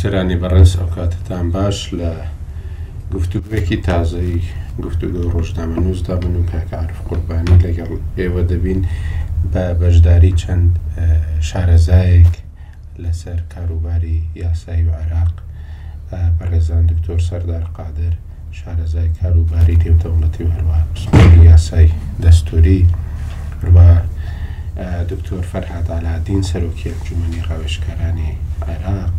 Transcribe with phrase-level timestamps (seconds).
[0.00, 2.10] سەرانی بەڕێز ئەو کاتتان باش لە
[3.14, 4.40] گفتوگوێکی تازایی
[4.84, 8.80] گفتوگە ڕۆژنامە نووسدا من و کاکعاعرف قوربانی لەگەڵ ئێوە دەبین
[9.52, 10.70] بە بەشداری چەند
[11.48, 12.32] شارەزایەک
[13.02, 15.34] لەسەر کاروباری یاسایی و عراق
[16.38, 18.14] بەڕێزان دکتۆر سەردار قادر
[18.58, 20.78] شارەزای کاروباری تێوتەوڵەتی هەروە
[21.50, 21.88] یاسای
[22.24, 22.80] دەستوری
[23.64, 23.90] ڕوا
[25.10, 28.30] دکتۆر فەرهاد ئالادین سەرۆکی ئەنجومنی ڕاوێشکارانی
[28.70, 29.16] عێراق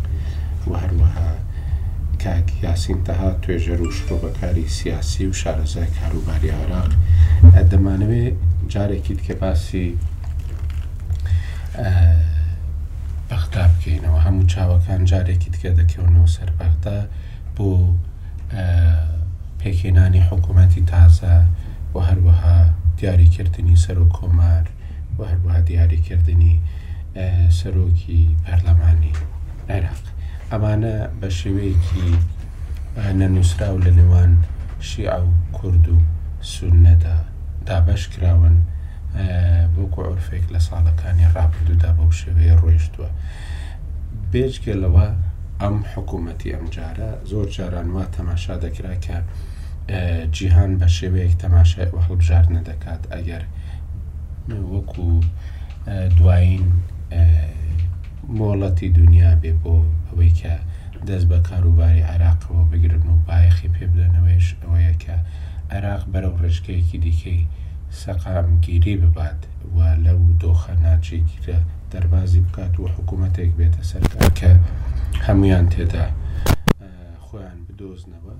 [0.68, 1.30] و هەروەها
[2.22, 6.92] کاک یاسینتەها توێژەر و شرۆبەکاری سیاسی و شارەزای کاروباری عراق
[7.70, 8.36] دەمانەوێت
[8.72, 9.88] جارێکیت کە باسی
[13.30, 16.96] بەختا بکەینەوە هەموو چاوەکان جارێکی تکە دەکەونەوە سەربەختا
[17.56, 17.68] بۆ
[19.60, 21.36] پێکێنانی حکوومەتی تازە
[21.94, 22.58] و هەروەها
[22.98, 24.64] دیاریکردنی سەر و کۆمار
[25.18, 26.54] و هەروەها دیاریکردنی
[27.58, 29.14] سەرۆکی پەرلەمانی
[29.70, 30.02] عێراق
[30.52, 32.08] ئەمانە بە شێوەیەکی
[33.20, 34.32] نەنووسرا و لە نێوان
[34.88, 35.96] شیع و کورد و
[36.52, 37.16] سونەدا
[37.66, 38.56] دابش کراون
[39.74, 43.10] بۆکو عرفێک لە ساڵەکانی ڕابردودا بەو شێوەیە ڕۆیشتووە
[44.32, 45.06] بێجگەلەوە
[45.62, 49.16] ئەم حکوومەتی ئەمجارە زۆر جارانوا تەماشا دەکرا کە
[50.36, 53.42] جیهان بە شێوەیەک تەماشای هەڵبژار نەدەکات ئەگەر
[54.72, 55.08] وەکو
[56.18, 56.66] دوایین
[58.38, 59.76] مۆڵەتی دنیا بێ بۆ
[60.10, 60.54] ئەوەی کە
[61.08, 65.16] دەست بە کاروباری عراقەوە بگرن و بایەخی پێ بدەنەوەیش ئەوەیە کە
[65.74, 67.40] عراق بەرەو ڕێژگەیەکی دیکەی
[68.00, 69.40] سەقامگیری ببات
[69.74, 71.58] و لەو دۆخە ناچێکیرە
[71.92, 74.52] دەربازی بکات و حکوومەتێک بێتە سەرکار کە
[75.26, 76.06] هەمویان تێدا
[77.26, 78.34] خۆیان بدۆزنەوە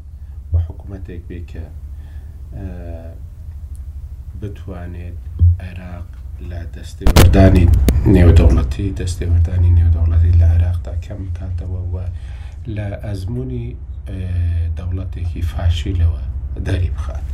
[0.53, 1.65] و حکوومەتێک بێ کە
[4.41, 5.19] بتوانێت
[5.65, 6.09] عێراق
[6.49, 7.67] لە دەستێوەردانی
[8.15, 12.07] نێودەوڵەتی دەستێوەردانی نێودەوڵەتی لە عێراقدا کەم کاتەوە وە
[12.77, 13.69] لە ئەزمموی
[14.77, 16.23] دەوڵەتێکی فاشی لەوە
[16.67, 17.25] دەری بخات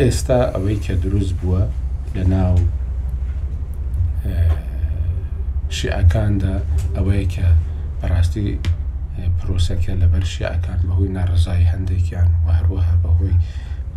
[0.00, 1.62] ئێستا ئەوەی کە دروست بووە
[2.16, 2.54] لە ناو
[5.76, 6.54] شیعەکاندا
[6.96, 7.46] ئەوەیە کە
[8.00, 8.46] بەڕاستی
[9.38, 13.36] پرۆسەکە لەبەر شیعەکان بەهۆی ناڕزای هەندێکیان و هەروەها بەهۆی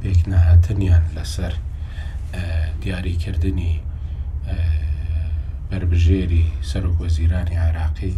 [0.02, 1.54] پێک نەهاتنیان لەسەر
[2.82, 3.80] دیاریکردنی
[5.72, 8.14] بربژێری سەرۆکوەزیرانی عراقی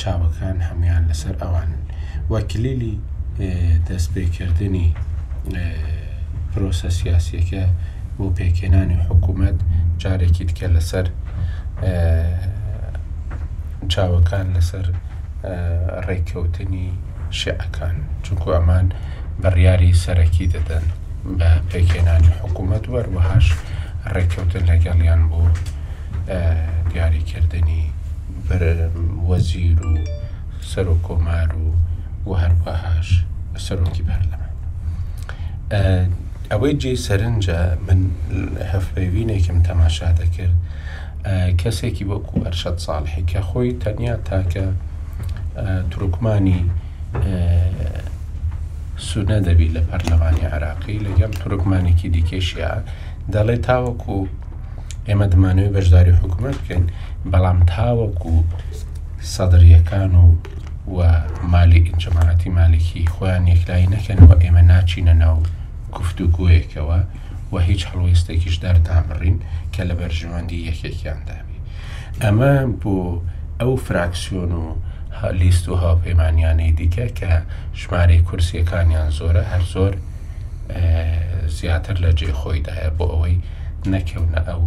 [0.00, 1.82] چاوەکان هەمویان لەسەر ئەوانن
[2.32, 2.94] وەکلیلی
[3.88, 4.88] دەستپێکردنی
[6.52, 7.64] پرۆسە سیاسیەکە
[8.16, 9.58] بۆ پێکێنانی حکوومەت
[10.02, 11.06] جارێکی تکە لەسەر
[13.92, 14.86] چاوەکان لەسەر
[16.06, 16.88] ڕێککەوتنی
[17.40, 18.86] شعەکان چونکو ئەمان
[19.42, 20.84] بڕیاری سەرەکی دەدەن
[21.38, 23.46] بە پێکێنانی حکوومەت وەروەهاش
[24.12, 25.40] ڕێککەوتن لەگەڵیان بۆ
[26.92, 27.84] دیاریکردنی
[29.28, 29.94] وەزیر و
[30.70, 31.66] سەر و کۆمار و
[32.28, 33.08] و هەروەهاش
[33.66, 34.52] سەرۆکی پەرلەمان
[36.50, 38.00] ئەوەی جێ سەرنجە من
[38.72, 40.56] هەفبەوینێکم تەماشا دەکرد
[41.60, 44.64] کەسێکی وەکو ئەرشەد ساڵحی کە خۆی تەنیا تاکە
[45.90, 46.62] تروکمانی
[49.08, 52.70] سونە دەبی لە پەرلەمانی عراقی لەگەم تروکمانێکی دیکەشیە
[53.32, 54.14] دەڵێ تاوەکو
[55.08, 56.84] ئێمە دەمانەوەی بەشداری حکوومەت بکەین
[57.32, 58.34] بەڵام تاوەکو
[59.34, 60.26] سەدرریەکان و
[60.96, 60.98] و
[61.52, 65.36] مالی ئینجەماەتی مالێکی خۆیان یەکلایی نەکەنەوە ئێمە ناچینە ناو
[65.96, 67.00] گفت و گویەکەوە
[67.52, 69.38] و هیچ هەڵویستێکیش دەردامڕین
[69.74, 71.62] کە لە بەرژەوەندی یەکێکیاندابی
[72.22, 72.98] ئەمە بۆ
[73.60, 74.66] ئەو فراکسیۆن و
[75.40, 77.30] لیست و هاوپەیمانیانەی دیکە کە
[77.80, 79.92] ژمارە کورسیەکانیان زۆرە هەر زۆر
[81.58, 83.36] زیاتر لە جێ خۆیداە بۆ ئەوەی
[83.92, 84.60] نەکەونە ئەو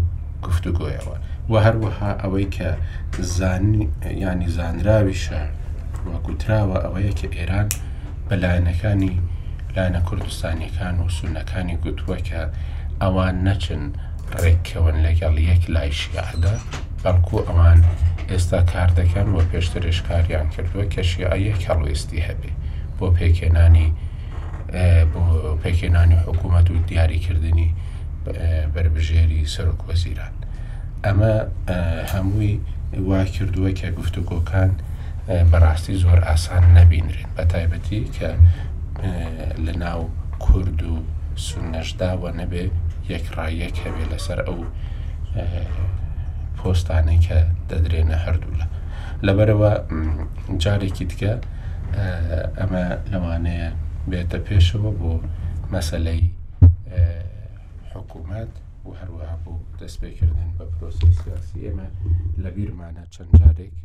[0.46, 1.16] گفتوگوۆیەوە
[1.52, 2.70] و هەروەها ئەوەی کە
[4.24, 5.42] ینی زانراویشە
[6.12, 7.68] وەکوتراوە ئەوەیە کە ئێران
[8.28, 9.14] بەلایەنەکانی
[9.76, 12.42] لاەنە کوردستانیەکان و سونەکانی گوتووە کە
[13.02, 13.84] ئەوان نەچن
[14.42, 16.56] ڕێککەون لەگەڵ یەک لای شیعدا
[17.04, 17.80] بەڵکو ئەوان
[18.30, 22.52] ئێستا کار دەکەن وە پێشترشکاریان کردووە کە شیعە یەک هەڵوێستی هەبێ
[22.98, 23.90] بۆ پێکێنانی
[25.14, 27.70] بۆ پێکێنانی حکوومەت و دیاریکردنی
[28.74, 30.36] بربژێری سەرۆک وەزیران
[31.06, 31.34] ئەمە
[32.14, 32.56] هەمووی
[33.10, 34.72] وا کردووە کە گفتوگۆکان
[35.52, 38.30] بەڕاستی زۆر ئاسان نەبینرێن بە تایبەتی کە
[39.66, 40.02] لە ناو
[40.46, 40.96] کورد و
[41.48, 42.64] سنەشداوە نەبێ
[43.12, 44.60] یەکڕایەک هەبێ لەسەر ئەو
[46.58, 47.38] پۆستانی کە
[47.70, 48.68] دەدرێنە هەردوو لە
[49.26, 49.72] لەبەرەوە
[50.64, 51.34] جارێکی تکە
[52.60, 53.70] ئەمە لەوانەیە
[54.12, 55.12] بێتە پێشەوە بۆ
[55.74, 56.24] مەسلەی
[57.94, 58.52] حکوومەت
[58.88, 61.88] و هەروەها بۆ دەستپێکردن بە پرۆسیسیاسی ئێمە
[62.44, 63.76] لە بیرمانە چەند جارێک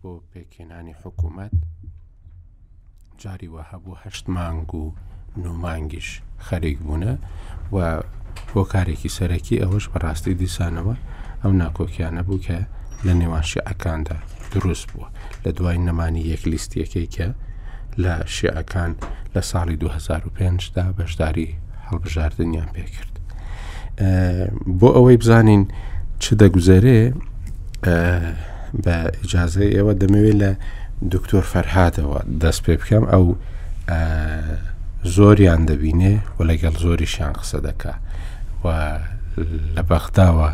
[0.00, 1.54] بۆ پێکێنانی حکوومەت
[3.22, 4.84] جاری وە هەبوو هەشت مانگ و
[5.42, 6.08] نومانگیش
[6.46, 7.12] خەرێک بوونە
[7.74, 7.76] و
[8.52, 10.96] بۆ کارێکی سەرەکی ئەوەش بەڕاستی دیسانەوە
[11.42, 12.58] ئەو ناکۆکیانە بوو کە
[13.06, 14.16] لە نێوان شیعەکاندا
[14.54, 15.08] دروست بووە
[15.44, 17.28] لە دوای نەمانی یەک لیستیەکەی کە
[17.98, 18.92] لە شێعەکان
[19.34, 21.48] لە ساڵی 2005 دا بەشداری
[21.90, 23.12] هەڵبژاردنیان پێکرد
[24.78, 25.62] بۆ ئەوەی بزانین
[26.22, 27.02] چ دەگوزارێ
[28.84, 30.50] بە ئجاازەی ئێوە دەمەوێت لە
[31.14, 33.24] دکتۆر فەرهاتەوە دەست پێ بکەم ئەو
[35.14, 37.92] زۆریان دەبینێ و لەگەڵ زۆری شان قسە دەکا
[38.64, 38.68] و
[39.74, 40.50] لە بەختاوە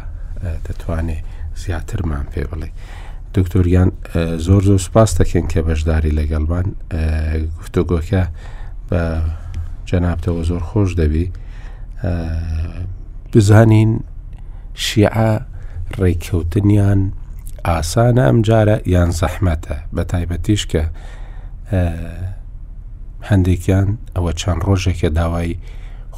[0.67, 1.25] دەتوانێت
[1.63, 2.69] زیاترمان پێ بڵێ.
[3.41, 3.91] دکتۆریان
[4.47, 6.67] زۆر زۆر سوپاس دەکەن کە بەشداری لەگەڵبان
[7.59, 8.23] گفتوگۆکە
[8.91, 9.03] بە
[9.89, 11.25] جەنابتەوە زۆر خۆش دەبی
[13.33, 13.91] بزانین
[14.85, 15.33] شیعە
[15.99, 17.01] ڕێککەوتنیان
[17.69, 20.83] ئاسانە ئەمجارە یان زەحمەتە بە تایبەتیش کە
[23.31, 25.55] هەندێکیان ئەوە چەند ڕۆژێکە داوای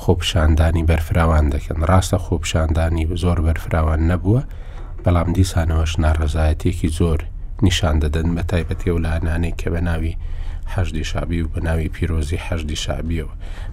[0.00, 4.42] خۆپشاندانی بەرفراوان دەکەن ڕاستە خۆپشاندانی زۆر بەرفراوان نەبووە
[5.04, 7.18] بەڵام دیسانەوەش ناڕزایەتێکی زۆر
[7.66, 10.14] نیشان دەدەن بە تایبەتی و لاانانەی کە بە ناوی
[10.74, 13.32] هەشتی شابی و بە ناوی پیرۆزی هەشتی شابیەوە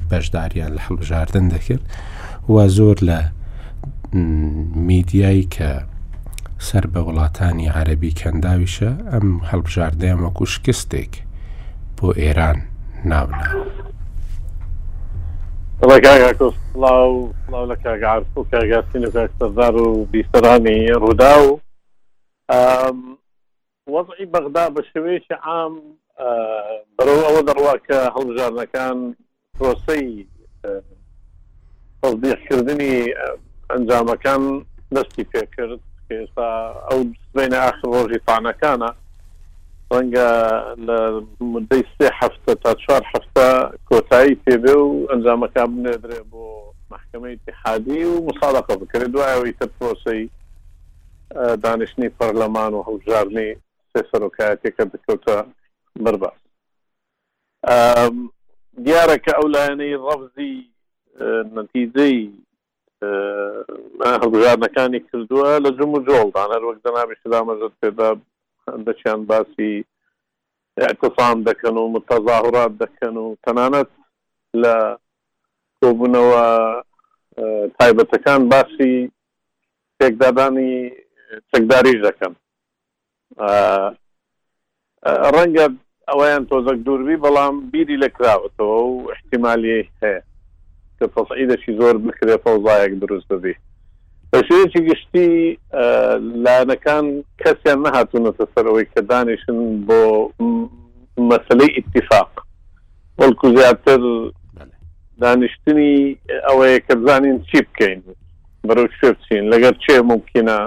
[0.10, 1.82] بەشداریان لە هەڵبژاردن دەکرد
[2.54, 3.20] و زۆر لە
[4.90, 5.72] میدیایی کە
[6.68, 11.14] سەر بە وڵاتانی عەربی کەنداویشە ئەم هەڵبژاردەیان وەکو شکستێک
[11.98, 12.60] بۆ ئێران
[13.06, 13.77] ناوناوە.
[15.82, 16.54] لە کاگارسو
[18.52, 21.60] کاگاسینەکەدار و بیسەرانی ڕوودا و
[23.96, 25.74] وەضعی بەغدا بە شێوەیەکی عام
[26.98, 28.98] بەرەو ئەوە دەڕوا کە هەڵژارنەکان
[29.58, 30.28] پرۆسی
[32.02, 32.96] تەزبیخکردنی
[33.72, 34.44] ئەنجامەکان
[34.96, 35.80] دەستی پێکرد
[36.12, 36.50] ئێستا
[36.90, 37.00] ئەو
[37.38, 38.90] بینە ئاخر ڕۆژی فانەکانە
[39.92, 41.24] رنگا لە
[42.02, 48.28] سه هفته تا چهار هفته کوتاهی کۆتایی پێبێ و ئەنجامەکە بنێدرێ با محکمه اتحادی و
[48.28, 50.30] مساڵقە بکرێت دوایەوەی تر پرۆسی
[51.64, 53.56] دانیشتنی پارلمان و هەڵبژارنی
[53.98, 55.46] سێ سەرۆکایەتێکە بکەوتە
[56.02, 56.40] برباس
[58.86, 60.54] دیارە کە ئەو لایەنەی ڕەبزی
[61.58, 62.32] نەتیجەی
[64.14, 68.10] هەڵبژارنەکانی کردووە لە جم و جۆڵدان هەر وەک دەنابی شدا مەزت پێدا
[68.88, 69.86] دەچیان باسی
[70.88, 73.88] اعتصام دەکەن و متەظاهرات دەکەن و تەنانەت
[74.64, 74.76] لە
[75.82, 76.44] کۆبوونەوە
[77.80, 79.12] تایبەتەکان باسی
[80.00, 80.72] تێکدادانی
[81.52, 82.34] چەکداریش دەکەن
[85.36, 85.68] ڕەنگە
[86.10, 90.22] ئەویان تۆزەک دووربی بەڵام بیری لە کراوەتەوە و احتیممالی هەیە
[90.98, 93.56] کە تەسعیدەشی زۆر بکرێت فەوزایەک دروست ببی
[94.32, 95.28] بە شوێکی گشتی
[96.44, 97.06] لانەکان
[97.42, 100.00] کەسیان نەهاتونەتە سەرەوەی کە دانیشن بۆ
[101.30, 102.32] مەسلەی اتفاق
[103.22, 104.02] وەڵکو زیاتر
[105.24, 108.02] دانیشتنی ئەوەیە کە بزانین چی بکەین
[108.68, 110.58] بەرەو شوێ بچین لەگەر چێ ممکنە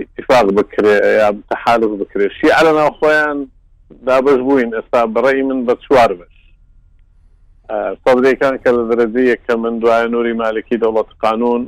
[0.00, 3.38] اتفاق بکرێ یا تحالف بکرێ شی علە ناوخۆیان
[4.06, 6.34] دابش بووین ئێستا بڕێی من بە چوار بش
[8.04, 11.62] سەدرێکان کە لە درەدیە کە من دوایە نووری مالکی دەوڵەت قانون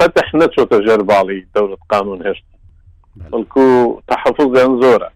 [0.00, 2.46] فتح نەچۆتە ژێرباڵی دەورت قانون هێشت
[3.32, 3.66] بەڵکو
[4.08, 5.08] تحفظیان زۆرە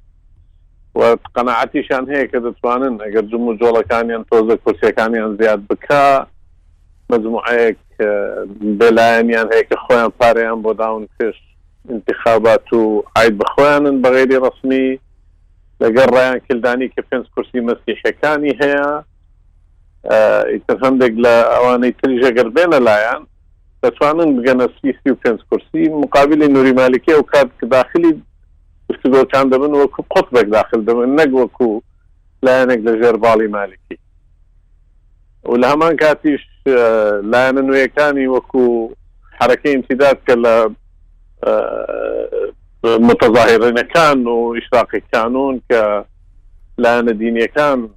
[1.35, 5.85] قەنەعاتیشان هەیە کە دەتوانن ئەگەر جم و جۆڵەکانیان تۆزە کورسەکانیان زیاد بک
[7.13, 7.81] مجموعەیەک
[8.81, 11.45] بلایەنیان هەیە کە خۆیان پارەیان بۆ داون کشت
[11.95, 14.89] انتخابات و عید بخۆیانن بەغێری ڕسمی
[15.83, 18.87] لەگەر ڕایان کلدانی کە پێنج کورسی مەسیحەکانی هەیە
[20.53, 23.23] ئیتر هەندێک لە ئەوانەی تریژەگەر بێنە لایەن
[23.85, 28.23] دەتوانن بگەنە سویسی و پێنج کورسی مقابلی نوری مالکی ئەو کات کە داخلی
[28.89, 31.69] گفتگۆچان دەبن وەکو قوت بەک داخل دەبن نەک وەکو
[32.47, 33.97] لایەنێک لە ژێر باڵی مالکی
[35.51, 36.43] و لە هەمان کاتیش
[37.33, 38.65] لایەنە نوێیەکانی وەکو
[39.39, 40.55] حرەکەی امتیداد کە لە
[43.09, 45.83] متەظاهرێنەکان و ئیشراقی کانون کە
[46.83, 47.89] لایەنە دینیەکان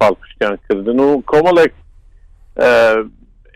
[0.00, 1.72] پاڵپشتیان کردن و کۆمەڵێک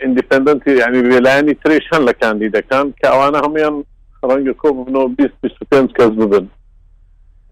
[0.00, 3.76] ئیندیپندنت یعنی وێلایانی تریشان لە کاندیدەکان کە ئەوانە هەمویان
[4.28, 6.46] ڕەنگە کۆ بنەوە 25 کەس ببن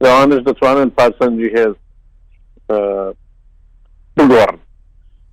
[0.03, 1.75] لەوانش دەتوانن پاسەنجی هێز
[4.17, 4.59] بگۆڕن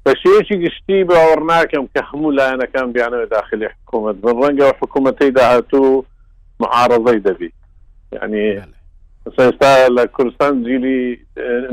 [0.05, 6.03] بەشەیەکی گشتی باوەڕ ناکەم کە هەموو لایەنەکان بیانەوە داخلی حکوومەت بە ڕەنگە حکوومەتەی داهاتوو
[6.61, 7.55] معارەزەی دەبیت
[8.15, 8.43] یعنی
[9.37, 10.99] سستا لە کوردستان جیلی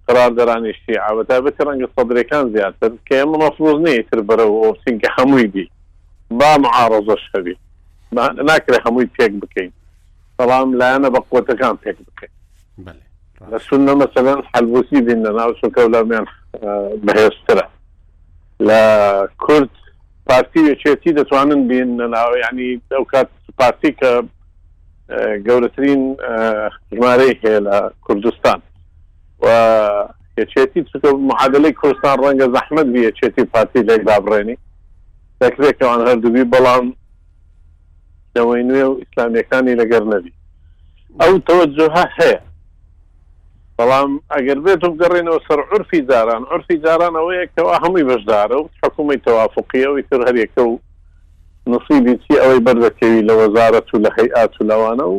[0.10, 5.48] لە ناو الشيعة وتابت تابەت صدري كان زيادة كي ئێمە مەفروز نەیەتر بەرەوە ئۆسینکە هەمووی
[5.48, 5.70] بی
[6.32, 7.56] با معارزەش هەبی
[8.16, 9.72] ناکرێ هەمووی پێک بکەین
[10.40, 12.34] بەڵام لایەنە بە قوتەکان پێک بکەین
[12.82, 16.26] لە بلا مەسەلەن حلبوسی بین لە ناو سوکە لەمیان
[17.06, 17.66] بەهێسترە
[18.60, 19.70] لا كرد
[20.30, 24.12] پارتی وێچێتی دەتوانن بین ناو ینی ئەو کات پارتی کە
[25.48, 26.02] گەورەترین
[26.96, 28.60] ژمارەی هەیە لە کوردستان
[29.44, 29.48] و
[30.40, 30.80] یەچێتی
[31.30, 34.56] معادلەی کوردستان ڕەنگە زەحمد یەچێتی پارتی لێک دابڕێنی
[35.44, 36.86] دەکرێتوان هەردووی بەڵام
[38.36, 40.34] لەوەی نوێ و ئیسلامیەکانی لەگەر نەبی
[41.22, 42.40] ئەو تەوەجهها هەیە
[43.80, 50.04] بەڵام ئەگەر بێت بگەڕێنەوە سەر عرفی جاران عرفی جاران ئەوەیەکەوە هەمووی بەشدارە و حکوومی تەوافقیەوەی
[50.10, 50.74] تر هەرێکە و
[51.74, 55.18] نصیبی چی ئەوەی بەردەکەوی لە وەزارەت و لە حیات و لەوانە و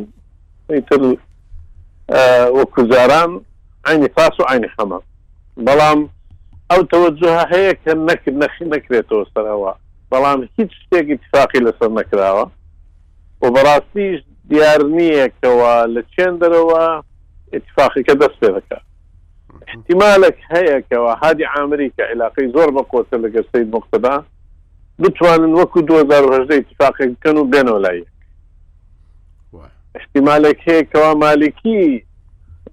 [0.88, 0.98] تر
[2.58, 3.30] وەکو جاران
[3.86, 4.98] عینی فاس و عینی خەمە
[5.66, 5.98] بەڵام
[6.70, 9.72] ئەو تەوەجهها هەیە کە نەکرد نەخی نەکرێتەوە سەرەوە
[10.12, 12.44] بەڵام هیچ شتێکی اتفاقی لەسەر نەکراوە
[13.42, 14.18] و بەڕاستیش
[14.50, 16.82] دیار نییەکەوە لە چێن دەرەوە
[17.54, 18.82] اتفاقي كدس ذكر
[19.68, 24.22] احتمالك هيك وهادي امريكا علاقه زور مقوته لك السيد مقتدى
[24.98, 28.06] بتوان وكو دوزار رجل اتفاقي كانوا بين ولايك
[29.96, 32.04] احتمالك هيك ومالكي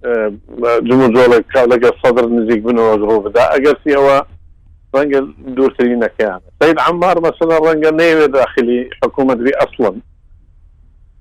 [0.06, 0.34] آه،
[0.82, 4.26] جمهور دولة لقى الصدر نزيك منه وغروف دا اقل سي هو
[4.96, 6.42] رنجا دور ترينا كان يعني.
[6.64, 9.98] سيد عمار مثلا رنجا نيوي داخلي حكومة بي اصلا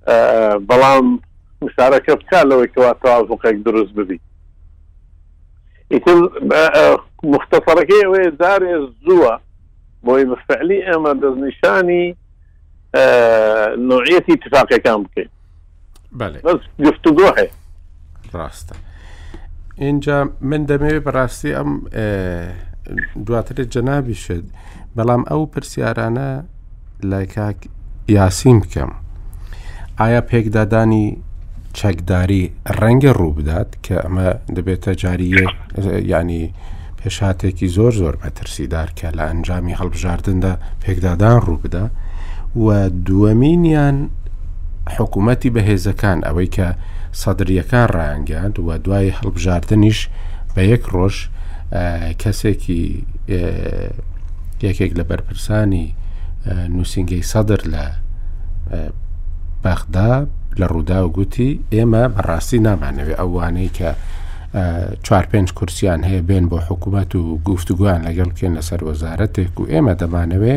[0.08, 1.20] آه، بلام
[1.66, 4.20] مشارەکە بکە لەوەی کەوا تاوافقێک دروست ببی
[5.92, 6.16] ئیتر
[7.34, 9.34] مختەفەرەکەی ئەوێ دارێ زووە
[10.06, 12.06] بۆی بەفعلی ئێمە دەستنیشانی
[13.90, 15.30] نوعەتی اتفاقەکان بکەین
[16.46, 17.52] بەس گفتوگۆ هەیە
[18.34, 18.76] ڕاستە
[19.78, 21.70] اینجا من دەمەوێت بەڕاستی ئەم
[23.26, 24.44] دواترێت جەنابی شد
[24.96, 26.28] بەڵام ئەو پرسیارانە
[27.10, 27.58] لای کاک
[28.16, 28.90] یاسیم بکەم
[30.00, 31.08] ئایا پێکدادانی
[31.78, 32.42] چەکداری
[32.80, 35.44] ڕەنگە ڕوو بدات کە ئەمە دەبێتە جاریە
[36.14, 36.44] ینی
[37.00, 40.52] پێشاتێکی زۆر زۆر بەترسیدار کە لە ئەنجامی هەڵبژاردندا
[40.82, 41.84] پێکدادان ڕوو بدا
[42.64, 42.66] و
[43.06, 43.96] دووەمینیان
[44.96, 46.68] حکوومەتتی بەهێزەکان ئەوەی کە
[47.22, 50.00] سەدرریەکان ڕایانگەاند و دوای هەڵبژاردنیش
[50.54, 51.16] بە یەک ڕۆژ
[52.22, 52.84] کەسێکی
[54.66, 55.86] یەکێک لە بەرپرسانی
[56.76, 57.84] نووسنگی سەدر لە
[59.64, 60.12] بەخدا
[60.60, 63.90] لە ڕوودا و گوتی ئێمە بەڕاستی نامانەوێ ئەوانەی کە
[65.06, 69.94] چوار پێنج کورسیان هەیە بێن بۆ حکوومەت و گفتوگویان لەگەڵ کێن لەسەر وەزارەتێک و ئێمە
[70.00, 70.56] دەمانەوێ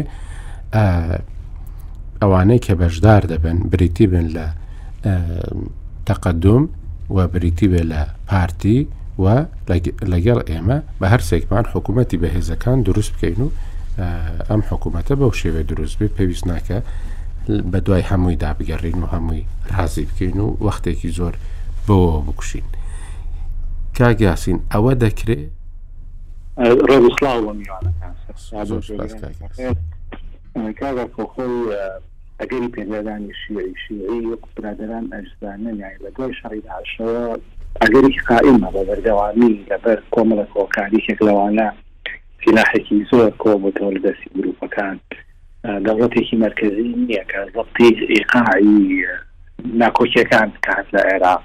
[2.21, 4.45] ئەوانەی کە بەشدار دەبن بریتی بن لە
[6.07, 6.63] تەقدم
[7.15, 8.79] و بریتی بێ لە پارتی
[9.23, 9.25] و
[10.13, 13.49] لەگەڵ ئێمە بە هەرسێکمان حکوومەتتی بەهێزەکان دروست بکەین و
[14.49, 16.79] ئەم حکوومەتە بەو شێوێ دروست بێ پێویست ناکە
[17.71, 19.43] بە دوای هەمووی دابگەڕین و هەمووی
[19.77, 21.33] رازی بکەین و وەختێکی زۆر
[21.87, 22.63] بەوە بکوشین
[23.97, 25.49] کاگیاسین ئەوە دەکرێت
[26.89, 28.13] ڕۆژسلااو بە میوانەکان
[30.79, 31.55] کاگا کۆخۆی
[32.39, 34.21] ئەگەری پێدانی شیعی شیعی
[34.55, 37.25] برادران ئەجزانە یای لە دوای شاری عشەوە
[37.81, 41.67] ئەگەری قائمە بە بەردەوامی لەبەر کۆمەڵە کۆکاریێک لەوانە
[42.45, 44.97] سلاحێکی زۆر کۆ بۆ تۆ لە دەستی گرروپەکان.
[45.63, 49.03] دەوڵەتێکی مرکزی نییە کە زەبتی ئقاعی
[49.79, 51.43] ناکۆکیەکان کات لە عێراق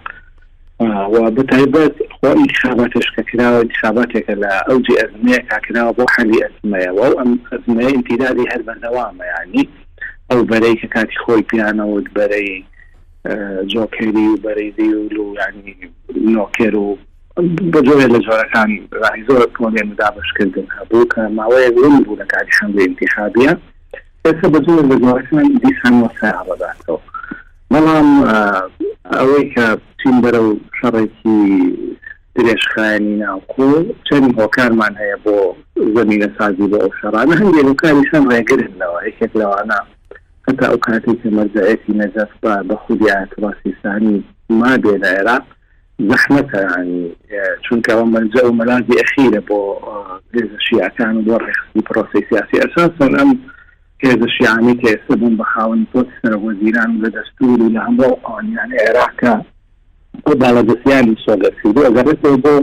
[1.14, 7.32] و بتایبەت خۆ انتخاباتش کە کراوە انتخاباتێکە لە ئەوجی ئەزمەیە کاکراوە بۆ حەلی ئەسمەیەەوە ئەم
[7.52, 9.64] ئەزمەیە امتیدادی هەر بەردەوامە ینی
[10.30, 12.52] ئەو بەرەی کە کاتی خۆی پیانەوت بەرەی
[13.72, 15.74] جۆکەری و بەرەیدی و لو ینی
[16.34, 16.88] نۆکر و
[17.72, 18.70] بە جۆێ لە جۆرەکان
[19.28, 23.54] زۆر کۆنێ مدابش کردن هەبوو کە ماوەیە بوو لە کاری شەند انتخابیە
[24.24, 26.34] کسی بزرگ بگوارش من دیس هم واسه
[27.74, 28.28] بەڵام خب.
[29.16, 29.66] ئەوەی کە
[30.02, 30.48] چین بەرەو
[30.80, 31.42] شەڕێکی
[32.34, 33.70] درێژخانی ناوکو
[34.10, 35.54] چەند هۆکارمان هەیە بۆ
[35.96, 39.80] زمین سازی بۆ ئەو شەڕانە هەندێک هۆکاریشان ڕێگرنەوە یەکێک لەوانە
[40.48, 42.32] هەتا ئەو که کە مەرجەتی نەجەف
[42.68, 45.42] بە خودیات ڕاستیسانی ما بێنە عێراق
[46.00, 46.42] چون
[47.64, 49.60] چونکە ئەوە مەرجە و مەلازی ئەخیرە بۆ
[50.34, 51.38] لێزە شیعەکان بۆ
[51.74, 52.88] ڕێخستی سیاسی
[54.04, 59.32] هێزشیانی کە ئێستا بوون بە خاون تۆ سەرۆزیران لە دەستور و لە هەموو ئەوانیان عێراکە
[60.24, 62.54] بۆ باڵەدەستیانی سۆگەرکردو ئەگەرێت بۆ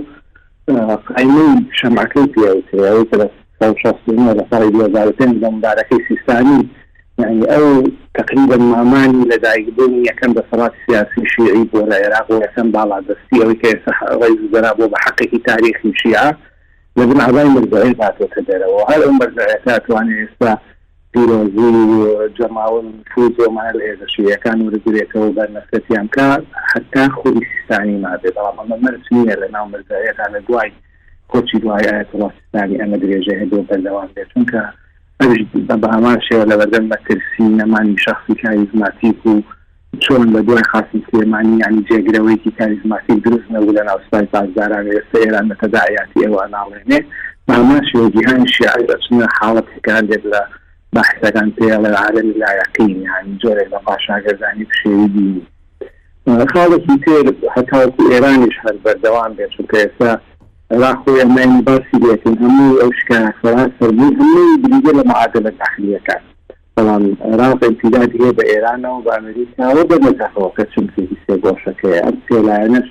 [1.14, 3.28] قەیمەی شەماکەی پیاوتەیەوە کە لە
[4.52, 6.62] ساڵی دوزارتێن بەمدارەکەی سیستانی
[7.20, 7.68] یعنی ئەو
[8.20, 13.58] تقریبا مامانی لە دایکبوونی یەکەم دەسەڵات سیاسی شیعی بۆ لە عێراق و یەکەم باڵادەستی ئەوەی
[13.62, 13.70] کە
[14.22, 16.30] ڕێز دەرا بۆ بە حقێکی تاریخی شیعە
[16.98, 20.52] لەبن عبای مرزعی باتۆتە دەرەوە هەر ئەو مرزعەکە توانێت ئێستا
[21.14, 21.72] پیرۆزی
[22.40, 26.40] جەماوە نفوز ومال ێدەشیەکان ورگرێتەوە بەر نەستیان کار
[26.72, 30.72] حتا خوریستانی مابێ بەڵام ئەمە مەرج نیە لە ناو مرزایەکان لە دوای
[31.32, 34.62] کۆچی دوای ئاەتڕاستستانی ئەمە درێژە هەدۆ بەردەوام بێتون کە
[35.84, 39.34] بەهاماشەیە لە بەردەم بەترسی نەمانی شخصی کاریزماتیک و
[40.04, 45.46] چۆن لە دوای خاصی سلێمانی ینی جێگرەوەیکی کاریزماتیک دروست نەبوو لە ناوسپای پازداران ێستا ئێران
[45.50, 47.00] بە تەداعیاتی ئێوە ناڵێنێ
[47.48, 50.44] بەهاماشەوە جیهان شیعی بەچنە حاڵەتەکان لێ لە
[50.96, 55.32] بەحسەکان پێڵێ عالم لا یقین یعنی جۆرێک لە پاشاگەزانی پشێوی
[56.54, 60.12] خاڵێکی تێر هەتاوکو ئێرانیش هەر بەردەوام بێت چونکە ئێستا
[60.82, 66.22] راخۆی ئەمانی باسی بێتن هەموو ئەو شکانە خەران سەربوو هەمووی بریگە لە معادلە داخلیەکان
[66.76, 72.88] بەڵام عراق امتداد هەیە بە ئێرانەوە بە ئەمریکاوە بەمەتەخەوە کە چونکی سێ گۆشەکەی ئەم سێلایەنش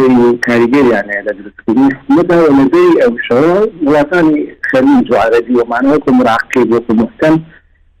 [0.00, 6.96] في كاريجير يعني لدرجة مدى ولدي أو شعور وطني خليج وعربي ومعناه يكون مراقب ويكون
[6.96, 7.40] مهتم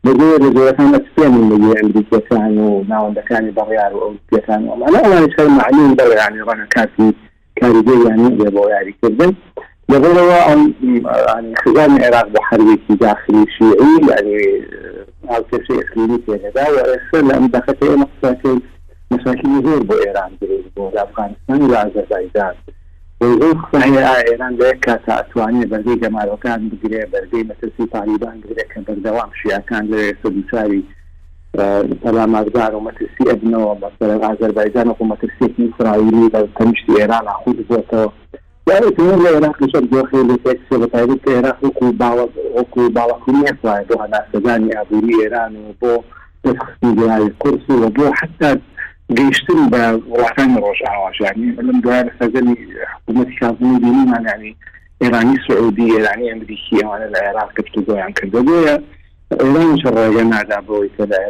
[0.04, 5.94] بغير زورتان أسباني اللي أمريكا كانوا معهم كانوا بغيار وأوروبا كانوا أنا أنا شيء معلوم
[5.94, 7.12] بغي يعني رأنا كافي
[7.56, 9.32] كاريجير يعني اللي بغياري كذا
[9.88, 10.66] لغير هو
[11.28, 14.62] يعني خزان العراق بحرية داخلي شيعي يعني
[15.30, 16.22] أو شيء خليجي
[16.56, 18.60] هذا وأسفل لأن دخلت إلى مقصاتي
[19.12, 22.54] مشاکل زۆر بۆ ئێران درێژ بۆ ئەفغانستان و ئازەربایجان
[24.30, 29.98] ئێران لە کات ئەتوانێت بەرگەی گەمارەکان بگرێ بەرگەی مەتەسی پاریبان گرێ کە بەردەوام شیعەکان لە
[30.22, 30.82] سەدوچاری
[32.02, 38.10] سەلامازگار و مەترسی ئەبنەوە بەسەر ئازەربایجان و مەترسێکی فراویلی بە تەنیشتی ئێران خود بۆتەوە
[39.24, 40.42] لە عێراقش دۆخی لەێک
[40.82, 42.24] بەتایبێت کە عێراق وەکو باوە
[42.58, 45.92] وەکو باوەکوونیە بۆ هەناسەدانی ئابووری ئێران و بۆ
[46.46, 48.50] دەستخستی گوای کورس و بۆ حتا
[49.20, 52.54] يعني بە وڵاتانی ڕۆژهاواژانی لەم دوای سەزەنی
[52.94, 54.56] حکوومەتی کازمی بینیمان ینی
[55.02, 58.72] ئێرانی سعودی ئێرانی ئەمریکی ئەوانە لە عێراق کەفت گۆیان کردە بۆە
[59.40, 61.20] ئەوش ڕێگە نادا بۆی کە لە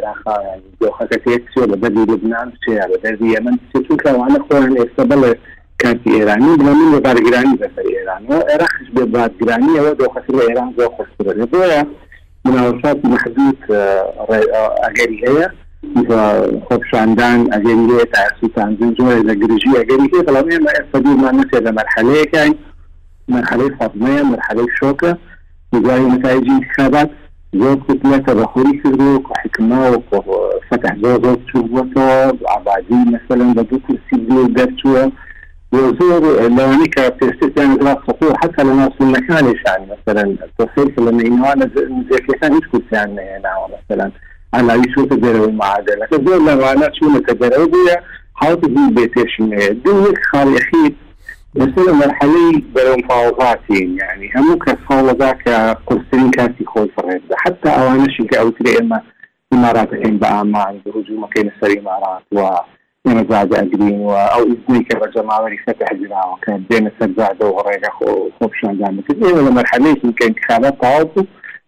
[0.63, 3.55] دو دۆخەکە تێکسیۆ لە بەدی لبنان چێ لە دەردی ئەمن
[3.87, 5.31] چونکەوانە خۆیان ئێستا بڵێ
[5.81, 10.43] کاتی ئێرانی بڵ من لە بارگرانی بەسەر ئێرانەوە عێراقش بێ بادگرانی ئەوە يعني دۆخەکە لە
[10.47, 11.79] ئێران زۆر خۆشترە لە بۆە
[12.45, 13.59] مناوەسات محدود
[14.83, 15.49] ئەگەری آه،
[16.67, 22.13] خۆپشاندان ئەگەنێت تاسوتان زۆر لە گرژی ئەگەریێ بەڵام ئێمە فەدیمان نسێ لە مرحله
[23.31, 23.71] مەرحەلەی
[24.33, 25.11] مرحله شوکه شۆکە
[25.83, 27.09] دوای نتایجی انتخابات
[27.59, 29.95] زۆر کتلەکە بەخۆری کردو و حکما و
[30.69, 31.37] فتح زۆر زۆر
[31.77, 32.07] مثلا
[32.57, 35.03] عبادی مەسەلەن بە دوو کورسی دو دەرچووە
[35.99, 36.21] زۆر
[36.57, 37.71] لەوانی کە پێستیان
[38.05, 41.65] خو حتا لە ناسونەکانیشان مەسەرەن تۆسێ لە نەینوانە
[42.09, 44.07] زێکەکان هیچ کورسیان نەیە ناوە مثلا
[44.55, 50.93] أنا analizu ka darawi macadana kadola maanashuna ka darawdiya hawtadii beeteshmee dowlad khali akhid
[51.55, 55.49] مثلا مرحلة بلون فاوضاتين يعني هم كفاوة ذاك
[55.85, 59.01] قرصين كاتي خوي فرهد حتى أوانا انك او تري اما
[59.53, 62.39] امارات الحين بامان بهجوم كين سري امارات و
[63.07, 67.85] اما زاد أجرين و او اذني كبرجمع ولي فتح جنا وكان بين السجاد وغريق
[68.39, 71.23] خوب شان دامك ايه ولا مرحلة يمكن انتخابات تعاوضوا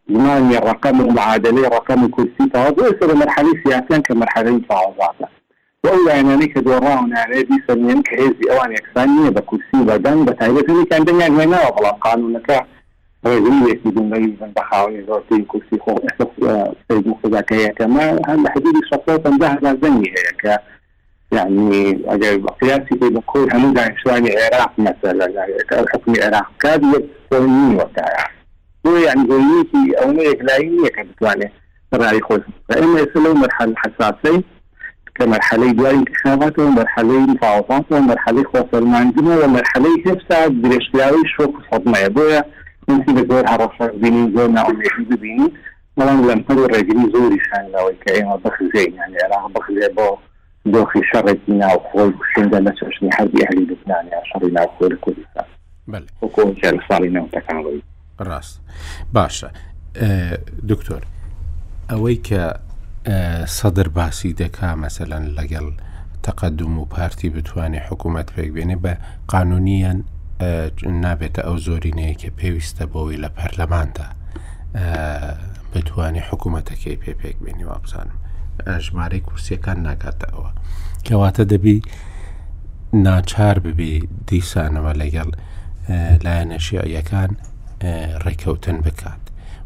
[0.10, 5.16] ثمانية الرقم المعادلة رقم الكرسي فهذا يصير مرحلة سياسية كمرحلة تعوضات
[5.84, 11.28] وأولا نيك دوران على دي سنين كهزي أوان يكسانية بكرسي بدن بتعرف في كان دنيا
[11.28, 12.66] هنا وبلا قانون قانونك
[13.26, 18.82] رجلية في جملة من بحاول زوجتي كرسي خو إحساس سيد مخزا كيك ما هل حديدي
[18.92, 20.60] شطوطا ذهب زني هيك
[21.32, 27.44] يعني أجل قياسي في كل هنوز عن شواني عراق مثلا يعني الحكم العراق كاد يبقى
[27.76, 28.36] وتعرف
[28.86, 31.54] تۆ یان گۆیتی ئەو ێکلاییەکە بتوانێت
[32.02, 32.36] ڕای خۆ
[32.80, 34.38] ئێمە ئێستا لەو ومرحلة حساسی
[35.16, 42.42] کە مەرحەلەی دوای انتخاباتەوە مەرحەلەی مفاوضاتەوە مەرحەلەی خۆفەرماندنەوە مەرحەلەی هێستا درێژکراوی شۆک حڵمەیە بۆیە
[42.88, 45.48] منسی بە زۆر هەڕەشە بینی زۆر ناومێتی ببینی
[45.98, 50.08] بەڵام لەم شان ڕێگری زۆری شانەوەی کە ئێمە بەخزێن یان عێراق بخزێ بۆ
[50.74, 55.48] دۆخی شەڕێکی ناوخۆی شندە لە چەشنی هەربی هەلی لبنان یا شەڕی ناوخۆی کوردستان
[55.92, 57.82] بەڵێ حکومەتی ساڵی نەوتەکان ڕووی
[58.28, 58.60] ڕاست
[59.16, 59.50] باشە
[60.72, 61.02] دکتۆر
[61.90, 62.44] ئەوەی کە
[63.58, 65.68] سەدر باسی دەکا مەسەلەن لەگەڵ
[66.26, 68.94] تەقدم و پارتی بتوانێت حکوومەت پێک بێنێ بە
[69.34, 70.00] قانونیان
[71.04, 74.08] نابێتە ئەو زۆرینەیە کە پێویستە بۆەوەی لە پەرلەماندا
[75.74, 78.16] بتوانێت حکوومەتەکەی پێ پێک بێنی و بزانم
[78.86, 80.52] ژمارەی کورسیەکان ناکاتە ئەوە
[81.06, 81.78] کەواتە دەبی
[83.06, 83.94] ناچار ببی
[84.30, 85.30] دیسانەوە لەگەڵ
[86.26, 87.32] لایەنەشیەکان
[88.26, 89.22] ڕێکەوتن بکات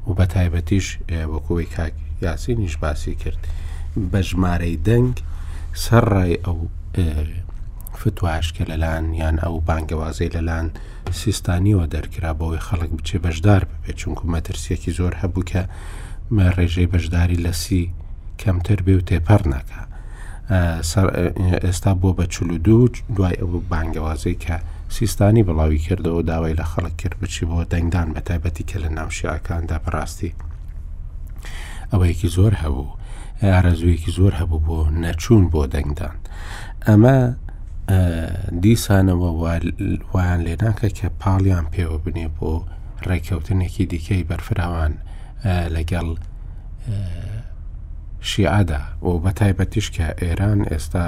[0.07, 0.87] و بە تایبەتیش
[1.33, 1.93] وەکوی کاک
[2.25, 3.39] یاسی نیشباسی کرد
[4.11, 5.13] بە ژمارەی دەنگ
[5.83, 6.57] سەرڕای ئەو
[8.01, 10.67] فتواشکە لەلاان یان ئەو بانگەوازەی لەلاان
[11.23, 15.61] سیستانیەوە دەرکرا بەوەی خەڵک بچێ بەشدار ببێت چونکو مەترسیەکی زۆر هەبوو کە
[16.57, 17.83] ڕێژەی بەشداری لە سی
[18.41, 19.81] کەمتر بێ و تێپەر ناکە
[21.65, 24.55] ئێستا بۆ بە چلو دوو دوای ئەو بانگەوازەی کە
[24.91, 29.77] سیستانی بەڵاوی کردەوە داوای لە خەڵک کرد بچی بۆ دەنگدان بە تایبەتی کە لە ناوشیعەکاندا
[29.85, 30.31] بەڕاستی
[31.91, 32.87] ئەوەیەکی زۆر هەبوو
[33.53, 36.17] ئارەزوویەکی زۆر هەبوو بۆ نەچوون بۆ دەنگدان
[36.87, 37.17] ئەمە
[38.63, 39.29] دیسانەوە
[40.13, 42.51] وایان لێناکە کە پاڵیان پێوە بنێ بۆ
[43.07, 44.93] ڕێککەوتنێکی دیکەی بەرفراوان
[45.75, 46.07] لەگەڵ
[48.29, 51.05] شیعادا و بە تایبەتیش کە ئێران ئێستا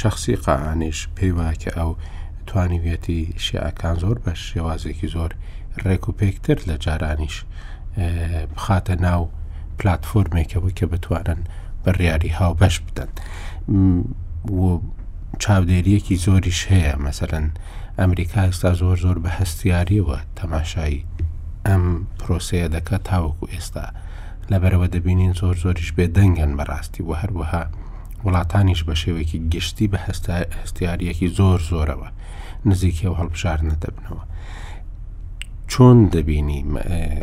[0.00, 1.92] شخصی قاعانش پێی وا کە ئەو
[2.46, 5.30] توانیویەتی شیعەکان زۆر بە شێوازێکی زۆر
[5.84, 7.44] ڕێک و پێکتر لە جارانیش
[8.56, 9.30] بخاتە ناو
[9.78, 11.40] پلتفۆرمێکەوە کە بتوانن
[11.84, 13.10] بڕیاری هاوبەش بدەن
[14.58, 14.64] و
[15.42, 17.46] چاودێریەکی زۆریش هەیە مەسەرەن
[17.98, 21.06] ئەمریکا ئێستا زۆر زۆر بە هەستیاریەوە تەماشایی
[21.66, 21.84] ئەم
[22.20, 23.86] پرۆسەیە دەکات تاوەکو ئێستا
[24.50, 27.64] لەبەرەوە دەبینین زۆر زۆریش بێدەنگن بەڕاستی و هەروەها
[28.26, 32.08] وڵاتانیش بە شێوەیەکی گشتی بە هەستیاریەکی زۆر زۆرەوە
[32.66, 34.22] نزیکی و هەڵبژارنە بنەوە
[35.70, 36.60] چۆن دەبینی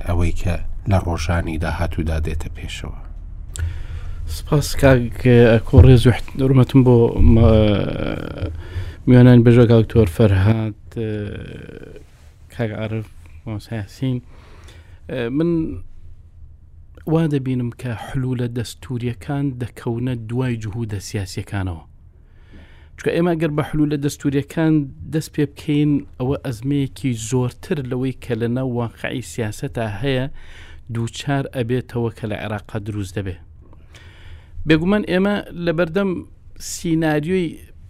[0.08, 0.56] ئەوەی کە
[0.92, 2.98] لە ڕۆژانی داهاتوودا دێتە پێشەوە
[4.38, 4.68] سپاس
[5.70, 6.04] کۆڕێز
[6.44, 6.96] حرمەتم بۆ
[9.08, 10.90] میوانان بژە گاکتۆر فەرهاات
[12.56, 13.08] کاگعاعرف
[13.46, 14.18] مۆسیاسین
[15.38, 15.50] من
[17.14, 21.84] وا دەبینم کە حلو لە دەستوریەکان دەکەونە دوای جهودە سیاسەکانەوە
[22.98, 24.74] چکە ئێمە گەر بە حلو لە دەستوریەکان
[25.14, 30.26] دەست پێ بکەین ئەوە ئەزمەیەکی زۆرتر لەوەی کە لە ناو واقعی سیاسەتا هەیە
[30.96, 33.36] دووچار ئەبێتەوە کە لە عێراقا دروست دەبێ
[34.68, 36.10] بێگومان ئێمە لە بەردەم
[36.72, 37.48] سینناریۆی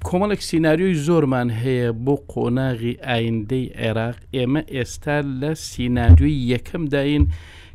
[0.07, 7.23] کۆمەڵک سینناریۆی زۆرمان هەیە بۆ قۆناغی ئایندەی عێراق ئێمە ئێستا لە سینناریۆی یەکەم داین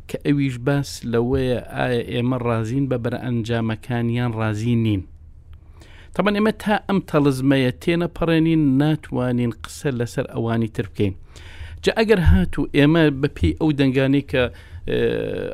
[0.09, 5.01] کە ئەویش باس لەوەیە ئایا ئێمە ڕازین بە بەرە ئەنجامەکانیان ڕازی نین
[6.15, 11.13] تەمەەن ئێمە تا ئەم تەڵزمەیە تێنە پەڕێنین ناتوانین قسە لەسەر ئەوانی تر بکەین.
[11.83, 14.43] جا ئەگەر هاتوو ئێمە بەپی ئەو دەنگانی کە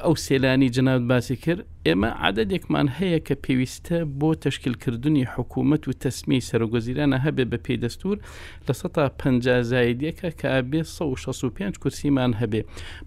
[0.03, 6.41] ئەو سێلانی جناوت باسی کرد ئێمە عادەتێکمان هەیە کە پێویستە بۆ تشکیلکردنی حکوومەت و تەسمی
[6.49, 8.17] سەرۆگۆزیرانە هەبێ بە پێی دەستور
[8.67, 12.61] لە 150 زایدەکە کە ئابێ 1665 کورسیمان هەبێ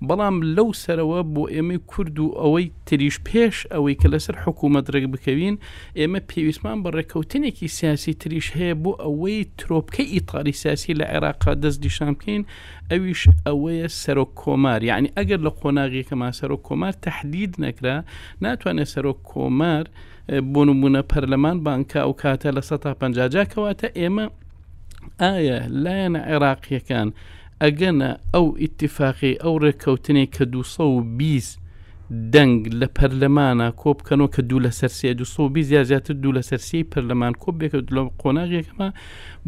[0.07, 5.07] بەڵام لەو سەرەوە بۆ ئێمە کورد و ئەوەی تریش پێش ئەوەی کە لەسەر حکوومەت ڕێک
[5.13, 5.57] بکەوین
[5.99, 11.79] ئێمە پێویستمان بە ڕێککەوتنێکی سیاسی تریش هەیە بۆ ئەوەی ترۆپکە ئیتاری سیاسی لە عێراقا دەست
[11.85, 12.43] دیشان بکەین
[12.93, 17.97] ئەویش ئەوەیە سەرۆک کۆمار یعنی ئەگەر لە قۆناغیەکەمان سەرۆک کۆمار تهدید نەکرا
[18.45, 19.85] ناتوانێت سەرۆک کۆمار
[20.53, 24.25] بۆ نمونە پەرلەمان بانکە ئەو کاتە لە 150 کەواتە ئێمە
[25.23, 27.09] ئایا لایەنە عێراقیەکان
[27.63, 31.59] ئەگەنە ئەو ئیتیفاقی ئەو ڕێککەوتنی کە 220
[32.35, 35.25] دەنگ لە پەرلەمانە کۆ بکەنەوە کە دوو لە سەرسیە دو
[35.69, 38.89] زیاد زیاتر دوو لە سەرسی پەرلەمان کۆ بێکە لە قۆناغێکمە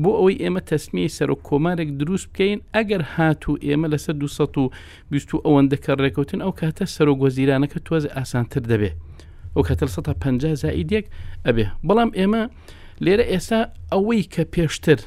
[0.02, 5.76] بۆ ئەوەی ئێمە تەسمی سەر و کۆمارێک دروست بکەین ئەگەر هاتوو ئێمە لەسەر 220 ئەوەندە
[5.84, 8.90] کە ڕێکوتن ئەو کاتە سەر و گۆزیرانەکە توازە ئاسانتر دەبێ
[9.56, 11.06] ئەو کاتە 150 زائیدێک
[11.46, 12.42] ئەبێ بەڵام ئێمە
[13.04, 13.60] لێرە ئێستا
[13.92, 15.00] ئەوەی کە پێشتر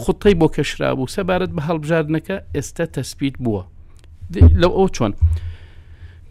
[0.00, 3.62] خوتەی بۆ کەشرا بوو سەبارەت بە هەڵبژاردنەکە ئێستا تەسپیت بووە
[4.62, 5.12] لەو ئەو چۆن.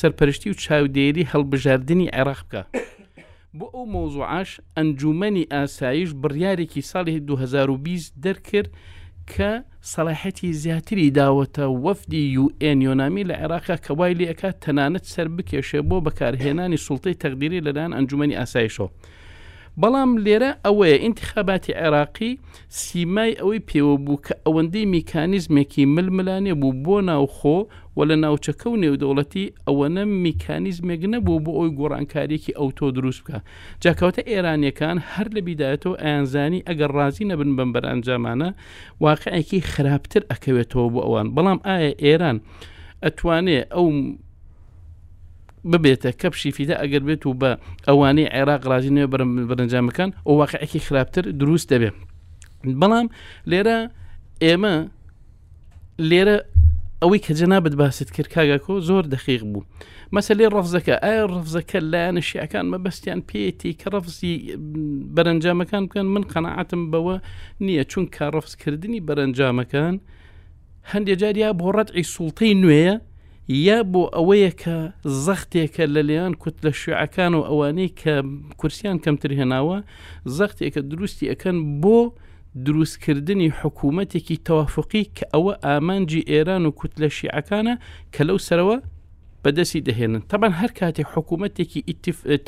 [0.01, 2.63] سەرپەرشتی و چاودێری هەڵبژاردننی عێراق بکە
[3.59, 8.71] بۆ ئەو مۆزوعاش ئەنجومنی ئاسایش بڕیارێکی ساڵی 2020 دەرکرد
[9.35, 9.49] کە
[9.93, 16.83] سەلاحەتی زیاتری داوەتە وەفدی یUN یۆنامی لە عێراقا کەوای لەکات تەنانەت سەر بکێشێ بۆ بەکارهێنانی
[16.87, 18.89] سوڵتەی تەقدیری لەدان ئەنجومی ئاسایشەوە.
[19.83, 22.33] بەڵام لێرە ئەوەیە ئینتخاباتی عێراقی
[22.81, 27.57] سیمای ئەوەی پێوە بوو کە ئەوەندەی میکانیزمێکی ململانێ بوو بۆ ناوخۆ
[27.97, 33.39] و لە ناوچەکە و نێودەوڵەتی ئەوەنە میکانیزمێک نەبوو بۆ ئەوی گۆڕانکاریێکی ئەوتۆ دروست بکە
[33.83, 38.49] جاکەوتە ئێرانیەکان هەر لە بیدایەتەوە ئەیانزانی ئەگەر ڕازی نەبن بمبەر ئەنجامانە
[39.05, 42.39] واقعێکی خراپتر ئەکەوێتەوە بۆ ئەوان بەڵام ئایا ئێران
[43.05, 43.87] ئەتوانێ ئەو
[45.71, 47.51] ببێتە کەپشی فیدە ئەگەر بێت و بە
[47.89, 49.07] ئەوانەی عێراق ڕازی نوێ
[49.51, 51.91] بەرەنجامەکان ئەو واقعەکی خراپتر دروست دەبێ
[52.81, 53.07] بەڵام
[53.51, 53.77] لێرە
[54.45, 54.75] ئێمە
[56.11, 56.37] لێرە
[57.03, 59.65] ئەوەی کە جەنابەت باست کرد کاگاکۆ زۆر دەخیق بوو
[60.15, 64.35] مەسە لێ ڕفزەکە ئایا ڕفزەکە لایەنە شیعەکان مەبەستیان پێێتی کە ڕفزی
[65.17, 67.17] بەرەنجامەکان بکەن من قەنەعاتم بەوە
[67.65, 69.95] نییە چونکە ڕفزکردنی بەرەنجامەکان
[70.93, 72.95] هەندێک جاریا بۆ ڕەتعی سوڵتەی نوێیە
[73.59, 74.77] یا بۆ ئەوەیە کە
[75.27, 78.15] زەختێکە لە لێیان کوت لە شوعەکان و ئەوانەی کە
[78.61, 79.77] کورسیان کەمتر هێناوە
[80.37, 81.99] زەختێکە دروستی ئەەکەن بۆ
[82.67, 87.75] دروستکردنی حکوومەتێکی تەوافقی کە ئەوە ئامانجی ئێران و کوت لە شیعەکانە
[88.15, 88.77] کە لەو سەرەوە
[89.45, 91.81] بەدەستی دەهێنن تەبەن هەر کاتێک حکوومەتێکی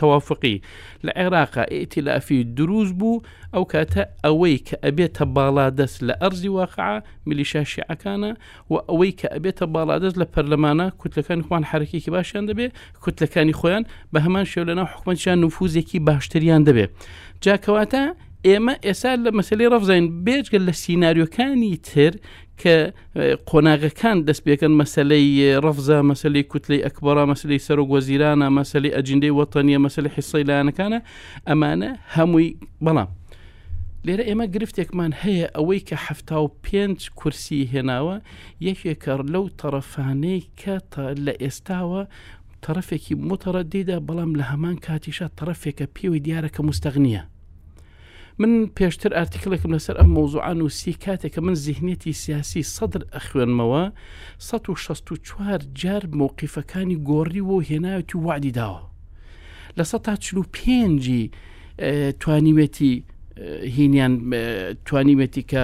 [0.00, 0.56] تەوافقی
[1.04, 3.22] لە عێراقا ئیتیلافی دروست بوو
[3.54, 6.90] ئەو کاتە ئەوەی کە ئەبێتە باادەست لە ئەرزی واقع
[7.28, 8.32] میلیشا شیعەکانە
[8.70, 12.72] و ئەوەی کە ئەبێتە باادەست لە پەرلەمانە کوتلەکان خوان حرکێکی باشیان دەبێت
[13.04, 16.90] کوتلەکانی خۆیان بە هەمان شێو لەناو حکوومەتیان نفوزێکی باشتریان دەبێت
[17.44, 18.04] جاکەواتە
[18.48, 22.12] ئێمە ئێسا لە مەسلەی ڕفزین بێجگە لە سینناریۆکانی تر
[22.60, 22.74] کە
[23.50, 29.78] قۆناغەکان دەست پێکەن مەسلەی ڕفزا مەسلەی کوتلەی ئەکبرا مەسلەی سەر و گۆزیرانە مەسلەی ئەجندەی وەتەنیە
[29.86, 31.00] مەسلی حیسەی لایەنەکانە
[31.48, 32.50] ئەمانە هەمووی
[32.86, 33.10] بەڵام
[34.06, 38.16] لێرە ئێمە گرفتێکمان هەیە ئەوەی کە هەفتا و پێنج کورسی هێناوە
[38.68, 42.02] یەکێکە لەو تەرەفانەی کە تا لە ئێستاوە
[42.64, 47.22] تەرەفێکی متەرە دیدا بەڵام لە هەمان کاتیشە تەرەفێکە پێوی دیارەکە مستەغنیە
[48.40, 53.84] من پێشتر ئارتیکلێکم لەسەر ئەم مۆزوعان و سی کاتێککە من زیهنێتی سیاسی سەدر ئەخوێنمەوە
[54.38, 58.82] 16 جار مووقیفەکانی گۆڕی و هێناوێتی وعدی داوە
[59.78, 61.28] لە 1940
[62.20, 62.92] توانیوێتی
[63.76, 64.12] هینیان
[64.88, 65.62] توانیمەتی کە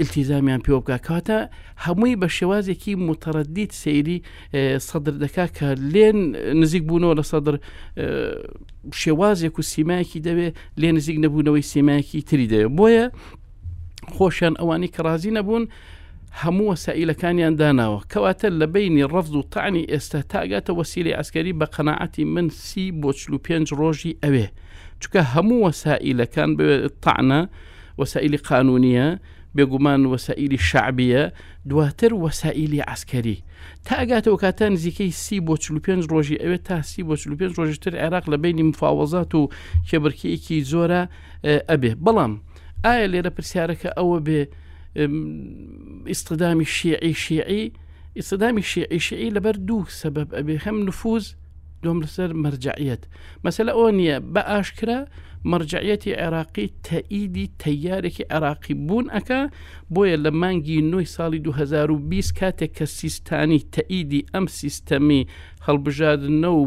[0.00, 1.38] ئلتیزامیان پێ بکە کاتە
[1.84, 4.18] هەمووی بە شێوازێکی متەردیت سەیری
[4.88, 6.18] سەدر دەکا کە لێن
[6.60, 7.54] نزیک بوونەوە لە سەدر
[9.02, 10.48] شێوازێک و سیمایکی دەوێ
[10.80, 13.04] لێ نزیک نەبوونەوەی سیمایکی تری دەوێت بۆیە
[14.14, 15.64] خۆشیان ئەوانی کە ڕازی نەبوون
[16.40, 22.24] هەموو وەسائیلەکانیان داناوە کەواتە لە بینی ڕفز و تعنی ئێستا تاگاتە وەسیلی ئەسکەری بە قەنەعەتی
[22.34, 24.46] من سی بۆ چلو پێنج ڕۆژی ئەوێ
[25.02, 26.68] چکە هەموو وەسائیلەکان بێ
[27.04, 27.40] تعنە
[28.00, 29.08] وەسائیلی قانونیە
[29.56, 31.22] بێگومان وەسائلی شعبیە
[31.70, 33.38] دواتر وەسائلی عسکەری
[33.86, 38.24] تا ئەگاتەوە کاتە نزیکەی سی بۆ 45 ڕۆژی ئەوێت تا سی بۆ 45 ڕۆژتر عێراق
[38.32, 39.48] لە بینی مفاوەزات و
[39.88, 41.00] کێبرکەیەکی زۆرە
[41.70, 42.32] ئەبێ بەڵام
[42.84, 44.40] ئایا لێرە پرسیارەکە ئەوە بێ
[46.10, 47.64] ئیسقدامی شیعی شیعی
[48.18, 51.24] ئیسدامی شیعی شیعی لەبەر دوو سەبەب ئەبێ هەم نفوز
[51.84, 53.02] دۆم لەسەر مەرجعیت
[53.44, 55.00] مەسەل ئەوە نییە بە ئاشکرا
[55.50, 59.40] مەرجعەتی عێراقی تەئیدی تەیارێکی عراقی بوون ئەکا
[59.94, 65.22] بۆیە لە مانگی نوۆی ساڵی 2020 کاتێک کە سیستانی تەئیدی ئەم سیستەمی
[65.66, 66.62] هەڵبژادنە و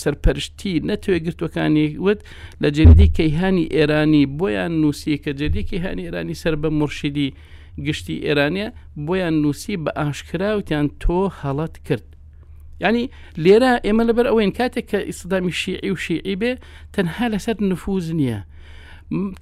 [0.00, 2.20] سەرپەرشتی نەتوێ گرتوەکانی وت
[2.62, 7.28] لە جدی کەیهانی ئێرانی بۆیان نووسی کە جدی کەیهانی ئێرانی سەر بە مرشیدی
[7.86, 8.66] گشتی ئێرانە
[9.06, 12.08] بۆیان نووسی بە ئاشکراوتیان تۆ هەڵەت کرد
[12.86, 13.08] ینی
[13.44, 16.52] لێرە ئێمە لەبەر ئەوەین کاتێک کە ئیسدامی شیعی و شیعی بێ
[16.94, 18.40] تەنها لەسەر نفوز نییە.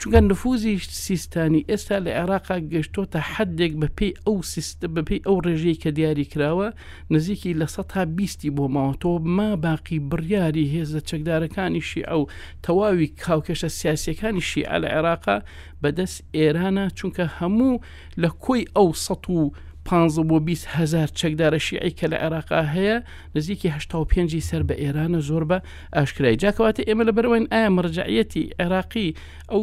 [0.00, 0.76] چونگە نفوزی
[1.06, 5.90] سیستانی ئێستا لە عێراقا گەشتۆتە حدێک بە پێی ئەو سیستە بە پێی ئەو ڕێژەی کە
[5.96, 6.68] دیاری کراوە
[7.12, 12.22] نزیکی لە سە تا بیستی بۆ ماوەتۆ ما باقی بڕیاری هێزە چەکدارەکانیشی ئەو
[12.64, 15.36] تەواوی کاوکەشە سیاسەکانی شیع لە عێراقا
[15.82, 17.74] بەدەست ئێرانە چونکە هەموو
[18.22, 19.44] لە کۆی ئەو سە و
[19.90, 22.96] بۆ هزار چەکدارە شیعی کە لە عێراقا هەیە
[23.34, 23.70] نزیکی
[24.08, 25.58] 5 سەر بە ئێرانە زۆر بە
[25.96, 29.14] ئاشکرای جاکەواتە ئێمە لە بەرەوەین ئایا مرجعەتی عێراقی
[29.50, 29.62] ئەو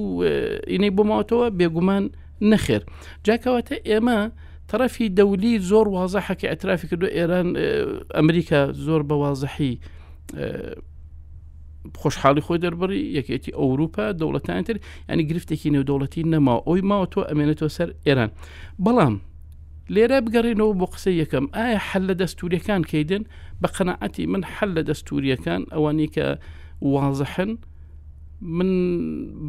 [0.72, 2.04] ئینەی بۆماتەوە بێگومان
[2.50, 2.82] نەخێر
[3.28, 4.20] جاکەواتە ئێمە
[4.72, 7.48] طرفی دەولی زۆر وازەحەکە ئەترافی کردو ئێران
[8.18, 9.74] ئەمریکا زۆر بە وازەحی
[12.02, 14.78] خۆشحاڵی خۆی دەربڕی یەکێتی ئەوروپا دەوڵەتانتر
[15.10, 18.32] ینی گرفتێکی نێودەوڵەتی نەما ئەوی ماوە تۆ ئەمێنێتەوە سەر ئێران
[18.84, 19.16] بەڵام
[19.93, 23.23] لێرە بگەڕێنەوە بۆ قسە یەکەم ئایا آية حل لە دەستوریەکان کەیدن
[23.62, 26.26] بە قەنەعەتی من حل لە دەستوریەکان ئەوانی کە
[26.93, 27.52] وازحن
[28.58, 28.69] من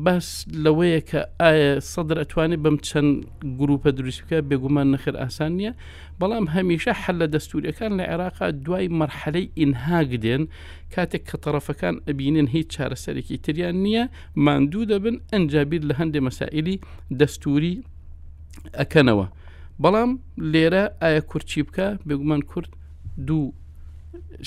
[0.04, 0.28] بەس
[0.64, 3.12] لەوەیە کە آية ئایا سەدر ئەتوانێت بەم چەند
[3.60, 5.72] گروپە دروستکە بێگومان نەخر ئاسان نییە
[6.20, 10.42] بەڵام هەمیشە حل لە دەستوریەکان لە عێراقا دوای مەرحەلەی ئینهاگدێن
[10.94, 14.04] کاتێک کە تەرەفەکان ئەبینن هیچ چارەسەرێکی تریان نییە
[14.44, 16.76] ماندوو دەبن ئەنجابیر لە هەندێ مەسائللی
[17.20, 17.74] دەستوری
[18.80, 19.26] ئەکەنەوە.
[19.82, 20.10] بەڵام
[20.52, 22.70] لێرە ئایا کورچی بکە بگومان کورد
[23.28, 23.42] دوو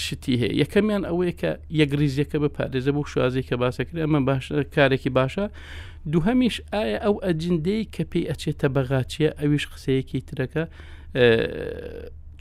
[0.04, 5.12] شتی هەیە یەکەمیان ئەوەیە کە یەکگریزیەکە بە پارێزە بۆ شوازی کە باسەکرێ ئەمە باش کارێکی
[5.20, 5.46] باشە
[6.12, 10.64] دووهەمیش ئایا ئەو ئەجندەی کە پێی ئەچێتە بەغاچیە ئەویش قسەیەکی ترەکە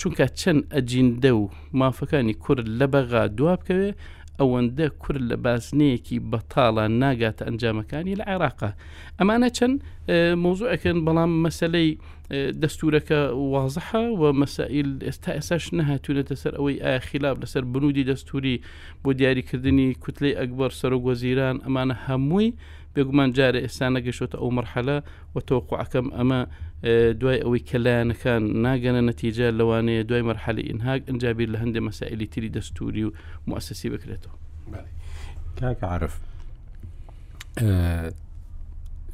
[0.00, 1.44] چونکە چەند ئەجیندە و
[1.81, 3.90] مافەکانی کورد لە بەغا دوابکەوێ
[4.40, 8.70] ئەوەندە کورد لە باسنەیەکی بەتاڵە ناگاتە ئەنجامەکانی لە عێراقا
[9.18, 9.74] ئەمانە چەند
[10.44, 11.90] مۆزوعەکەن بەڵام مەسلەی
[12.33, 18.61] دستورك واضحة ومسائل استأساش نها ئێساش نەهاتوونەتە سەر ئەوەی خلاف لسر بنودي دستوري
[19.05, 22.55] بودياري كردني كتلة أكبر سر وزيران گۆزیران ئەمانە هەمووی
[22.97, 24.97] بێگومان جارە ئێستا نەگەشتە ئەو مرحلە
[25.35, 26.47] و تۆقعەکەم ئەمە
[26.85, 32.49] اه، دوای ئەوەی کەلایەنەکان ناگەنە نەتیجە لەوانەیە دوای مرحلی ئینهاک ئەنجابیر لە هەندێک مەسائلی تری
[32.53, 33.12] دەستوری و
[33.47, 34.37] مؤسسی بکرێتەوە
[35.61, 36.19] کاکە عرف
[37.59, 38.12] اه،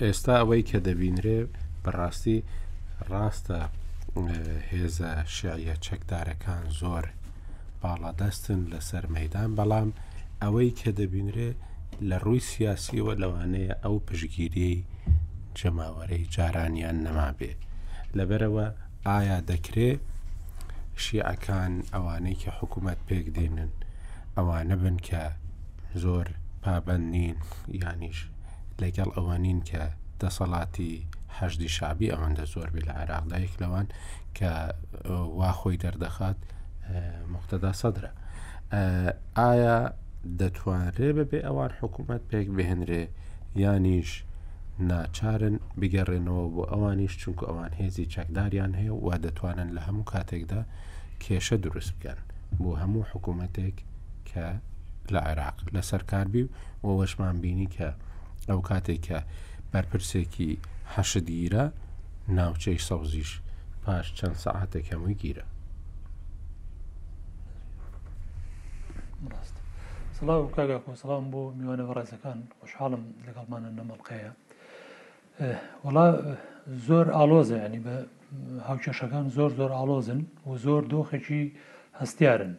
[0.01, 0.77] ئێستا ئەوەی کە
[3.13, 3.59] ڕاستە
[4.71, 7.05] هێزە شیعە چەکدارەکان زۆر
[7.81, 9.89] باڵادەستن لەسەر مەدان بەڵام
[10.43, 11.51] ئەوەی کە دەبینرێ
[12.09, 14.75] لە ڕووی سیاسیەوە لەوانەیە ئەو پشگیری
[15.59, 17.53] جەماوەرەی جارانیان نەما بێ
[18.17, 18.67] لەبەرەوە
[19.07, 19.91] ئایا دەکرێ
[21.03, 23.73] شیعەکان ئەوانەی کە حکوومەت پێک دێنن
[24.37, 25.23] ئەوانە بن کە
[26.03, 26.27] زۆر
[26.63, 27.37] پابند نین
[27.81, 28.19] یانیش
[28.83, 29.83] لەگەڵ ئەوانین کە
[30.21, 30.95] دەسەڵاتی
[31.41, 33.87] هەشتی شابی ئەوەندە زۆربی لە عێراقدایک لەوان
[34.37, 34.51] کە
[35.39, 36.39] واخۆی دەردەخات
[37.33, 38.11] مختدا سەدرە
[39.41, 39.79] ئایا
[40.41, 43.05] دەتوانرێ بەبێ ئەوان حکوومەت پێک بهێنرێ
[43.63, 44.11] یانیش
[44.91, 50.63] ناچارن بگەڕێنەوە بۆ ئەوانیش چونکە ئەوان هێزی چەکداریان هەیە و وا دەتوانن لە هەموو کاتێکدا
[51.23, 52.19] کێشە دروست بکەن
[52.63, 53.77] بۆ هەموو حکوومەتێک
[54.31, 54.47] کە
[55.13, 56.45] لە عێراق لەسەر کاربی
[56.85, 57.89] و وەشمان بینی کە
[58.51, 59.19] ئەو کاتێک کە
[59.73, 60.53] بەرپرسێکی
[60.95, 61.65] حەشت گیرە
[62.39, 63.31] ناوچەی سەوزیش
[63.85, 65.45] پاش چەند سەعاتێک هەمووی گیرە
[70.19, 74.33] سلااو کاگا سلام بۆ میوانە ڕێزەکان خوشحاڵم لەگەڵمانە نەمەڵقەیە
[75.87, 76.07] وڵا
[76.87, 77.97] زۆر ئالۆزە ینی بە
[78.69, 81.43] هاوچێشەکان زۆر زۆر ئالۆزن و زۆر دۆخێکی
[82.01, 82.53] هەستیارن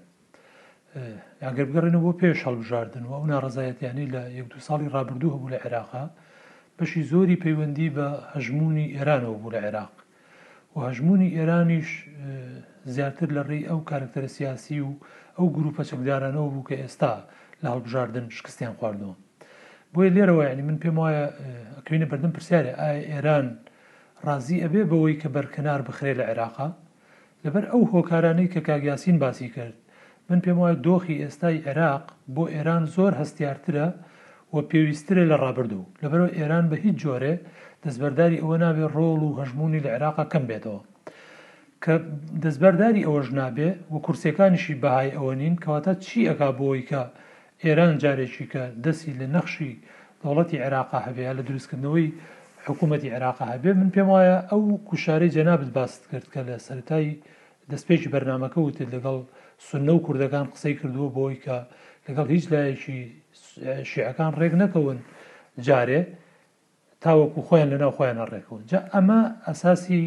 [1.45, 5.57] یاگەر بگەڕێنە بۆ پێش هەڵبژاردن و ئەو ناڕزایەتیانی لە یەک دو ساڵی ڕابردوو هەبوو لە
[5.65, 6.05] عێراقا
[6.77, 9.93] بەشی زۆری پەیوەندی بە هەژمونی ئێرانەوە بوو لە عێراق
[10.75, 11.89] و هەژمونی ئێرانیش
[12.95, 14.91] زیاتر لە ڕێی ئەو کارکتەرە سیاسی و
[15.37, 17.13] ئەو گروپە چەکدارانەوە بوو کە ئێستا
[17.61, 19.15] لە هەڵبژاردن شکستیان خواردەوە
[19.93, 21.25] بۆیە لێرەوە ینی من پێم وایە
[21.77, 23.47] ئەکوینە بەردەم پرسیارە ئایا ئێران
[24.27, 26.69] ڕازی ئەبێ بەوەی کە بەرکنار بخرێ لە عێراقا
[27.43, 29.77] لەبەر ئەو هۆکارانەی کە کاگیاسین باسی کرد
[30.29, 32.03] من پێم وایە دۆخی ئێستای عێراق
[32.35, 33.87] بۆ ئێران زۆر هەستیارترە
[34.53, 37.33] و پێویسترە لە ڕابردوو لەبەرەوە ئێران بە هیچ جۆرێ
[37.83, 40.81] دەستبەرداری ئەوە نابێ ڕۆڵ و هەژمونی لە عێراقا کەم بێتەوە
[41.83, 41.93] کە
[42.43, 47.01] دەستبەرداری ئەوەش نابێ و کورسەکانیشی بەهای ئەوە نین کەواتە چی ئەک بۆی کە
[47.63, 49.71] ئێران جارێکی کە دەسی لە نەخشی
[50.21, 52.07] دەوڵەتی عێراقا هەبێ لە دروستکردنەوەی
[52.67, 57.13] حکوومەتتی عێراقا هەبێ من پێم وایە ئەو کوشارەی جەنابت باست کرد کە لە سەرایی
[57.71, 59.17] دەستپێکی بەرنمەکە وتێت لەگەڵ
[59.69, 61.57] سنە و کوردەکان قسەی کردووە بۆی کە
[62.07, 62.99] لەگەڵ هیچ لایەکی
[63.91, 64.97] شیعەکان ڕێک نەکەون
[65.67, 66.01] جارێ
[67.03, 70.03] تاوەکو خۆیان لەناو خۆیانە ڕێکەوە جا ئەمە ئەساسی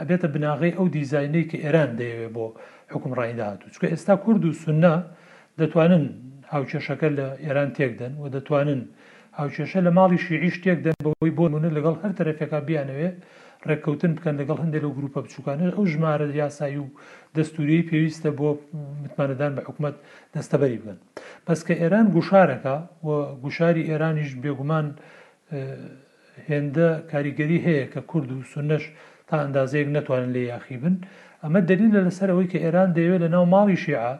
[0.00, 2.46] ئەبێتە بناغی ئەو دیزینەی کە ئێران دەیەوێت بۆ
[2.94, 4.94] حکم ڕایداهات و چکە ئێستا کورد و سنە
[5.60, 6.04] دەتوانن
[6.52, 8.82] هاوچێشەکە لە ئێران تێکدەن و دەتوانن
[9.38, 13.16] هاوچێشە لە ماڵی شیعیش تێکدەن بەوەی بۆنونە لەگەڵ هەر تەرەفێکا بیانەوێت
[13.68, 16.88] ڕێککەوتن بکەن لەگەڵ هەندێک لە گروپە بچووکانە ئەو ژمارە یاسایی و
[17.36, 18.48] دەستوری پێویستە بۆ
[19.02, 19.96] متمانەدان بە حکوومەت
[20.34, 20.96] دەستەبەری بن
[21.46, 22.74] بەس کە ئێران گوشارەکە
[23.44, 24.86] گوشاری ئێرانیش بێگومان
[26.48, 28.84] هێندە کاریگەری هەیە کە کورد و سنەش
[29.28, 30.94] تا ئەندازەیەک نتوانن لێ یاخی بن
[31.42, 34.12] ئەمە دلیل لە لەسەرەوەی کە ئێران دەیەوێت لە ناو ماڵی شیعە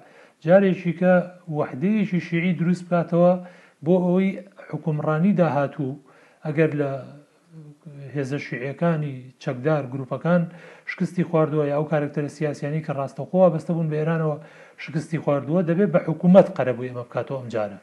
[0.44, 1.12] جارێکی کە
[1.59, 3.33] وحدەیەکی شیعی دروست باتەوە
[3.85, 4.29] بۆ ئەوەی
[4.70, 5.92] حکومڕانی داهاتوو
[6.46, 6.90] ئەگەر لە
[8.16, 10.42] هێزە شوعیەکانی چەکدار گروپەکان
[10.90, 14.37] شکستی خواردووە یا ئەو کارکتەر سیاسیانی کە ڕاستەخۆوە بەستە بوون بە ئێرانەوە
[14.83, 17.79] شکستی خواردووە دەبێت بە حکوومەت قەرەبوو ئێمە بکاتەوە ئەمجارە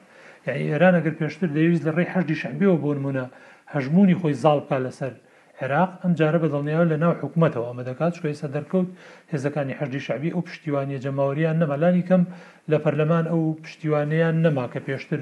[0.47, 3.25] یعنی ئێران ئەگەر پێشتر دەویست لە ڕێی هەشتی شەبیەوە بۆ نمونە
[3.73, 5.13] هەژمونی خۆی زاڵبکە لەسەر
[5.61, 8.89] عێراق ئەم جارە بەدڵنیاوە لە ناو حکوومەتەوە ئەمە دەکات شوی سە دەرکەوت
[9.31, 12.23] هێزەکانی هەردی شعبی ئەو پشتیوانیە جەماوریان نەمەلانی کەم
[12.71, 15.21] لە پەرلەمان ئەو پشتیوانیان نەما کە پێشتر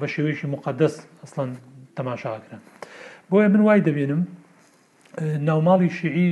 [0.00, 1.50] بە شێوەیەکی مقدەس ئەسڵان
[1.96, 2.60] تەماشاکرن.
[3.30, 4.22] بۆیە من وای دەبێنم
[5.48, 6.30] ناوماڵی شیعی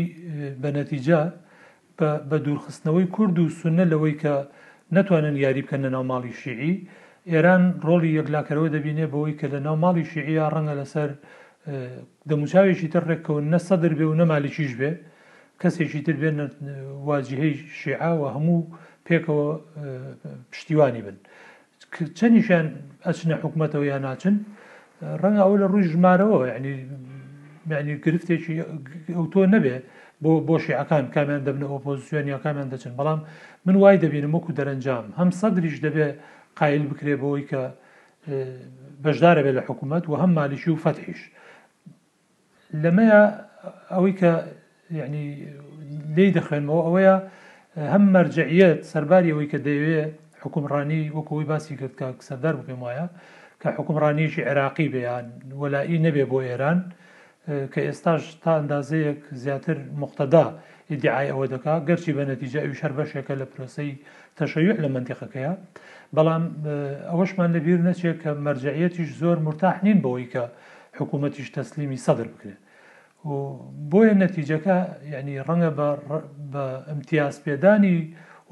[0.63, 1.21] بە نەتیجا
[2.31, 4.35] بە دوورخستنەوەی کورد و سونە لەوەی کە
[4.97, 6.75] نەتوانن یاری بکەن لە ناوماڵی شیعی
[7.33, 11.11] ئێران ڕۆلی یەکلاکەرەوە دەبینێ بەوەی کە لە ناوماڵی شیعیا ڕەنگە لەسەر
[12.31, 14.91] دەموچاوێکی تر ڕێککەون نە سەدر بێ و نەمالیکیش بێ
[15.61, 16.37] کەسێکی تر بێن
[17.09, 18.61] واجهەی شیعاوە هەموو
[19.07, 19.47] پێکەوە
[20.51, 21.17] پشتیوانی بن
[22.19, 22.67] چەندیشیان
[23.07, 24.37] ئەچنە حکوومەتەوە یان ناچن
[25.23, 26.75] ڕەنگ ئەوە لە ڕووی ژمارەوە ینی
[27.71, 28.55] معنی گرفتێکی
[29.17, 29.77] ئەو تۆ نەبێ
[30.23, 33.21] بۆ بۆ شیعەکان کامیان دەبنە ئۆپۆزیسیۆن یا کامیان دەچن بەڵام
[33.67, 36.07] من وای دەبینم وەکو دەرەنجام هەم سەدریش دەبێ
[36.59, 37.63] قایل بکرێ بۆەوەی کە
[39.05, 41.21] بەشدارە بێت لە حکوومەت و هەم مالیشی و فەتحیش
[42.83, 43.21] لەمەیە
[43.95, 44.33] ئەوەی کە
[45.01, 45.25] یعنی
[46.17, 47.17] لی دەخوێنەوە ئەوەیە
[47.93, 50.13] هەم مەرجعیت سەرباری ئەوەی کە دەیەوێت
[50.45, 53.07] حکومڕانی وەکوی باسی کرد کە سەردار بکەم وایە
[53.65, 55.27] کە حکومڕانیشی عێراقی بیان
[55.63, 56.79] وەلائی نەبێ بۆ ئێران
[57.73, 60.47] کە ئێستاش تا ئەندازەیەک زیاتر مختدا
[60.91, 63.91] ئیدعای ئەوە دکا گەرچی بە نەتیجە ئەوی شەر بەشێکە لە پرۆسی
[64.39, 65.53] تەشەویع لە منتیقەکەیە
[66.17, 66.45] بەڵام
[67.11, 70.45] ئەوەشمان لەبییر نەچێت کە مەرجعەتیش زۆر مرتاح نین بەوەی کە
[70.99, 72.61] حکوومەتیش تەسلیمی سەدر بکرێت
[73.91, 74.77] بۆیە نەتیجەکە
[75.15, 75.71] یعنی ڕەنگە
[76.53, 77.97] بە ئەمتیاز پێدانی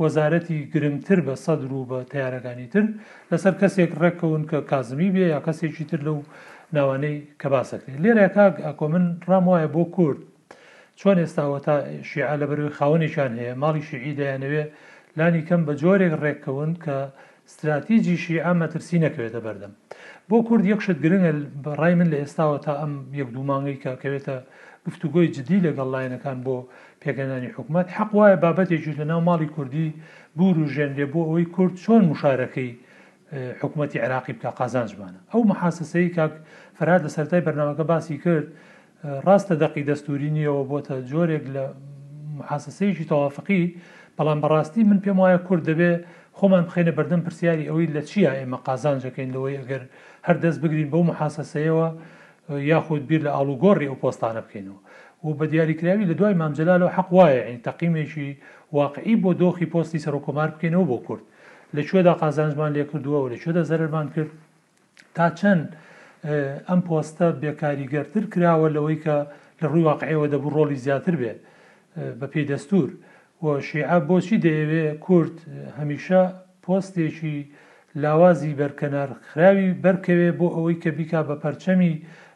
[0.00, 2.84] وەزارەتی گرنگتر بە سەدر و بە تیارەکانی تر
[3.32, 6.18] لەسەر کەسێک ڕێکەون کە کازمی بێ یا کەسێکی تر لەو
[6.76, 10.20] ناوانەی کە باسەکرێت لێرە کاک ئەکۆ من ڕام وایە بۆ کورد
[11.00, 11.74] چۆن ئێستاوە تا
[12.08, 14.64] شیعە لە بەروی خاونێکیان هەیە ماڵی شیعی دەیانەوێ
[15.18, 16.96] لانی کەم بە جۆرێک ڕێکەون کە
[17.48, 19.72] استراتیژی شیعە مەترسی نەکەوێتە بەردەم
[20.28, 21.32] بۆ کورد یەکشت گرنگە
[21.64, 24.36] بەڕای من لە ئێستاوە تا ئەم یەک دوومانگەی کاکەوێتە
[24.88, 26.56] گفتوگۆی جدی لەگەڵ لایەنەکان بۆ
[27.02, 29.88] پێگەنانی حکوومەت حەق وایە بابەتێکی لە ناو ماڵی کوردی
[30.38, 32.70] بور و ژێنرێ بۆ ئەوەی کورد چۆن مشارەکەی
[33.60, 36.32] حکوومەتتی عراقی بکە قازان ژبانە ئەو مەحاسەسەی کاک
[36.78, 38.46] فراد لە سەرای بەرنامەکە باسی کرد
[39.26, 41.64] ڕاستە دەقی دەستوری نیەوە بۆتە جۆرێک لە
[42.40, 43.64] محاسەسەیەکی تەوافقی
[44.18, 45.92] بەڵام بەڕاستی من پێم وایە کورد دەبێ
[46.38, 49.82] خۆمان بخێنە بەردەم پرسیاری ئەوەی لە چیە ئێمە قازان ژەکەین لەوەی ئەگەر
[50.26, 51.88] هەر دەست بگرین بەو محاسەسەیەوە
[52.60, 54.80] یاخود بیر لە ئالوگۆڕی ئەو پۆستانە بکەینەوە
[55.24, 58.28] و بە دیاریکراوی لە دوای مامجلالەوە حق وایە ئین تەقیمێکی
[58.72, 61.24] واقعی بۆ دۆخی پۆستی سەرۆکۆمار بکەینەوە بۆ کورد
[61.76, 64.30] لەکوێدا قازانجمان لێ کردووە و لەکوێدا زەرمان کرد
[65.14, 65.66] تا چەند
[66.68, 69.16] ئەم پۆستە بێکاریگەرتر کراوە لەوەی کە
[69.62, 71.38] لە ڕووی واقعەوە دەبوو ڕۆلی زیاتر بێت
[72.20, 72.88] بە پێی دەستور
[73.42, 75.36] و شیعە بۆچی دەیەوێ کورد
[75.78, 76.22] هەمیشە
[76.64, 77.38] پۆستێکی
[78.02, 81.92] لاوازی بەرکەنار خراوی بەرکەوێ بۆ ئەوەی کە بیکا بە پەرچەمی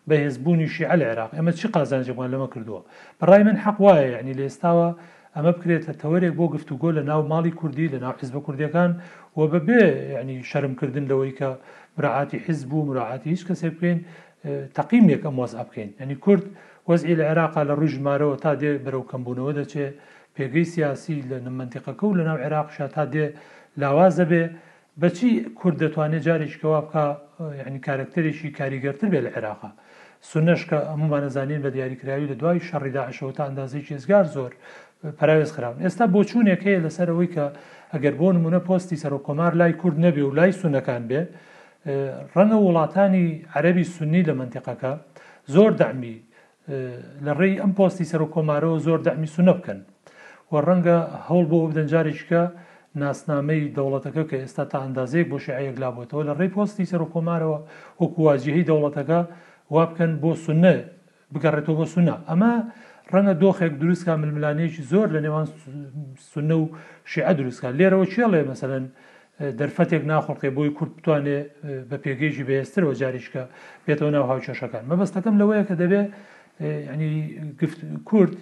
[0.09, 2.81] بەهێزبوونی شیعە لە عێراق ئەمە چی قازانجێکوان لەمە کردووە
[3.21, 4.89] بەڕای من حەق وایە یعنی لە ئێستاوە
[5.37, 8.91] ئەمە بکرێت لە تەوەرێک بۆ گفتوگۆ لە ناو ماڵی کوردی لە ناو حیزبە کوردەکان
[9.39, 9.81] و بەبێ
[10.21, 11.49] ینی شەرمکردن لەوەی کە
[11.97, 13.99] براعاتی حیزب و مراعاتی هیچ کەسێ بکەین
[14.77, 16.45] تەقیمێک ئەم وەز بکەین ینی کورد
[16.89, 19.87] وەزعی لە عێراقا لە ڕووژ مارەوە تا دێ بەرەو کەمبوونەوە دەچێ
[20.37, 23.27] پێگەی سیاسی لە نمەنتیقەکە و لە ناو عێراقشا تا دێ
[23.81, 24.43] لاوازە بێ
[25.03, 27.05] بەچی کورد دەتوانێت جارێکەوە بکە
[27.69, 29.71] ینی کارکتەرێکی کاریگەرتر بێ لە عێراقا
[30.33, 34.53] سونەشکە ئەمومانەزانین بە دیاریکراوی لە دوای شەڕیداعشەوە تا ئەندازەی جێزگار زۆر
[35.19, 37.47] پراوێز خراون ئێستا بۆچوونێک هەیە لەسەرەوەی کە
[37.95, 41.23] ئەگەر بۆ نمونە پۆستی سەر و کۆمار لای کورد نەبێ و لای سونەکان بێ
[42.37, 44.93] ڕەنە وڵاتانی عەربی سنی لە منتیقەکە
[45.55, 46.17] زۆر دامی
[47.27, 49.81] لە ڕێی ئەم پۆستی سەر و کۆمارەوە زۆر دامی سونە بکەن
[50.51, 50.99] و ڕەنگە
[51.29, 52.43] هەوڵ بۆ بدەنجارێککە
[53.03, 57.59] ناسنامەی دەوڵەتەکە کە ئێستا تا ئەندازەیەک بۆ شعەیەک لابووتەوە لە ڕێی پۆستی سەر و کۆمارەوە
[58.01, 59.21] وەکوواجیهی دەوڵەتەکە
[59.71, 60.75] وا بکەن بۆ سنە
[61.35, 62.53] بگەڕێتەوە بۆ سونا ئەمە
[63.13, 65.47] ڕەنگە دۆخێک دروستکە ململانێکی زۆر لە نێوان
[66.33, 66.65] سنە و
[67.11, 68.85] شیع دروستکە لێرەوە چێڵێ مەسەرەن
[69.61, 71.39] دەرفەتێک ناخڵقێ بۆی کورد بتوانێ
[71.91, 73.43] بە پێگەیژی بەێسترەوە جاریشکە
[73.87, 76.03] بێتەوە ناو هاوچێشەکان مەبەستەکەم لەوەیە کە دەبێ
[76.93, 77.13] ینی
[78.09, 78.35] کورد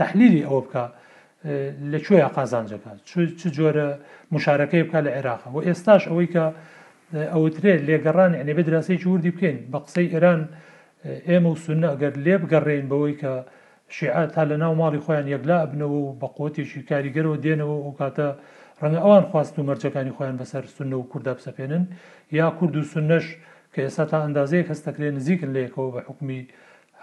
[0.00, 0.84] تحلیلی ئەوە بکە
[1.92, 2.90] لەکوێ قازانجەکە
[3.40, 3.88] چ جۆرە
[4.34, 6.44] مشارەکەی بکە لە عێراقە و ئێستاش ئەوەی کە
[7.12, 10.40] ئەوترێت لێگەڕان ئەێ بە دراسی جووردی بکەین بە قسەی ئێران
[11.28, 13.32] ئێمە و سنە ئەگەر لێ بگەڕێن بەوەی کە
[13.96, 18.28] شیعات تا لە ناو ماڵی خۆیان یەکلا ئەبنەوە و بە قوتیشی کاریگەرەوە دێنەوە ئەو کاتە
[18.80, 21.84] ڕەنگە ئەوان خواست و مەرجەکانی خۆیان بەسەر سنە و کووردا بسەپێنن
[22.38, 23.26] یا کورد و سنەش
[23.74, 26.40] کە ئێستا تا ئەندازەیە هەستەکرێ نزیکن لەیەکەوە بە حکومی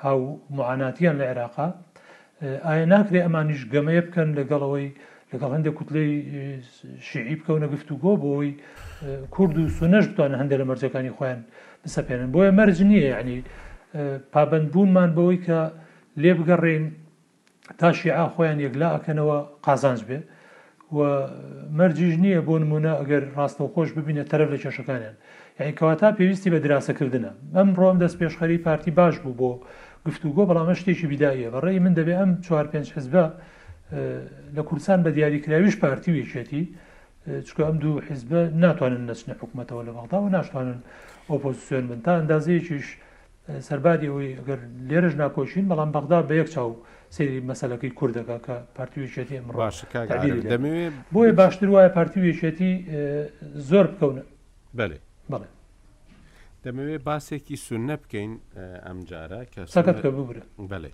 [0.03, 0.19] هاو
[0.57, 1.67] معاناتیان لە عێراقا
[2.67, 4.87] ئایا ناکرێ ئەمانیش گەمەیە بکەن لەگەڵەوەی
[5.33, 6.09] لەگەڵ هەندێک کوتلەی
[7.09, 8.53] شعی بکەونە گفتو گۆ بۆەوەی
[9.35, 11.41] کورد و سونەش بتوانە هەندێک لە مەرجەکانی خۆیان
[11.83, 13.37] بسەپێنن بۆیە مەرج نییە ینی
[14.33, 15.59] پابند بوونمان بەوەی کە
[16.21, 16.83] لێ بگەڕێن
[17.79, 20.19] تا شیعا خۆیان یەکلا ئەکەنەوە قازانج بێ
[20.97, 20.99] و
[21.79, 25.15] مەرجیش نییە بۆ نمونە ئەگەر ڕاستە و خۆش ببینە تەرەف لە کێشەکانیان
[25.59, 29.49] یعنیکەواتا پێویستی بە دراسەکردنە ئەم ڕۆم دەست پێشخەری پارتی باش بوو بۆ
[30.07, 33.25] گفتوگۆ بەڵامە شتێکی بیدایە بەڕێی من دەبێ ئەم 4 5 حزبە
[34.57, 36.63] لە کوردستان بە دیاریکراویش پارتی وێچێتی
[37.47, 40.79] چکە ئەم دوو حیزبە ناتوانن نەچنە حکوومەتەوە لە بەغدا و ناتوانن
[41.31, 42.87] ئۆپۆزیسیۆن من تا ئەندازەیەکیش
[43.67, 46.69] سەربادی ئەوی ئەگەر لێرەش ناکۆشین بەڵام بەغدا بە یەک چاو
[47.15, 49.99] سری مەسلەکەی کوردەکە کە پارتیویچێتی ئەمڕاشەکە
[51.15, 52.71] بۆیە باشتر وایە پارتیویچێتی
[53.69, 54.23] زۆر بکەونە
[54.77, 54.97] بەێ
[55.31, 55.49] بڵێ
[56.63, 58.31] دەمەوێت باسێکی سونە بکەین
[58.87, 60.91] ئەمجارە کە سەکەت کە ببرێت بەێ.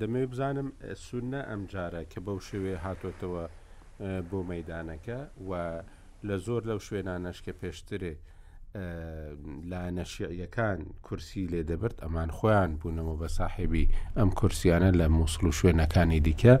[0.00, 0.68] دەمەوێ بزانم
[1.06, 3.44] سونە ئەمجارە کە بەو شێوێ هاتوێتەوە
[4.30, 5.18] بۆ مەدانەکە
[5.48, 5.52] و
[6.28, 8.14] لە زۆر لەو شوێنانەش کە پێشترێ
[9.72, 13.84] لا نەشیعیەکان کورسی لێ دەبرد ئەمان خۆیان بوونەوە بە ساحێبی
[14.18, 16.54] ئەم کورسیانە لە مووسڵ و شوێنەکانی دیکە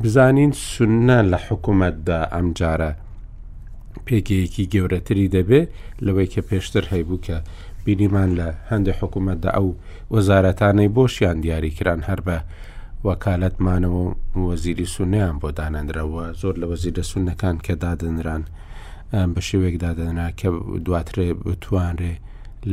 [0.00, 2.92] بزانین سنە لە حکوومەتدا ئەمجارە
[4.06, 5.62] پێکەیەکی گەورەتری دەبێ
[6.06, 7.38] لەوەی کە پێشتر هەیبوو کە
[7.86, 9.68] بینیمان لە هەندێک حکوومەتدا ئەو
[10.14, 12.36] وەزارەتانەی بۆشیان دیاریکران هەر بە
[13.08, 14.02] وەکالەتمانەوە
[14.48, 18.42] وەزیری سونیان بۆ دانەندرەوە زۆر لە وەزیرە سونەکان کە دادنران
[19.34, 20.48] بە شێوێک دادەنا کە
[20.86, 22.12] دواترێ بتوانرێ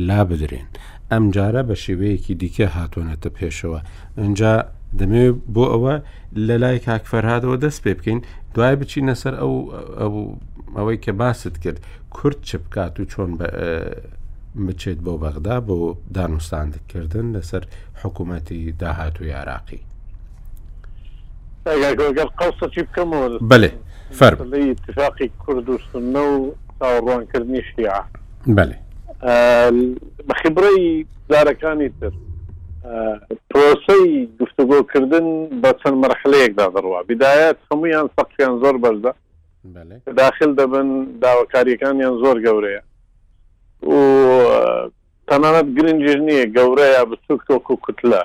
[0.08, 0.68] لا بدرێن
[1.12, 3.80] ئەم جارە بە شێوەیەکی دیکە هاتوۆنەتە پێشەوە
[4.20, 4.54] ئەجا
[4.98, 5.94] دەمەوێت بۆ ئەوە
[6.46, 8.20] لە لای کاکفەرهادەوە دەست پێ بکەین
[8.54, 9.54] دوای بچینە سەر ئەو
[10.78, 11.78] ئەوەی کە باست کرد
[12.16, 13.30] کورت چ بکات و چۆن
[14.66, 15.78] بچێت بۆ بەغدا بۆ
[16.16, 17.64] دانوستاندکردن لەسەر
[18.02, 19.80] حکوومەتی داهاتوی عراقی
[21.66, 23.70] قەسەی بکەمەوە بێ
[24.18, 24.32] فەر
[24.74, 28.00] اتفاقی کوردستن و تاوەڕوانکردنی شیع
[28.56, 28.74] بێ
[30.28, 30.82] بەخیبرەی
[31.32, 32.10] دارەکانی تر
[33.50, 34.04] پرۆسی
[34.40, 35.26] گفتگۆکردن
[35.62, 39.12] بە چەند مەرحلەیەکدا دەڕوا بدایەت هەمویان سەقیان زۆر بەردا
[40.22, 40.88] داخل دەبن
[41.24, 42.82] داواکاریەکانیان زۆر گەورەیە
[43.86, 44.44] و
[45.28, 48.22] تەنانەت گرنجر نییە گەورەیە بچوک تۆکو کوتلا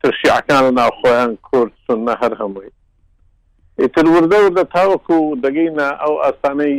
[0.00, 2.70] تر شیعەکانە ناوخۆیان کورد سنە هەر هەمووی
[3.80, 6.76] ئیتر وردە وردە تاوەکو دەگەینە ئەو ئاستانەی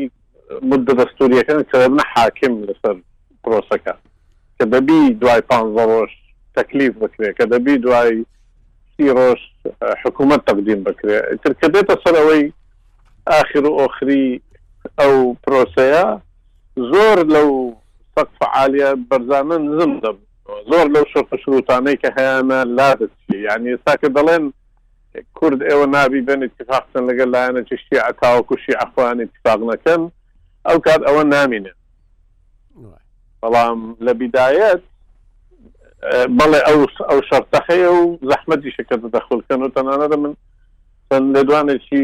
[0.70, 2.96] مدە دەستوریەکان کەبنە حاکم لەسەر
[3.44, 3.94] پرۆسەکە
[4.58, 6.10] کە دەبی دوای پ ڕۆژ
[6.58, 8.26] تەکلیف بکرێت کە دەبی دوای
[8.98, 9.40] سی ڕۆژ
[10.06, 12.44] حکوومەت تەقدیم بکرێت تر کە دێتە سەرەوەی
[13.42, 14.26] آخر و ئۆخری
[15.00, 16.06] ئەو پرۆسەیە
[16.92, 17.52] زۆر لەو
[18.16, 20.18] فەق فعالیە بەرزانە نزم دەب
[20.74, 24.44] زۆر لەو شقشروتانەی کە هەیەە لادت یعنی ئێستا کە دەڵێن
[25.38, 30.02] کورد ئێوە نابی بن اتفاقن لەگەل لایەنە چشتی ئەتاوەکوشی ئەخوان اتفاق نەکەن
[30.68, 31.74] ئەو کات ئەوە نامینێ
[33.42, 34.84] بەڵام لە بیدایەت
[36.38, 40.34] بەڵێ ئەو ئەو شەرتەخەیە و زەحمەتی شەکە دەدەخلکەن و تەنانەدە من
[41.10, 42.04] چەند لێدوانێکی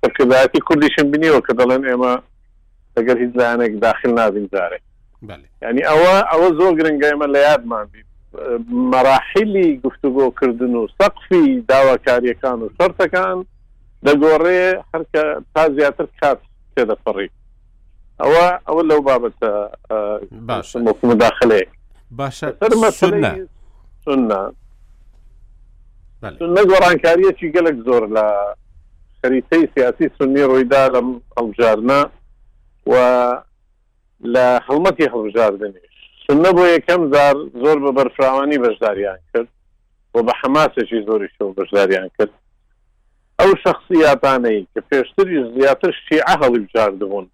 [0.00, 2.12] فکردایەتی کوردیشم بینیەوە کە دەڵێن ئێمە
[2.96, 4.82] ئەگەر هیچ زانێک داخل نابین جارێک
[5.62, 8.08] ینی ئەوە ئەوە زۆر گرنگایمە لە یادمان بیت
[8.92, 13.38] مەراحلی گفتوگۆکردن و سەقفی داواکاریەکان و شەرتەکان
[14.06, 15.22] دەگۆڕێ هەرکە
[15.54, 16.40] تا زیاتر کات
[16.76, 17.28] تێدەپەڕی
[18.20, 19.52] ئەوە ئەوە لەو بابەتە
[20.48, 20.76] باش
[21.08, 21.66] مداخلەیە
[22.18, 22.48] باشە
[26.22, 28.26] سنە گۆڕانکاریەکی گەلک زۆر لە
[29.20, 32.00] خەریتەی سیاسی سنی ڕوویدا لەم ئەڵجارنا
[32.90, 32.94] و
[34.24, 35.82] لە هەڵمەتی هەڵبژاردننی
[36.26, 39.48] سنە بۆ یەکەم زار زۆر بە بەرفراوانی بەشداریان کرد
[40.14, 42.30] و بە حماسێکی زۆری شە بەشداریان کرد
[43.40, 47.26] ئەو شخصیاتانەی کە پێشتری زیاتر شیع هەڵبژاردبوون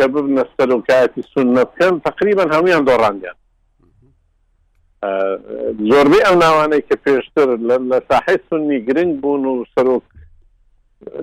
[0.00, 3.36] کە ببنە سەرۆکایەتی سنە بکەن تقریبا هەمویان دۆڕاندیان
[5.90, 10.02] زۆربەی ئەو ناوانەی کە پێشتر لە ساحی سنی گرنگ بوون و سەرۆک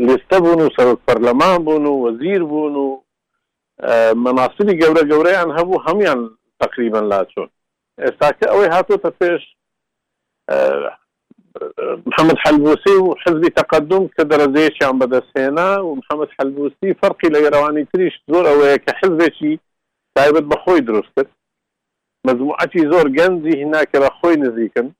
[0.07, 2.87] لێستە بوون و سەرۆک پەرلەمان بوون و وەزیر بوون و
[4.25, 6.19] مەناسبی گەورە گەورەیان هەبوو هەمویان
[6.59, 7.49] تقریبا لاچۆن
[8.01, 9.41] ئێستاکە ئەوەی هاتوتە پێش
[12.07, 18.13] محمد حلبوسی و حزبی تقدم کە دەرەزەیەکیان بەدەستێنا و محمد حلبوسی فەرقی لە گەرەوانی تریش
[18.32, 19.59] زۆر ئەوەیە کە حزبێکی
[20.17, 21.29] تایبەت بەخۆی دروست کرد
[22.27, 24.91] مجموعەتی زۆر گەنجی هیناکە بە خۆی نزیکن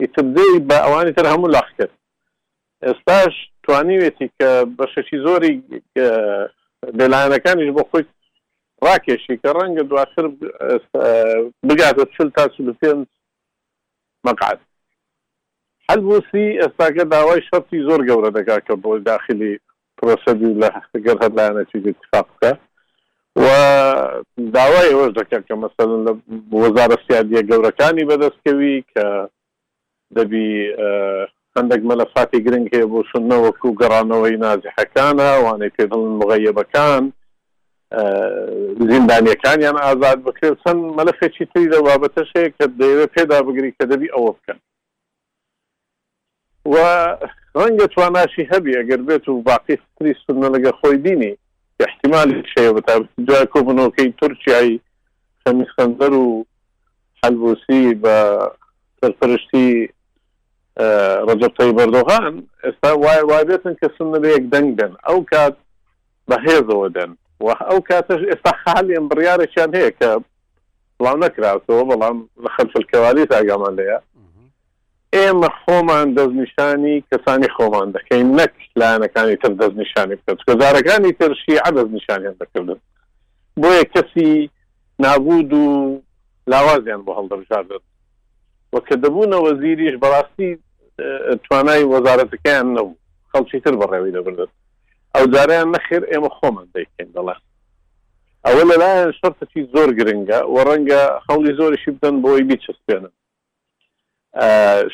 [0.00, 1.90] ئیتبدەی بە ئەوانی تر هەموو لاخ کرد
[2.84, 5.52] ئێستاش توانیوێتی کە بەشەشی زۆری
[6.98, 8.02] دەلایەنەکانیش بۆ خۆی
[8.86, 10.26] ڕاکێشی کە ڕەنگە دواتر
[11.68, 12.44] بگاتە چل تا
[12.80, 12.90] پێ
[14.26, 14.60] مەقعات
[15.88, 19.52] حل بۆسی ئێستاکە داوای شەرتی زۆر گەورە دەکا کە بۆ داخلی
[19.98, 20.70] پرۆسەدی لە
[21.06, 22.52] گەر هەلایەنەی اتفاقکە
[23.44, 23.46] و
[24.56, 26.12] داوای ئەوەش دەکات کە مەسەن لە
[26.62, 29.06] وەزارە سیادیە گەورەکانی بەدەستکەوی کە
[30.16, 30.48] دەبی
[31.56, 37.04] هەندێک مەلەفاتی گرنگ هەیە بۆ شنەوەکو و گەڕانەوەی نازیحەکانە وانەی پێدڵن مغەیەبەکان
[38.90, 44.12] زیندانیەکانیان ئازاد بکرێت چەند مەلەفێکی تری لە بابەتە شەیە کە دەیەوێت پێدا بگری کە دەبی
[44.14, 44.58] ئەوە بکەن
[46.72, 46.76] و
[47.60, 51.36] ڕەنگە تواناشی هەبی ئەگەر بێت و باقی تری سنە لەگە خۆی بینی
[51.88, 52.94] احتیممالی شەیە بە تا
[53.26, 54.80] دوای کۆبنەوەکەی تورکیایی
[55.44, 56.44] خەمیسخەندەر و
[57.24, 58.16] حلبوسی بە
[59.00, 59.66] سەرپەرشتی
[61.28, 62.34] ڕجبتەی بەردۆغان
[62.64, 65.56] ئێستا وای وای بێتن کە سنە لە یەک دەنگ دەن ئەو کات
[66.28, 70.08] بەهێزەوە دەن و ئەو کاتەش ئێستا خاڵیان بڕیارێکیان هەیە کە
[70.98, 73.98] بڵام نەکراتەوە بەڵام لە خەلفکەوالی ئاگامان لەیە
[75.16, 82.36] ئێمە خۆمان دەستنیشانی کەسانی خۆمان دەکەین نەک لایەنەکانی تر دەستنیشانی بکەن گزارەکانی ترشی عە دەستنیشانیان
[82.42, 82.78] دەکردن
[83.60, 84.50] بۆیە کەسی
[85.04, 85.64] نابود و
[86.46, 87.82] لاوازیان بۆ هەڵدەبژاردن
[88.74, 90.50] وەکە دەبوونە وەزیریش بەڕاستی
[91.44, 92.98] توانای وەزارەتەکەیان نەبوو
[93.32, 94.50] خەڵکی تر بەڕێوی دەبردن
[95.18, 97.40] ئەو جاریان نەخێر ئێمە خۆمان دەیکەین دەڵێن
[98.46, 103.12] ئەوە لەلایەن شەرتەی زۆر گرنگە وە ڕەنگە خەڵی زۆریشی بدەن بۆی بیچەسپێنن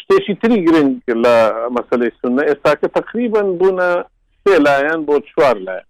[0.00, 0.94] شتێکی تری گرنگ
[1.24, 1.36] لە
[1.76, 3.88] مەسلەی سنە ئێستا کە تقریبان بوونە
[4.42, 5.88] سێ لایەن بۆ چوار لایەن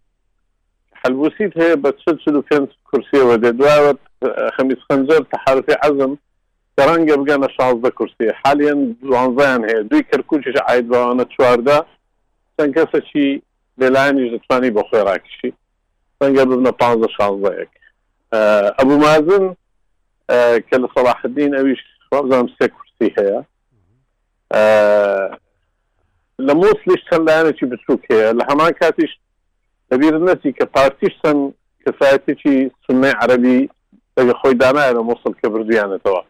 [1.00, 2.02] حلبوسیت هەیە بە چ
[2.48, 2.56] پێ
[2.88, 4.00] کورسیەوە دێ دواوت
[4.54, 6.12] خەمیز خەنجەر تحارفی عزم
[6.88, 11.78] ڕەنگە بگەنە شازدە کورسی حالیان دوانزیان هەیە دوی کەرکوچش عیدوانە چواردا
[12.56, 13.28] چەند کەسەکی
[13.80, 15.50] لێلایەنیش دەتوانی بۆ خۆی ڕاکشی
[16.20, 16.82] ڕەنگە ببنە پ
[17.16, 17.72] شانزەیەک
[18.78, 19.44] ئەبوو مازن
[20.68, 23.40] کە لە سەڵاحدین ئەویش خۆزانام سێ کورسی هەیە
[26.46, 29.12] لە مۆسلیش چەندلایەنێکی بچووک هەیە لە هەمان کاتیش
[29.90, 31.40] لەبیر نەتی کە پارتیش چەند
[31.84, 32.54] کەسایەتێکی
[32.84, 33.58] سنەی عربی
[34.16, 36.22] لەگە خۆی دانایە لە مۆسل کە بردویانێتەوە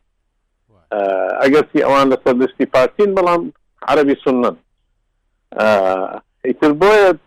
[1.42, 3.42] ئەگەرسی ئەوان لەسەر دەستی پارتین بەڵام
[3.92, 4.56] عربی سنن
[6.52, 7.20] تر باید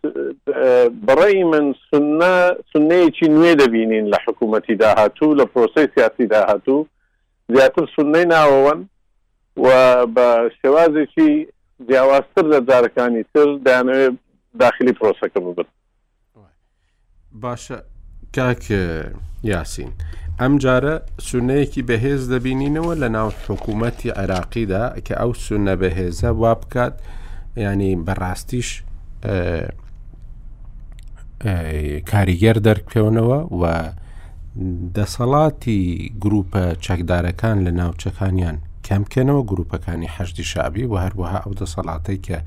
[1.06, 6.86] برای من سنه سنه چی نوی دبینین لحکومتی دا هاتو لپروسه سیاسی دا هاتو
[7.52, 8.90] زیاتر سنه ناوان
[9.64, 9.68] و
[10.16, 10.30] بە
[10.62, 11.48] شێوازێکی
[11.88, 14.14] جیاوازتر لە جارەکانی تر دانوێت
[14.60, 15.64] داخلی پرۆسەکە ببن
[17.44, 17.76] باشە
[18.36, 18.64] کاک
[19.44, 19.92] یاسین
[20.40, 27.00] ئەم جارە سونەیەکی بەهێز دەبینینەوە لە ناو حکوومەتی عێراقیدا کە ئەو سونە بەهێزە وا بکات
[27.58, 28.68] ینی بەڕاستیش
[32.12, 33.64] کاریگەر دەرکەونەوە و
[34.98, 35.80] دەسەڵاتی
[36.24, 38.58] گروپە چەکدارەکان لە ناوچەکانیان
[38.88, 42.38] کەمکەنەوە گروپەکانی هەشتی شابی و هەروەها ئەو دەسەڵاتی کە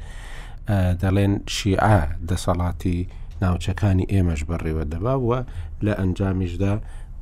[1.03, 2.01] دەڵێن شیعە
[2.31, 2.99] دەسەڵاتی
[3.45, 5.39] ناوچەکانی ئێمەش بەڕێوە دەباوە
[5.85, 6.75] لە ئەنجامیشدا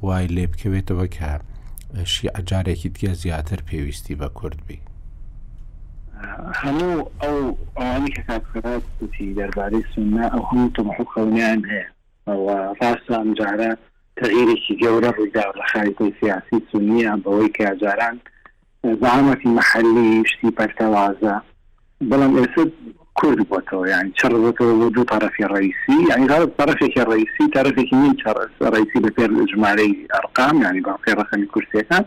[0.06, 1.30] وای لێ بکەوێتەوە کە
[2.12, 4.80] شیعە جارێکی دیگە زیاتر پێویستی بە کوردبی
[6.62, 7.38] هەموو ئەو
[7.78, 13.70] ئەوانی کە کاکەات کوتی دەربارەی سنا ئەو هەموو تەمەحو نعم خەونیان هەیەەوە ڕاستە ئەمجارە
[14.20, 18.16] تغییرێکی گەورە ڕوویدا لە خاریتەی سیاسی سنیە بەوەی کە ئاجاران
[19.02, 21.36] زعامەتی محلی شتی پەرتەوازە
[22.10, 22.62] بەڵام ئێستا
[23.18, 28.14] کورد بۆتەوە یان يعني چڕەوە بۆ دوو طرفی ڕیسی یعنی يعني طرفێکی ڕیسی طرفێکی نیم
[28.74, 32.04] ڕیسی بەپێر ژمارەی ئەرقام ینی يعني باقی ڕخەمی کورسەکان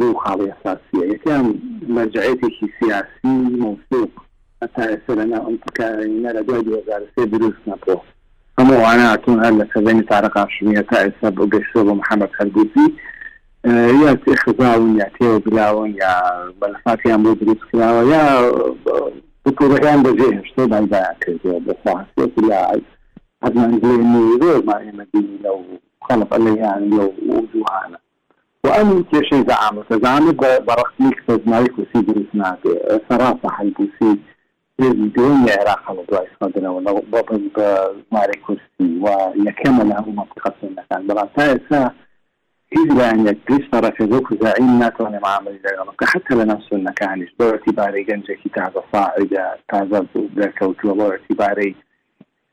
[0.03, 1.45] دو خالي اساسيه كان
[1.99, 4.11] مرجعيتي شي سياسي موثوق
[4.63, 7.97] حتى أسرنا انتقال ان لا دادي وزارتي دروسنا بو
[8.61, 12.87] اما وانا اكون هلا كذني تعرق عشمية تائسة بقشوب محمد خلبوسي
[13.65, 16.13] آه، يا تخزاون يا تيو بلاون يا
[16.63, 18.25] بلفاتي امرو دروس كلاوة يا
[19.47, 22.61] بکوڕەکان بەجێ هشتۆ بەندایان کردووە بە فاحسێتی لا
[23.45, 25.59] هەمان لێ نێرێمان ئێمە بینی لەو
[26.07, 27.99] خەڵق ئەلەیان لەو وجوهانە
[28.65, 28.89] وأن
[29.31, 30.33] شيء زعامة زعامة
[30.69, 32.61] برخصيك فزمايك وسي برسناك
[33.09, 34.13] سراسة حلبوسي
[35.17, 41.29] دون العراق خلط واي صدنا ولا بطل بماري كرسي ويكمل هم منطقة سنة كان برا
[41.37, 41.91] تايسا
[42.77, 48.83] إلا أن يجلسنا رفيقك زعيمنا توني معامل دقالك حتى لنفسنا كانش بو اعتباري جنجة كتابة
[48.93, 50.07] صاعدة تازة
[50.37, 51.75] دركوت بو اعتباري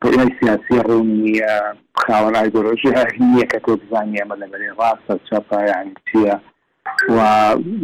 [0.02, 1.52] قوی سیاسی ڕوونیە
[2.04, 6.36] خاوەڕای گۆڕۆژی هەرنیە کە تۆ بزانانی ئەمە لە بەرێ ڕاستە چاپا یان چییە
[7.16, 7.18] و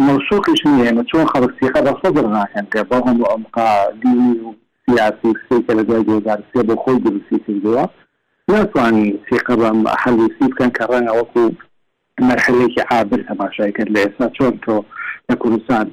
[0.09, 3.69] موسوقش نیەمە چۆن خەڵکسیقە دەسە دەڕناکەن کە بە هەم ئەمقا
[4.01, 4.49] دینی و
[4.89, 7.83] سیاسی سێکە لە دوای گۆزارسیە بۆ خۆی دروستی کردووە
[8.49, 8.97] أحل
[9.31, 11.55] سیقە بەم هەلوسی
[12.21, 14.75] مرحلەیەکی عابر تەماشای کرد لە ئێستا چۆن تۆ
[15.31, 15.87] لە کوردستان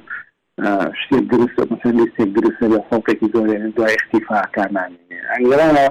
[1.01, 3.47] شتێک درستە مثل شتێک درستە لە خەڵکێکی زۆر
[3.77, 4.97] دوای اختیفاکانانی
[5.35, 5.87] ئەنگرانە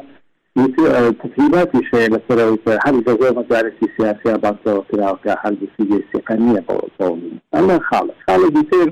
[1.23, 2.39] تقریباتی شەیە لەسەر
[2.85, 6.63] هەر زۆر مەدارەتی سیاسیا باسەوەکراوەکە هەردووسی سێقە نییە
[6.99, 8.89] بەڵی ئەمە خاڵە خاڵە دیتر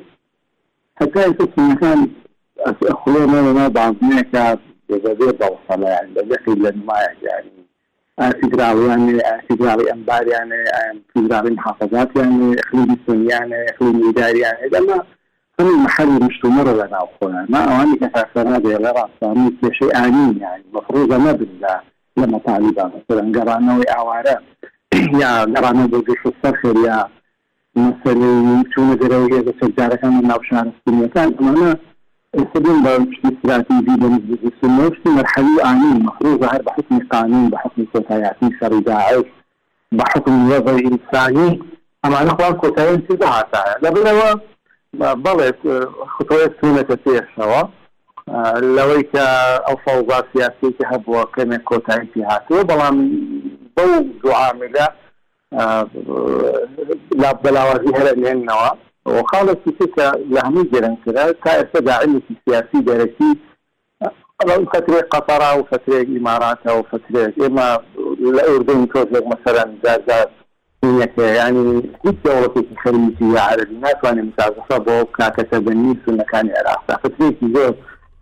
[1.01, 1.25] هەتا
[1.57, 2.01] سەکان
[3.01, 4.45] خڵۆ نەوەنا بازنەکە
[5.05, 7.62] دەبێ بەڵسەڵیان دەبێ لە نمایە یانی
[8.21, 8.87] فيدرالي
[9.19, 10.55] يعني فيدرالي انبار يعني
[11.15, 15.03] فيدرالي محافظات يعني اقليمي سوني يعني اقليمي اداري يعني اذا ما
[15.59, 17.47] كل محل مش تمر لنا اخونا يعني.
[17.51, 21.81] ما اواني كتاثر هذا لا راس في يعني شيء امين يعني المفروض ما بالله
[22.17, 24.37] لما طالبان مثلا قرانا ويا ويعوارا
[25.21, 27.07] يا قرانا بوجيش الصخر يا
[27.77, 31.77] مثلا تونا قرانا بس الجارة كان من نوشان السنية كان طيب، امانا
[32.39, 38.79] الخدمة الاشتراكي في مجلس السنة في مرحلة قانون مفروض ظهر بحكم القانون بحكم كوتاياتي شر
[38.79, 39.25] داعش
[39.93, 41.61] بحكم الوضع الإنساني
[42.05, 44.35] أما نخوان كوتايين في ده دعاتا هو
[45.15, 47.63] بلد خطوات سنة تيشوا
[48.77, 49.25] لەوەی کە
[49.67, 52.95] ئەو فەوزا سیاسێکی هەبووە کەمێک کۆتایی هاتووە بەڵام
[53.77, 54.87] بەو دوعااملە
[55.53, 55.89] اه،
[57.23, 58.69] لا بەلاوازی هەرە نێنەوە
[59.05, 63.39] wakaalasi sika lahmin jiran kadaa taa isagaa cilmiga siyaasiga aragtid
[64.73, 67.79] فترة قطر او فترة الامارات او فترة اما
[68.21, 75.69] الاردن توفيق مثلا غزه يعني هيك دولة في الخليجية عربي ما كان متعرفة بو كاكتب
[75.69, 77.73] النيس ولا كان العراق فترة زي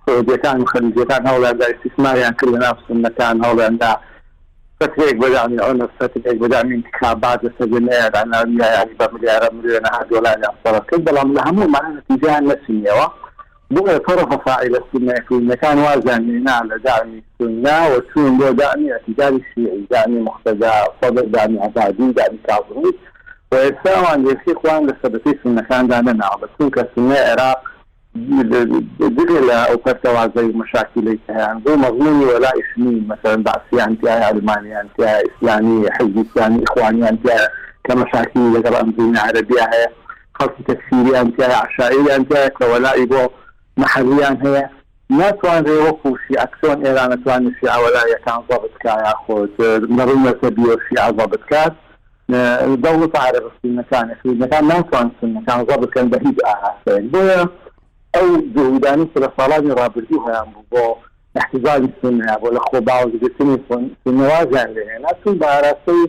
[0.08, 3.70] السعودية كان الخليجية كان هؤلاء استثمار يعني كل نفس كان هؤلاء
[4.82, 9.78] فتره یک بدعمی آن فتره یک بدعمی که بعد سجنه عنا يعني بملي عرب ملي
[9.78, 13.06] أنا هاد ولا أنا أصلا كل بلام لهم وما نتيجة النسمية وا
[13.70, 19.86] بقى طرف فاعل السنة في مكان وازن نعم دعمي السنة وتكون له دعمي اعتدال الشيعي
[19.90, 20.70] دعمي مقتدى
[21.04, 22.92] صدر دعمي عبادي دعمي كاظمي
[23.52, 27.62] ويساوي عن يسيق وان لسبتي المكان كان دعنا نعبد سنة السنة عراق
[29.10, 34.80] دغري لاوقات تبع زي مشاكل ليس يعني هو مضمون ولا اسمي مثلا بعسي انتي المانيا
[34.80, 37.32] انتي اسلامي حزب اسلامي اخواني انتي
[37.84, 39.86] كمشاكل لقرا انظمه عربيه هي
[40.68, 43.28] تفسيري انت يا عشائري انتي كولاء بو
[43.76, 44.68] محليا هي
[45.10, 49.48] ما توان غير وقو شي اكسون ايران توان شي ولا كان ضابط كا ياخذ
[49.92, 51.72] مرمى سبيو شي ضابط كات
[52.34, 57.46] آه، دولة في المكان في المكان ما كان في المكان ضابط كان بهيج اهل يعني.
[58.16, 60.84] ئەو دەودانی سرە ساڵانی رابرردی هەیان بوو بۆ
[61.40, 63.56] احتزای سنە بۆ لە خۆ باوەگرتنی
[64.04, 66.02] سنوازیان لێنا چون بە ئاراستەی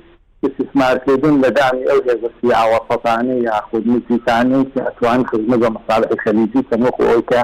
[0.45, 6.95] استثمارکردن لە دامی ئەو هێزەسی ئاوەفەتانە یاخود نویسانی کە ئەتوان خزمە بە مەساڵی خەلیجی تەمەخ
[7.07, 7.41] ئەوکە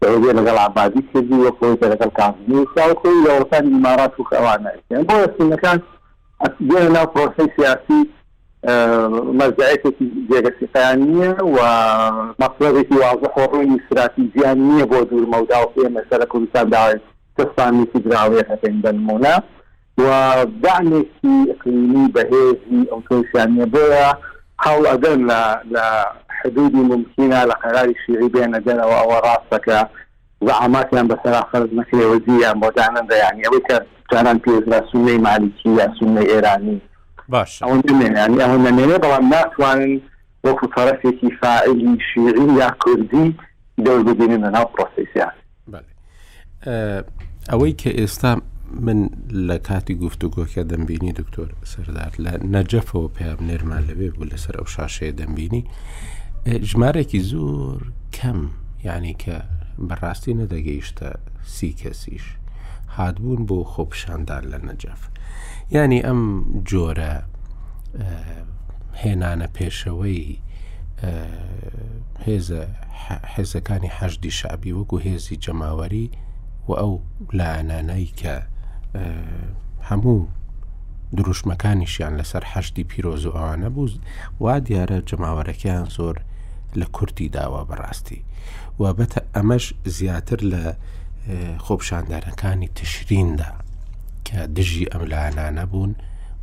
[0.00, 4.70] سعودی لەگەڵ عبادی کردی وەکۆی لەگەڵ کازنیسا و خۆی لەوەسان ئیمارات و خەوانە
[5.08, 5.78] بۆ سنەکان
[6.70, 8.00] دێ ناو پرۆسی سیاسی
[9.40, 11.58] مەرجایەتێکی جێگەسیقانیە و
[12.42, 16.20] مەصرەێکی وازە هۆڕۆنی استراتیژیان نییە بۆ دوور مەوداوێ مەسەر
[17.38, 19.34] تصاني في دراوية حتى عند بەنمونە
[20.02, 24.08] ودعني في إقليمي بەهێزی ئەو تۆشیانە بۆە
[24.62, 25.20] حول أدن
[25.74, 29.78] لحدود ممكنة لقرار الشيعي بين أدن بێنەدەنەوە ئەوە ڕاستەکە
[30.46, 32.68] زعاماتیان يعني بەسەرا خرج نکرێوەزییان بۆ
[33.24, 33.76] يعني ئەوەی کە
[34.12, 36.78] جاران پێزرا سونەی مالیکی مالكية سونەی ئێرانی
[37.28, 39.94] باش ئەوەن نمێنیان ئەوە نمێنێ بەڵام ناتوانن
[40.46, 43.34] وەکو تەرەفێکی فائلی شیری یا کوردی
[43.84, 45.34] دەور ببینن لە ناو پرۆسیسیان
[47.50, 48.32] ئەوەی کە ئێستا
[48.86, 49.00] من
[49.48, 55.12] لە کاتی گفتوگۆکە دەمبینی دکتۆر سەردار لە نەجەفەوە پێام نێرمان لەوێ بوو لەسەر ئەو شاشەیە
[55.20, 55.62] دەمبینی
[56.70, 57.80] ژمارێکی زۆر
[58.16, 58.40] کەم
[58.88, 59.36] یعنی کە
[59.88, 61.08] بەڕاستی نەدەگەیشتە
[61.54, 62.24] سی کەسیش
[62.96, 65.00] هاتبوون بۆ خۆپشاندار لە نەجەف
[65.74, 66.20] ینی ئەم
[66.68, 67.12] جۆرە
[69.02, 70.26] هێنانە پێشەوەی
[72.26, 72.60] هێزە
[73.32, 76.06] حێزەکانی حەشدی شعبی وەکو هێزی جەماوەری
[76.68, 76.92] و ئەو
[77.38, 78.36] لاەنانەی کە
[79.88, 80.18] هەموو
[81.16, 83.90] دروشمەکانیشیان لەسەر حەشتی پیرۆز و ئەوانە بوو
[84.42, 86.16] وا دیارە جەماوەرەکەیان زۆر
[86.80, 88.20] لە کورتی داوا بەڕاستی
[88.80, 89.64] و بەتە ئەمەش
[89.96, 90.62] زیاتر لە
[91.66, 93.50] خۆپشاندارەکانی تشریندا
[94.32, 95.92] کە دژی ئەم لاانانە بوون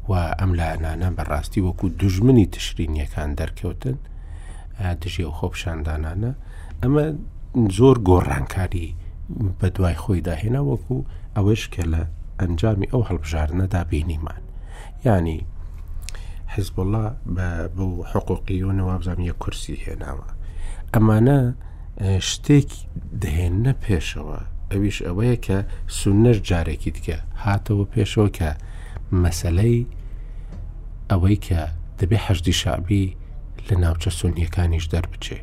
[0.09, 3.95] و ئەم لاانانە بەڕاستی وەکو دژمنی تشرینیەکان دەرکەوتن
[5.01, 6.31] دژی و خۆپشاندانانە
[6.81, 7.05] ئەمە
[7.77, 8.87] زۆر گۆڕانکاری
[9.59, 10.95] بە دوای خۆی داهێنا وەکو
[11.35, 12.01] ئەوەش کە لە
[12.39, 14.41] ئەنجامی ئەو هەڵبژارنەدا بینیمان
[15.05, 15.39] ینی
[16.53, 17.47] حزبله بە
[18.13, 20.27] حقوقیون وابزانام یە کورسی هێناوە
[20.93, 21.39] ئەمانە
[22.31, 22.69] شتێک
[23.21, 24.39] دەهێنە پێشەوە
[24.74, 25.57] ئەویش ئەوەیە کە
[25.99, 28.51] سونەش جارێکی دیکە هاتەوە پێشەوە کە
[29.22, 29.80] مەسلەی
[31.11, 31.61] ئەوەی کە
[31.99, 33.05] دەبێ حەشدی شعبی
[33.67, 35.38] لە ناوچە سونیەکانیش دەربچێ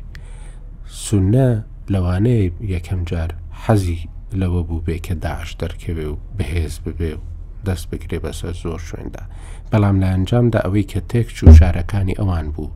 [1.03, 1.49] سونە
[1.93, 3.29] لەوانەیە یەکەم جار
[3.63, 4.01] حەزی
[4.41, 7.21] لەوە بوو بێ کە داعش دەرکەوێ و بەهێز ببێ و
[7.67, 9.23] دەست بگرێ بەسەر زۆر شوێندا
[9.71, 12.71] بەڵام لە ئەنجامدا ئەوەی کە تێکچ و شارەکانی ئەوان بوو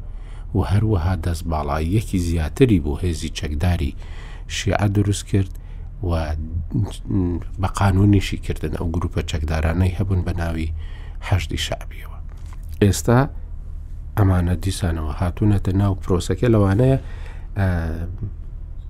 [0.55, 3.93] و هەروەها دەست باڵاییەکی زیاتری بۆ هێزی چەکداری
[4.55, 5.53] شیعە دروست کرد
[6.03, 6.35] و
[7.61, 10.69] بە قانونیشی کردن ئەو گروپە چەکدارانەی هەبوون بە ناوی
[11.29, 12.17] هەشتی شعبیەوە
[12.83, 13.19] ئێستا
[14.17, 16.97] ئەمانە دیسانەوە هاتوونەتە ناو پرۆسەکە لەوانەیە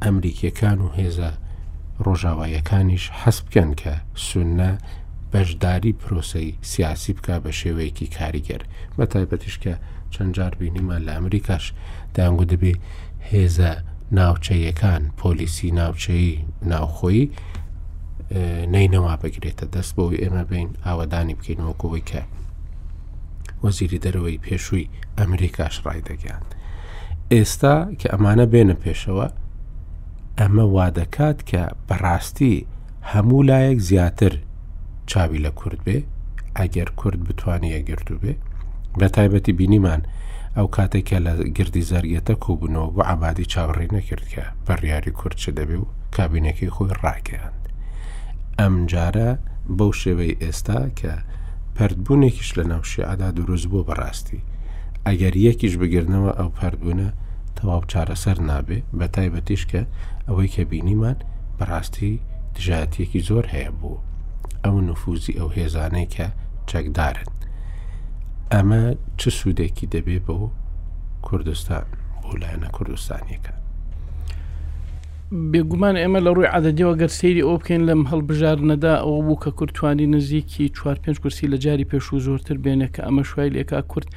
[0.04, 1.32] ئەمریکیەکان و هێزە
[2.06, 3.94] ڕۆژاوایەکانیش حەس بکەن کە
[4.28, 4.72] سونە
[5.32, 8.62] بەشداری پرۆسی سیاسی بکە بە شێوەیەکی کاریگەر
[8.98, 9.74] بە تایبەتیش کە
[10.14, 11.66] چەند جار بینیمە لە ئەمریکاش
[12.16, 12.74] داگو دەبێ
[13.32, 13.72] هێزە
[14.18, 16.30] ناوچەیەکان پۆلیسی ناوچەی
[16.72, 17.22] ناوخۆی
[18.74, 22.22] نینەوا بگرێتە دەست بۆی ئێمە بین ئاوەدانی بکەین وەکەوەی کە
[23.64, 26.44] وەزیری دەرەوەی پێشووی ئەمریکاش ڕای دەگەیان
[27.34, 29.28] ئێستا کە ئەمانە بێنە پێشەوە
[30.40, 32.56] ئەمە وا دەکات کە بەڕاستی
[33.12, 34.34] هەموو لایەک زیاتر
[35.10, 35.98] چاوی لە کورد بێ
[36.60, 38.34] ئەگەر کورد بتوانانی یەگرتو بێ
[39.00, 40.02] بە تایبەتی بینیمان
[40.58, 46.74] ئەو کاتێکە لە گردی زەرگێتە کوبوونەوە بۆ عبادی چاوەڕێ نەکردکە بەڕیاری کورتچە دەبێ و کابینەکەی
[46.76, 47.62] خۆی ڕاکەیاند
[48.60, 49.30] ئەم جارە
[49.78, 51.14] بەو شێوەی ئێستا کە
[51.76, 54.42] پردبوونێکیش لە ناوشیعادا دروست بۆ بەڕاستی
[55.08, 57.10] ئەگەر یەکیش بگرنەوە ئەو پردبوونە
[57.58, 59.82] تەواو چارەسەر نابێ بە تایبەتیش کە
[60.28, 61.18] ئەوەی کە بینیمان
[61.58, 62.12] بەڕاستی
[62.56, 63.98] دژاتیەکی زۆر هەیە بوو
[64.64, 66.28] ئەو نفوزی ئەو هێزانەی کە
[66.70, 67.30] چەکدارن
[68.54, 68.80] ئەمە
[69.20, 70.36] چ سوودێکی دەبێ بۆ
[71.28, 71.86] کوردستان
[72.22, 73.54] بۆ لایەنە کوردستانیەکە
[75.52, 80.08] بێگومان ئێمە لە ڕووی عادەدیەوە گەر سەیری ئەو بکەین لەم هەڵبژارنەدا ئەوە بوو کە کوردتوانی
[80.16, 84.08] نزیکی 4 پێ کورسی لە جاری پێش و زۆرتر بێنە کە ئەمە شوای لێکا کورد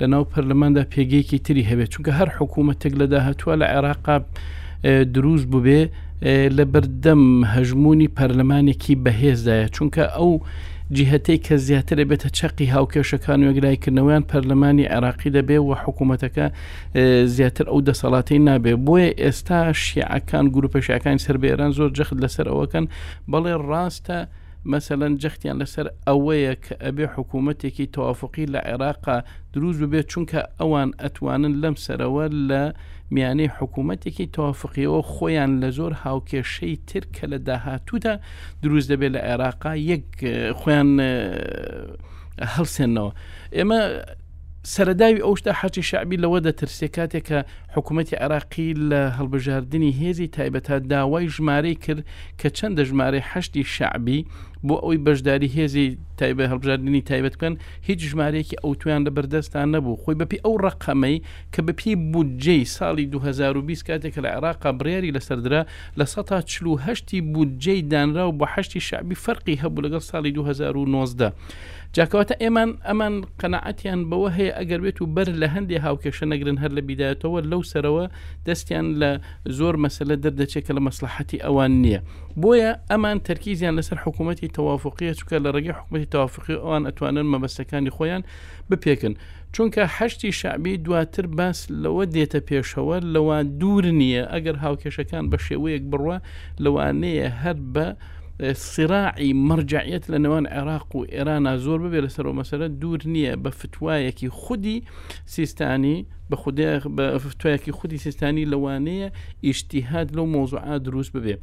[0.00, 4.16] لە ناو پەرلەماندا پێگەیەکی تری هەبێت چونکە هەر حکوومەتێک لە داهتووە لە عێراقا
[5.14, 5.80] دروست ببێ
[6.56, 7.22] لە بەردەم
[7.54, 10.30] هەژمونی پەرلەمانێکی بەهێزدایە چونکە ئەو
[10.96, 16.46] جیهتەی کە زیاترە بێتە چقی هاوکێشەکان وێگرایکردنەوەیان پەرلەمانی عراقی دەبێ و حکوومەتەکە
[17.34, 22.86] زیاتر ئەو دەسەڵاتی نابێ بۆیە ئێستا شیعەکان گروپەشیەکان سربێران زۆر جەخت لەسەر ئەوەکەن
[23.32, 24.18] بەڵێ ڕاستە
[24.70, 29.16] مەسەەن جەختیان لەسەر ئەوەیە کە ئەبێ حکوومەتێکی توافقی لە عێراقا
[29.54, 32.64] دروست ببێت چونکە ئەوان ئەتوانن لەم سەرەوە لە
[33.16, 38.14] میانەی حکوومەتێکی تۆفقیەوە خۆیان لە زۆر هاوکێشەی تر کە لە داهاتوودا
[38.62, 40.06] دروست دەبێت لە عێراقا یەک
[40.60, 40.90] خۆیان
[42.54, 43.10] هەڵسێنەوە
[43.56, 43.80] ئێمە
[44.62, 47.38] سەرداوی ئەو شتا حەچی شعبی لەوە دەترسێ کاتێک کە
[47.74, 52.04] حکوومەتتی عراقی لە هەڵبژاردننی هێزی تایبەتە داوای ژمارەی کرد
[52.40, 54.26] کە چەندە ژمارەی هەشتی شعبی
[54.66, 55.86] بۆ ئەوی بەشداری هێزی
[56.20, 57.54] تایبە هەڵبژاردننی تایبەت بکەن
[57.88, 61.18] هیچ ژمارەیەکی ئەو تویان لە بەردەستان نەبوو خۆی بەپی ئەو ڕقەمەی
[61.54, 65.62] کە بەپی بودجێی ساڵی 2020 کاتێک لە عێراقا بڕیاری لەسەردرا
[65.98, 71.32] لە 1940 بودجێی دانرا و بە هەشتی شعبی فەرقی هەبوو لەگەڵ ساڵی 2019.
[71.96, 76.70] جاکەواتە ئێمان ئەمان قەنەعەتیان بەوە هەیە ئەگەر بێت و بەر لە هەندێک هاوکێشە نەگرن هەر
[76.76, 78.04] لە بیدایەتەوە لەو سەرەوە
[78.46, 79.10] دەستیان لە
[79.58, 82.00] زۆر مەسلە دەردەچێت کە لە مەسلحەتی ئەوان نییە
[82.42, 88.22] بۆیە ئەمان تەرکیزیان لەسەر حکوومەتتی تەوافقیە چکە لە ڕێگەی حکوومەتتی تەوافقی ئەوان ئەتوانن مەبەستەکانی خۆیان
[88.68, 89.14] بپێکن
[89.54, 95.82] چونکە هەشتی شعبی دواتر باس لەوە دێتە پێشەوە لەوان دوور نییە ئەگەر هاوکێشەکان بە شێوەیەک
[95.90, 96.16] بڕوە
[96.64, 97.86] لەوانەیە هەر بە
[98.62, 103.50] سراعی مەرجعیت لە نێوان عێراق و ئێرانە زۆر ببێ لە سەرۆ مەسەرە دوور نییە بە
[103.60, 104.78] فتوایەکی خودی
[105.36, 106.78] سیستانی بە خودای
[107.30, 109.08] فتوایەکی خودی سیستانی لەوانەیە
[109.46, 111.34] ئیشتیهاد لەو مۆزوعا دروست ببێ.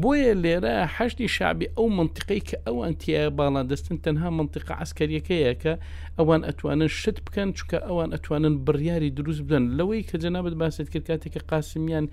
[0.00, 5.72] بۆیە لێرە هەشتی شعبی ئەو منطقی کە ئەو ئەتیە باڵان دەستن تەنها منطقە ئەسکەریەکەیە کە
[6.18, 11.04] ئەوان ئەتوانن شت بکەن چکە ئەوان ئەتوانن بڕیاری دروست بدەن لەوەی کە جەنابەت باست کرد
[11.08, 12.06] کاتێککە قاسمیان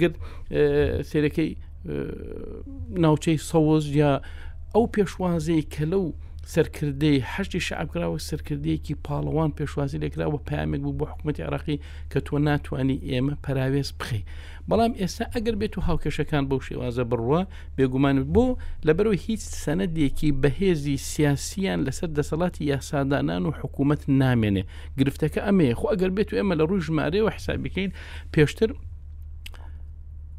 [0.00, 0.14] گرت
[1.10, 1.50] سیرەکەی
[1.84, 4.12] ناوچەی سەوز یا
[4.74, 6.04] ئەو پێشوازەی کە لەو
[6.54, 11.76] سەرکردەی هەشتی شعبکراوە سەرکردەیەکی پاڵەوان پێشوازی لێکراوە پامێک بوو بۆ حکوومەتی عراقی
[12.12, 14.22] کە تۆ ناتوانانی ئێمە پراوێز بخی
[14.68, 17.40] بەڵام ئێستا ئەگەر بێت و هاوکێشەکان بەو شێوازە بڕوە
[17.76, 18.46] بێگومان بۆ
[18.86, 24.62] لەبەرەوە هیچ سەنەدێکی بەهێزی سیاسیان لەسەر دەسەڵاتی یاسادانان و حکوومەت نامێنێ
[24.98, 27.90] گرفتەکە ئەمەیە خو ئەگەر بێت و ئێمە لە ڕووی ژمارەوە حسابیکەین
[28.34, 28.70] پێشتر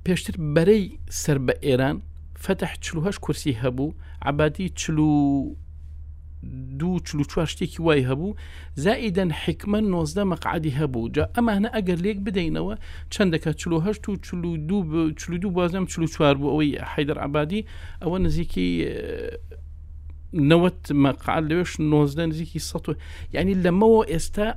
[0.06, 0.86] پێشتر بەرەی
[1.22, 1.98] سەر بە ئێران
[2.44, 3.96] فتح چهش کورسی هەبوو
[4.30, 5.10] عبادی چلو
[6.80, 8.38] دوو چلو چوار شتێکی وای هەبوو
[8.86, 12.76] زائیدەن حکمە نۆزدە مەقعدی هەبوو جا ئەمانە ئەگەر لێک بدەینەوە
[13.14, 14.50] چندەکە چلوهشت و چلو
[15.40, 17.62] دوو بازم چلو چوار بوو ئەوەی حیدەر عبادی
[18.02, 18.70] ئەوە نزیکی
[20.50, 22.96] نەوەت مەقعال لەوێش نوزدان نزیکی سە
[23.34, 24.04] يعني لما هو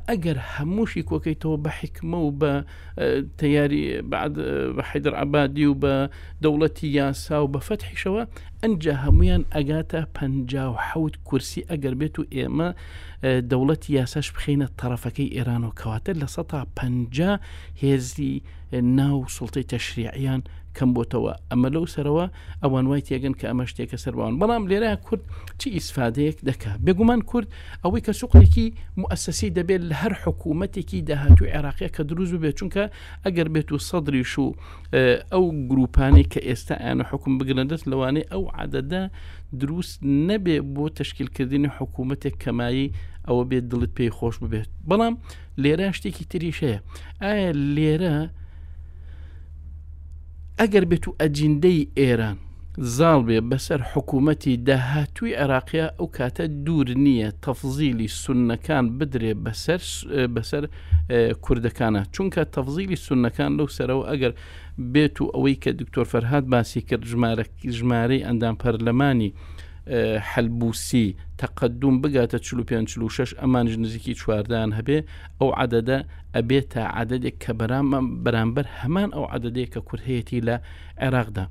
[0.09, 2.63] ئەگەر هەمووشی کۆکەیتەوە بە بحكمة و
[2.99, 6.09] آه، تياري بعد آه، بحيدر عبادي وب
[6.41, 8.27] دولة ياسا وبفتح شوا و بە فەتحیشەوە
[8.65, 12.69] ئەنجە هەمویان ئەگاتە پەنجاوحوت کورسی ئەگەر بێت و ئێمە
[13.51, 16.27] دەوڵەتی یاساش بخینە تەرەفەکەی ئێرانەوە کەواتە لە
[18.73, 20.43] ناو سلطة تشريعيان
[20.79, 22.25] کەم بۆتەوە ئەمە لەو سەرەوە
[22.63, 25.23] ئەوان وای تێگەن کە ئەمە شتێکە سەرباون بەڵام لێرە کورد
[25.61, 27.49] چی ئیسفادەیەک دەکا بێگومان کورد
[27.85, 28.67] ئەوەی کە سوقێکی
[29.03, 32.85] مؤسسی دەبێت لە هەر حکوومەتێکی داهاتوی عێراقیە کە دروست بێت چونکە
[33.25, 34.47] ئەگەر بێت و سەدریش و
[35.33, 39.03] ئەو گروپانی کە ئێستا ئەنە حکم بگرندت لەوانەیە ئەو عادەدا
[39.61, 39.97] دروست
[40.29, 42.87] نەبێ بۆ تشکیلکردنی حکوومەتێک کەمایی
[43.27, 45.15] ئەوە بێت دڵت پێی خۆش ببێت بەڵام
[45.63, 46.79] لێرە شتێکی تریش هەیە
[47.25, 48.19] ئایا لێرە
[50.63, 52.37] ئەگەر بێت و ئەجیندەی ئێران
[52.97, 59.81] زاڵ بێ بەسەر حکوومەتی داهاتووی عراقیا ئەو کاتە دوور نییە تەفزیلی سونەکان بدرێ بەسەر
[60.35, 60.65] بەسەر
[61.45, 64.33] کوردەکانە چونکە تەفزیلی سونەکان لەو سەرەوە ئەگەر
[64.93, 67.45] بێت و ئەوەی کە دکتۆر فەرهاات باسی کرد ژمارە
[67.79, 69.31] ژمارەی ئەندام پەرلەمانی
[70.31, 71.05] حەلبوسی
[71.41, 72.77] تەقدوم بگاتە چ پێ
[73.17, 74.99] شش ئەمانش نزیکی چواردان هەبێ
[75.39, 75.99] ئەو عادەدە
[76.37, 80.57] ئەبێت تا عادەدێک کە بەراممان بەرامبەر هەمان ئەو عادەدێک کە کورهەیەتی لە
[81.05, 81.45] عێراقدا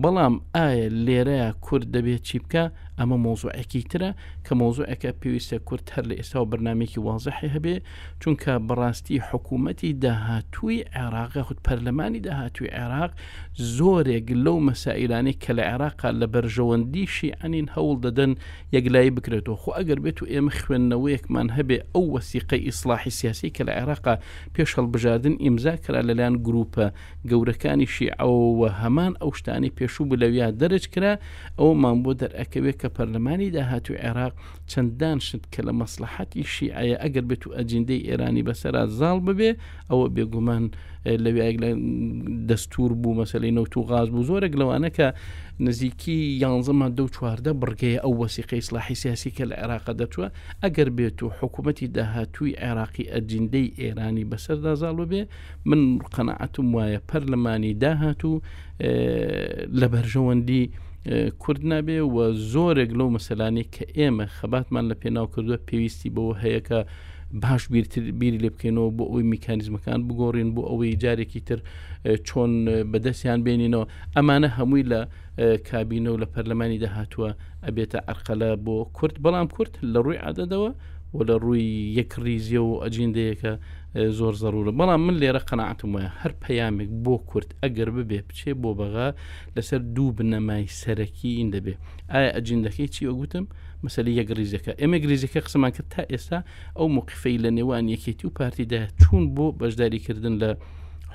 [0.00, 2.64] بەڵام ئایا لێرەیە کورد دەبێت چی بکە
[2.98, 4.10] ئەمە مۆزوعەکی ترە
[4.46, 7.76] کە مۆزوعەکە پێویستە کورد هەر لە ئێستا و بەرنمێکی وازحی هەبێ
[8.22, 13.10] چونکە بەڕاستی حکوومەتی داهاتووی عێراق خود پەرلەمانی داهاتوی عێراق
[13.76, 18.32] زۆرێک لەو مەسائلانی کە لە عێراقا لە بەرژەوەندیشی ئەنین هەوڵ دەدەن
[18.74, 23.72] یەکلایی بکرێتەوە خۆ ئەگەر بێت و ئێمە خوێندنەوەیەکمان هەبێ ئەو وەسیقی ئیسلاحی سیاسی کە لە
[23.78, 24.14] عێراقا
[24.54, 26.86] پێش هەڵبژاردن ئیمزا کرا لەلایەن گروپە
[27.30, 31.12] گەورەکانی شیعەوە هەمان ئەو شتانی پێ پێشوو بوو لەویا دەرج کرا
[31.60, 34.32] ئەومان بۆ دەرەکەوێت کە پەرلەمانی داهاتوی عێراق
[34.70, 39.50] چەندان شت کە لە مەسلحەتی شیعە ئەگەر بێت و ئەجندەی ئێرانی بەسرا زاڵ ببێ
[39.90, 40.64] ئەوە بێگومان
[41.24, 41.42] لەوی
[42.48, 45.08] دەستور بوو مەسلەی نەوت و غاز بوو زۆرێک لەوانەکە
[45.62, 50.26] نزیکی یانزمە دو چواردە بڕگەی ئەو وەسیقی سلاحی سیاسی کە لە عێراقا دەچوە
[50.62, 55.22] ئەگەر بێت و حکوومەتتی داهاتووی عێراقی ئەجندەی ئێرانی بەسەردا زاڵۆ بێ
[55.70, 55.80] من
[56.14, 58.42] قەنەعەتم وایە پەرلەمانی داهاتوو
[59.80, 60.62] لە بەرژەوەندی
[61.42, 62.16] کورد نابێ و
[62.52, 66.78] زۆرێک لەو مەسەلانی کە ئێمە خەباتمان لە پێناو کردووە پێویستی بەوە هەیە کە
[67.40, 67.62] باش
[68.20, 71.58] بیری لێ بکەینەوە بۆ ئەوی میکانیزمەکان بگۆڕین بۆ ئەوەی جارێکی تر
[72.28, 72.52] چۆن
[72.92, 73.84] بەدەستیان بێنینەوە
[74.16, 75.00] ئەمانە هەمووی لە
[75.68, 77.30] کابینە و لە پەرلەمانی داهاتووە
[77.66, 80.70] ئەبێتە ئەرقەلە بۆ کورت بەڵام کورت لە ڕووی عادەدەوە
[81.16, 81.64] و لە ڕووی
[81.98, 83.52] یەک ریزیە و ئەجیندەیەکە
[84.18, 88.70] زۆر ضرورە بەڵام من لێرە قەنەعاتم وایە هەر پەیامێک بۆ کورت ئەگەر ببێ بچێ بۆ
[88.80, 89.08] بەغا
[89.56, 91.74] لەسەر دوو بنەمای سەرەکی ئین دەبێ
[92.12, 93.46] ئایا ئەجیندەکەی چی وەگوتم؟
[93.86, 96.38] مەسلی یە گریزەکە ئێمە گریزەکە قسەمان کرد تا ئێستا
[96.78, 100.50] ئەو مقفەی لە نێوان یەکێتی و پارتیدا چون بۆ بەشداریکردن لە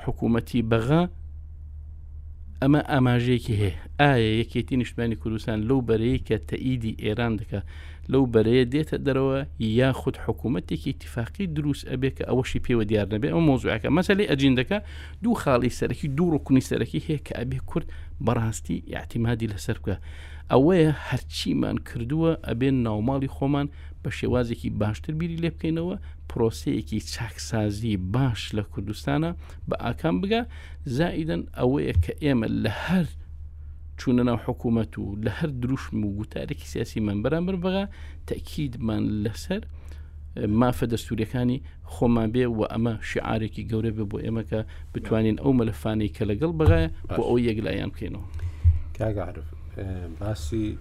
[0.03, 1.03] حکوومەتی بەغا
[2.63, 7.63] ئەمە ئاماژەیەکی هەیە ئایا یەکێتی نیشتمانی کوردستان لەو بەرەیە کە تەئیدی ئێران دکات
[8.11, 9.39] لەو بەرەیە دێتە دەرەوە
[9.82, 14.78] یاخود حکوومەتێکی تفاقی دروست ئەبێ کە ئەوەشی پێوە دیار نەبێ ئەو مۆزوعەکە مەسلی ئەجیندەکە
[15.24, 17.88] دوو خاڵی سەرەکی دوو ڕکونی سەرەکی هەیە کە ئەبێ کورد
[18.26, 19.95] بەڕاستی یاعتیمادی لەسەر بکە
[20.51, 23.67] ئەوەیە هەرچیمان کردووە ئەبێن ناوماڵی خۆمان
[24.01, 25.95] بە شێوازێکی باشتر بیری لێ بکەینەوە
[26.29, 29.29] پرۆسەیەکی چاکسازی باش لە کوردستانە
[29.69, 30.41] بە ئاکان بگە
[30.97, 33.05] زائیدەن ئەوەیە کە ئێمە لە هەر
[33.99, 37.83] چوونە ناو حکوومەت و لە هەر دروشم و گوتارێکی سیاسی من بەرامبەر بغا
[38.29, 39.61] تەکیدمان لەسەر
[40.59, 41.59] مافە دەستوریەکانی
[41.93, 44.59] خۆمان بێ و ئەمە شعارێکی گەورە بێ بۆ ئێمەکە
[44.93, 48.25] بتوانین ئەو مەلەفانەی کە لەگەڵ بغایە بۆ ئەو یەکلایان بکەینەوە
[48.97, 49.47] کاگەعرف
[50.19, 50.78] باسی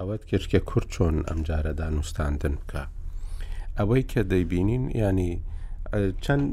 [0.00, 2.82] ئەوەت کرکە کورد چۆن ئەمجارەدا نووساندن بکە
[3.78, 5.32] ئەوەی کە دەیبینین ینی
[6.24, 6.46] چەند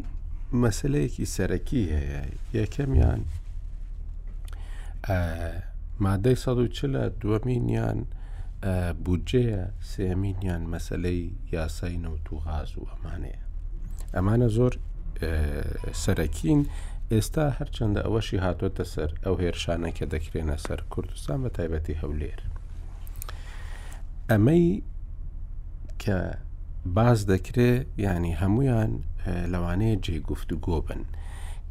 [0.64, 2.24] مەسلەیەکی سەرەکی هەیە
[2.60, 3.22] یەکەمیان
[6.06, 8.00] مادەی ١40 دووەمینیان
[9.06, 9.64] بودجەیە
[9.94, 11.22] سێمینیان مەسلەی
[11.56, 13.42] یاسای نەوت و غاز و ئەمانەیە
[14.16, 14.74] ئەمانە زۆر
[16.04, 16.62] سەرەکین
[17.14, 22.42] ئێستا هەرچەندە ئەوەشی هاتوۆتە سەر ئەو هێرشانەکە دەکرێنە سەر کوردستان بە تایبەتی هەولێر
[24.30, 24.66] ئەمەی
[26.04, 26.18] کە
[26.98, 27.72] باز دەکرێ
[28.06, 28.92] ینی هەمویان
[29.54, 31.02] لەوانەیە جێگوفت و گۆبن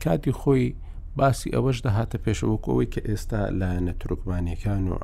[0.02, 0.64] کاتی خۆی
[1.18, 4.96] باسی ئەوەش دەهاتە پێشەوەکەوەی کە ئێستا لایەنە ترکمانیەکان و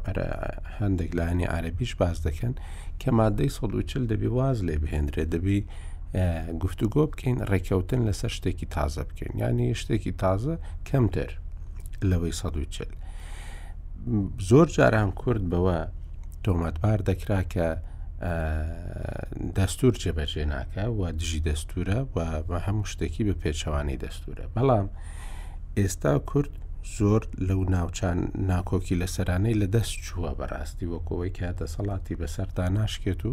[0.79, 2.55] هەندێک لایەنی عربیش باز دەکەن
[3.01, 5.61] کە مادەی 140 دەبی واز لێ بهێنرێ دەبی
[6.63, 10.55] گفتوگۆ بکەین ڕێکەوتن لەسەر شتێکی تازە بکەین یعنی شتێکی تازە
[10.91, 11.31] کەمتر
[12.11, 12.89] لەوەی ١
[14.49, 15.79] زۆر جاران کورد بەوە
[16.45, 17.69] تۆمەتبار دەکرا کە
[19.57, 24.87] دەستور جێبەجێ ناکە و دژی دەستورە و بە هەموو شتێکی بە پێچەوانی دەستورە بەڵام
[25.79, 26.53] ئێستا کورد
[26.99, 28.19] زۆر لەو ناوچان
[28.51, 33.33] ناکۆکی لەسەرانەی لە دەست چووە بەڕاستی وەکەوەی کاتە سەڵاتی بەسەردا ناشکێت و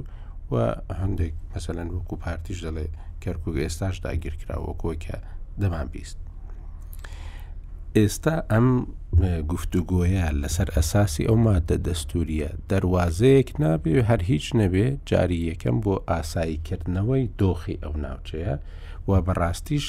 [0.51, 0.55] و
[1.01, 2.85] هەندێک مەسەەن وەکو پارتیش دەڵێ
[3.23, 5.15] کەرکک ئێستاش داگیرکراوەکۆ کە
[5.61, 6.17] دەمان بیست.
[7.97, 8.67] ئێستا ئەم
[9.51, 17.29] گفتوگۆیە لەسەر ئەساسی ئەو مادە دەستوریە دەواازەیەک نابێ هەر هیچ نەبێ جاری یەکەم بۆ ئاساییکردنەوەی
[17.41, 18.55] دۆخی ئەو ناوچەیە
[19.09, 19.85] و بەڕاستیش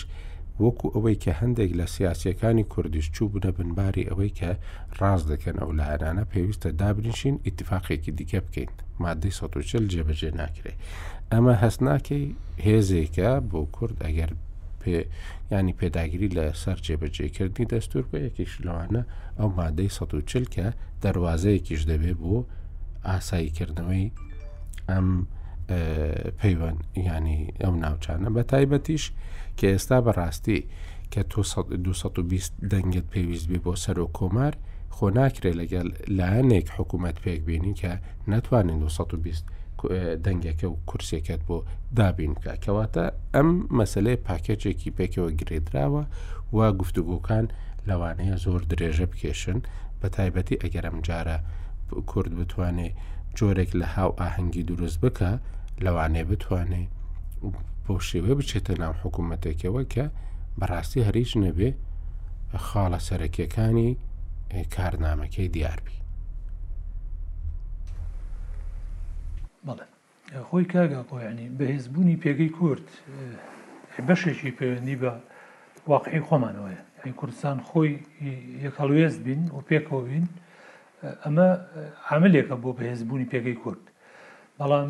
[0.65, 4.51] وەکو ئەوەی کە هەندێک لە سیاسەکانی کوردیش چوو بنە بنباری ئەوەی کە
[5.01, 8.73] ڕاز دەکەن ئەو لایەنانە پێویستە دابنشین ئیتفاقێکی دیکە بکەین.
[9.05, 10.75] مادەی سەچل جێبەجێ ناکرێ
[11.33, 12.25] ئەمە هەست ناکەی
[12.67, 14.31] هێزێکە بۆ کورد ئەگەر
[14.81, 14.97] پێ
[15.53, 19.03] ینی پێداگیری لە سەر جێبەجێکردنی دەستور بە یەکیش لەوانە
[19.39, 20.67] ئەو مادەی سەچل کە
[21.05, 22.37] دەواازەیەکیش دەبێت بۆ
[23.09, 24.05] ئاساییکردنەوەی
[24.91, 25.09] ئەم
[26.41, 26.79] پەیوەند
[27.13, 29.05] ینی ئەم ناوچانە بە تایبەتیش
[29.59, 30.61] کە ئێستا بەڕاستی
[31.13, 31.21] کە
[31.83, 34.55] 220 دەنگت پێویست بێ بۆ سەر و کۆمار
[34.97, 37.93] خۆ ناکرێت لەگەل لایەنێک حکوومەت پێک بینین کە
[38.33, 39.45] ناتوانین 1920
[40.25, 41.57] دەنگەکە و کورسێکت بۆ
[41.99, 46.05] دابین بکە کەواتە ئەم مەسلەی پاکێجێکی پێکەوە گرێدراوە
[46.57, 47.47] و گفتوگوکان
[47.89, 49.59] لەوانەیە زۆر درێژە بکێشن
[50.01, 51.39] بە تایبەتی ئەگەر ئەم جارە
[52.11, 52.89] کورد بتوانێ
[53.39, 55.31] جۆرێک لە هاو ئاهەنگی دروست بکە
[55.85, 56.85] لەوانێ بتوانێ
[57.85, 60.05] بۆ شێوە بچێتە ناو حکوومەتێکەوە کە
[60.59, 61.71] بەڕاستی هەریش نەبێ
[62.67, 63.93] خاڵە سەرەکیەکانی
[64.55, 65.95] کارنامەکەی دیاربی
[70.51, 72.89] خۆی کاگاپۆیانی بەهێزبوونی پێگەی کورد
[74.09, 75.13] بەشێکی پەیوەندی بە
[75.91, 77.93] واقعی خۆمانەوەیە ئەی کوردستان خۆی
[78.65, 80.27] یەکەڵوێست بین و پێکەوە بین
[81.25, 81.49] ئەمە
[82.11, 83.85] عملێکە بۆ بەهێزبوونی پێگەی کورد
[84.61, 84.89] بەڵام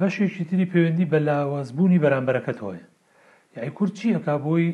[0.00, 2.80] بەشێکی تری پەیوەندی بە لاوازبوونی بەرامبەرەکەتەوەە
[3.56, 4.66] یای کورد چی ئەک بۆی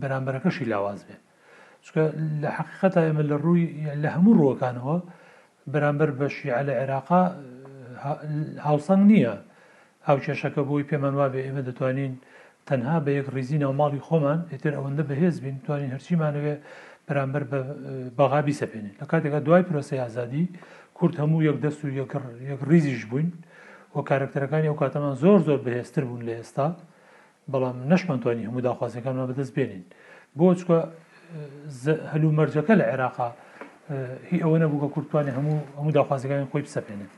[0.00, 1.16] بەرامبەرەکەشی لاواز بێ
[1.86, 2.02] چکە
[2.42, 3.64] لە حقیقەت ئێمە لە ڕووی
[4.02, 4.96] لە هەموو ڕوەکانەوە
[5.72, 7.22] بەرامبەر بەشی على عێراقا
[8.66, 9.34] هاوسنگ نییە
[10.08, 12.14] هاوچێشەکە بۆی پێمان وا بێ ئێمە دەتوانین
[12.68, 16.54] تەنها بە یەک ریزینە و ماڵی خۆمان ئێتر ئەوەندە بەهێز بین توانین هەرچیمانەوێ
[17.08, 17.60] بەرامبەر بە
[18.18, 20.44] بەغابی سەپێنین لە کاتێکا دوای پرۆسی ئازادی
[20.98, 22.12] کورت هەموو یەک دەست و یەک
[22.70, 23.30] ریزیش بووین
[23.94, 26.68] و کارکتەرەکانی ئەو کاتەمان زۆر زۆر بەهێزتر بوون لە ئێستا
[27.52, 29.84] بەڵام نەشمانتوانی هەموو داخوازەکانمان بەدەست بێنین
[30.38, 30.78] بۆ چکە
[32.12, 33.30] هەلو مەرجەکە لە عێراقا
[34.30, 37.08] هی ئەوە نەبووکە کورتوانی هەموو هەموو داخوازەکانی خۆی بسەپێنێ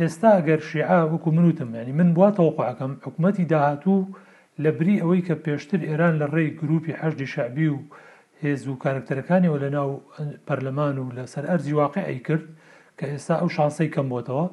[0.00, 3.98] ئێستا ئەگەر شیعە وەکو منوتم ینی من بواتەوەقعەکەم حکوومەتی داهاتوو
[4.64, 7.78] لە بری ئەوەی کە پێشتر ئێران لە ڕێی گروپی هەشتی شعبی و
[8.42, 9.90] هێز و کارکتەرەکانیەوە لە ناو
[10.46, 12.46] پەرلەمان و لەسەر ئەرزی واقعی کرد
[12.98, 14.44] کە ئێستا ئەو شانسەی کەم بۆتەوە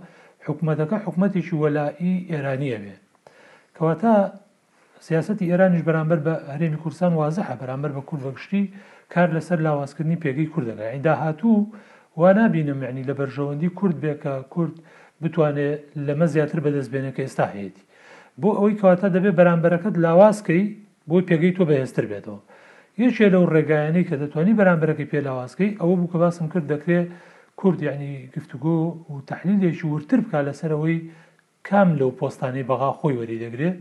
[0.48, 2.96] حکوومەتەکە حکوومەتێکی وەلائی ئێرانیە بێ
[3.76, 4.14] کەواتە
[5.08, 8.64] سیاستی ئێرانیش بەرامبەر بە هەرێمی کوردستان وازەحە بەرامبەر بە کورد بەگشتی
[9.14, 11.58] کار لەسەر لاوازکردنی پێگەی کوردەکە ئەیندا هاتوو
[12.20, 14.76] وا نبینم معنی لە بەرژەوەندی کورد بێکە کورد
[15.22, 17.72] بتوانێت لەمە زیاتر بەدەستبێنەکە ئێستا هەیەی
[18.42, 20.64] بۆ ئەوەی کەواتە دەبێت بەرامبەرەکەت لاوازکەی
[21.10, 22.40] بۆی پێگەی تۆ بەهێزتر بێتەوە
[23.04, 27.08] یەکێ لەو ڕێگایانی کە دەتوانانی بەرامبەرەکەی پێ لاوازکەی ئەوە بوو کە باسم کرد دەکرێت
[27.60, 28.74] کورد یعنی گفتوگۆ
[29.12, 30.98] و تحلیلێکی ورتر بکە لەسەرەوەی
[31.68, 33.78] کام لەو پۆستانی بەغا خۆی وەری دەگرێت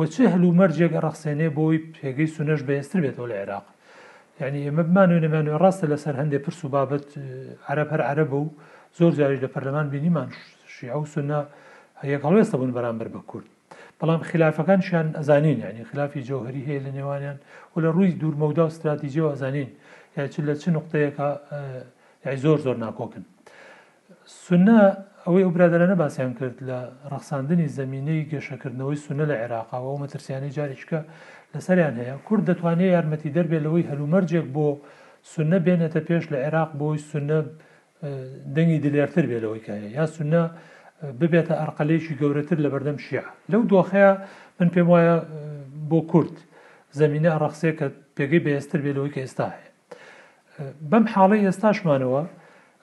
[0.00, 3.66] وە چه هەلو مەرجێک ڕخسێنێ بۆی پێگەی سونەش بەێستر بێتەوە لە عێراق
[4.40, 7.06] یعنی ئێمە بمان و نەمانوێ ڕاستە لەسەر هەندێک پرس و بابەت
[7.68, 8.46] عرب هەر عرە بوو
[8.98, 10.28] زۆر جاری لە پەرلەمان بینیمان
[10.74, 11.40] شیع و سنە
[12.14, 13.46] یەکڵێستە بوون بەرامبەر بە کورد
[13.98, 17.38] بەڵام خلافەکان شیان ئەزانین ینی خلافی جوهری هەیە لە نێوانیان
[17.72, 19.70] و لە ڕووی دوورمەودا و استراتیژی و ئەزانین
[20.16, 21.28] یا چ لە چ نقطەیەکە
[22.44, 23.24] زۆر زۆر ناکۆکن
[24.44, 24.80] سنە
[25.26, 26.78] ئەوەی ئەو برادرانە باسییان کرد لە
[27.12, 31.00] ڕەخساندنی زمینەی گەشەکردنەوەی سونە لە عێراقاەوە مەترسیانی جارێککە
[31.54, 34.66] لەسەریان هەیە کورد دەتوانێت یارمەتی دەربێت لەوەی هەلومەرجێک بۆ
[35.32, 37.38] سونە بێنێتە پێش لە عێراق بۆی سونە
[38.56, 40.42] دەنگی دلێرتر بێت لەوەی کایە یا سونە
[41.20, 44.12] ببێتە ئەرقەلێکی گەورەتر لە بەردەم شیع لەو دۆخەیە
[44.58, 45.16] من پێم وایە
[45.90, 46.36] بۆ کورت
[47.00, 49.68] زمینە ڕخسێک کە پێگەی بەێستر بێتەوەی کە ئێستا هەیە
[50.90, 52.22] بەم حاڵی ئێستاشمانەوە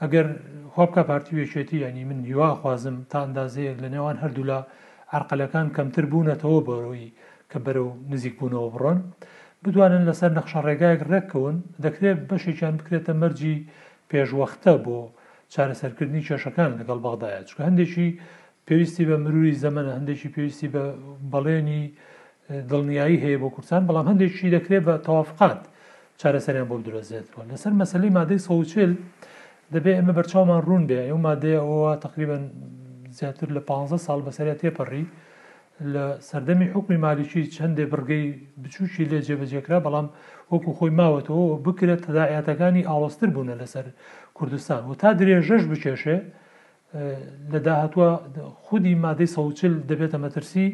[0.04, 0.28] ئەگەر
[0.76, 4.60] خۆبکە پارتیوێشێتی ینی من هیواخوازم تا ئەندازەیەک لە نێوان هەردوولا
[5.18, 7.08] عرقلەکان کەمتر بوونەتەوە بەڕۆی
[7.52, 9.00] کە بەرەو نزیک بوونەوە بڕۆن
[9.64, 13.56] بدوانن لەسەر نەخشە ڕێگایەک ڕێککەون دەکرێت بەشێکیان بکرێتە مەرجی
[14.10, 15.00] پێشوەختە بۆ
[15.54, 18.08] چارەسەرکردنی کێشەکان لەگەڵ بەغدایە چکە هەندێکی
[18.68, 20.84] پێویستی بە مروری زەمەە هەندێکی پێویستی بە
[21.34, 21.84] بەڵێنی
[22.70, 25.62] دڵنیایی هەیە بۆ کورسان بەڵام هەندێکی دەکرێت بە تەوافقات
[26.22, 28.94] چارەسەریان بۆ درۆزێتەوە لەسەر مەسلەی مادەی سەوچل
[29.74, 32.44] دەبێت ئمە بەرچاومان ڕوون بێ ئەو مادەیە ئەوە تقریبن
[33.18, 35.06] زیاتر لە 15 سال بەسەریا تێپەڕی
[35.94, 38.26] لە سەردەمی حکمی مالیکی چەندێ بڕگەی
[38.64, 40.08] بچوشی لێ جێبەجێکرا بەڵام
[40.52, 43.86] وەکو خۆی ماوەتەوە بکرێت تەداعاتەکانی ئاڵستر بوونە لەسەر
[44.38, 46.18] کوردستان و تا درێژەش بچێشێ
[47.52, 48.10] لە داهتووە
[48.66, 50.68] خودی مادەی سەوچل دەبێتە مەترسی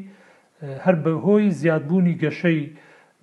[0.86, 2.60] هەر بەهۆی زیادبوونی گەشەی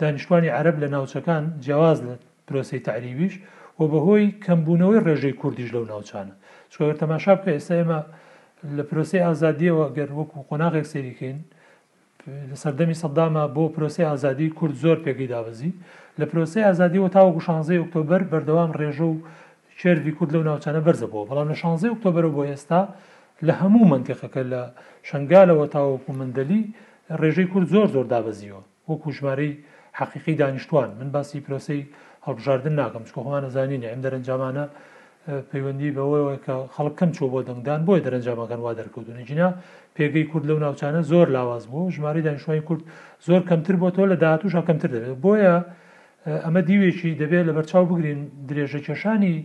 [0.01, 2.15] دانیشتوانی عرب لە ناوچەکان جیاواز لە
[2.47, 3.43] پرۆسی تعریبیش و
[3.81, 6.35] بۆ بەهۆی کەمبوونەوەی ڕێژەی کوردیش لەو ناوچانە
[6.73, 8.01] چۆر تەماشا بکە ئێستا ئێمە
[8.77, 11.39] لە پرۆسی ئازادیەوە گەر وەکو قۆناغێک سێریکەین
[12.51, 15.73] لە سەردەمی سەدامە بۆ پرۆسی ئازادی کورد زۆر پێگەی دابزی
[16.21, 19.17] لە پرۆسی ئازادیەوە تاوەکو شانزەی ئۆکتۆبەر بەردەوام ڕێژە و
[19.81, 22.81] شێروی کورد لەو ناوچانە بەرزەبەوە بەڵام لە شانزەی ئۆکتۆبەر بۆ ئێستا
[23.47, 24.63] لە هەموو منتیقەکە لە
[25.09, 26.63] شنگالەوە تاوەکو مندەلی
[27.21, 29.53] ڕێژەی کورد زۆر زۆر دابەزیەوە وەکو ژمارەی
[30.01, 31.81] حقیقی دانیشتوان من باسی پرۆسی
[32.27, 34.65] هەڵبژاردن ناکەم چکە خۆوانە زانینە ئەم دەرەنجامانە
[35.51, 39.49] پەیوەندی بەوەی کە خەڵک کەم چۆ بۆ دەنگدان بۆی دەرەنجامەکان وا دەرکەوتونە جینا
[39.97, 42.83] پێگەی کورد لەو ناوچانە زۆر لاواز بوو ژماری دانیشوای کورد
[43.27, 45.55] زۆر کەمتر بۆ تۆ لە داهاتوش کەمتر دەبێت بۆیە
[46.45, 49.37] ئەمە دیوێکی دەبێت لە بەرچاو بگرین درێژە کێشانی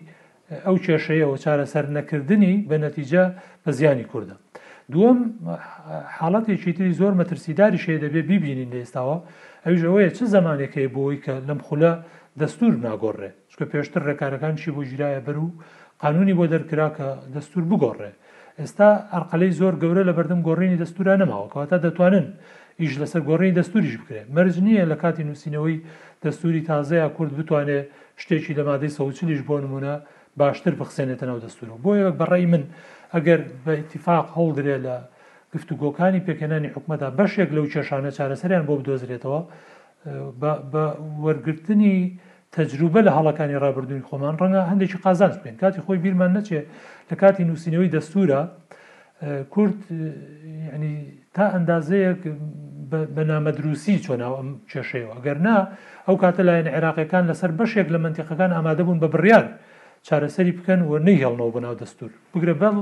[0.65, 3.23] ئەو کێشەیەەوە چارەسەر نەکردنی بە نەتیجە
[3.65, 4.35] بە زیانی کووردە.
[4.91, 5.19] دووەم
[6.19, 9.17] حاڵەتێکی تری زۆر مەترسیداری شێ دەبێ بیبینین لە ئێستاوە
[9.65, 11.93] ئەوژەوەیە چه زمانێکەکەی بۆی کە لەم خولە
[12.41, 15.49] دەستور ناگۆڕێ چکە پێشتر ڕێکارەکان چی بۆ ژیرایە بەر و
[16.03, 18.11] قانونی بۆ دەرکرا کە دەستور بگۆڕێ
[18.59, 22.27] ئێستا ئەرقەلەی زۆر گەورە لە بەردەم گۆڕینی دەستورە نەماوەکەەوە تا دەتوانن
[22.81, 25.77] ئیش لەسەر گۆڕی دەستوریش بکرێ مەرج نییە لە کاتی نووسینەوەی
[26.25, 27.85] دەستوری تازەیە کورد بتوانێت
[28.21, 29.95] شتێکی لە مادەی سەوچلیش بۆ نمونە
[30.39, 32.63] باشتر بخسێنێتە ناو دەستورەوە بۆ یەک بەڕێی من
[33.13, 34.95] ئەگەر بە اتفاق هەڵدرێ لە
[35.53, 39.41] گفتوگۆکانی پێکەێنانی حکومەدا بەشێک لەو کێشانە چارەسەریان بۆ بدۆزرێتەوە
[40.41, 40.83] بە
[41.23, 41.97] وەرگرتنی
[42.55, 46.61] تەجروبە لە هەڵەکانی ڕابردووی خۆمان ڕەنگە هەندێکی قازانس بێن کاتی خۆی بیرمان نەچێ
[47.09, 48.41] لە کاتی نووسینەوەی دەستورە
[49.53, 49.79] کورد
[50.75, 50.93] ینی
[51.35, 52.21] تا ئەندازەیەک
[53.15, 55.57] بە نامەدروسی چۆناوە ئەم کێشەیەوە ئەگەرنا
[56.07, 59.45] ئەو کاتە لایەن عێراقیەکان لەسەر بەشێک لە منتیقەکان ئامادەبوون بە بڕیار
[60.07, 62.75] چارەسەری بکەن و نەیهێڵنەوە بەناو دەستور بگرە بەڵ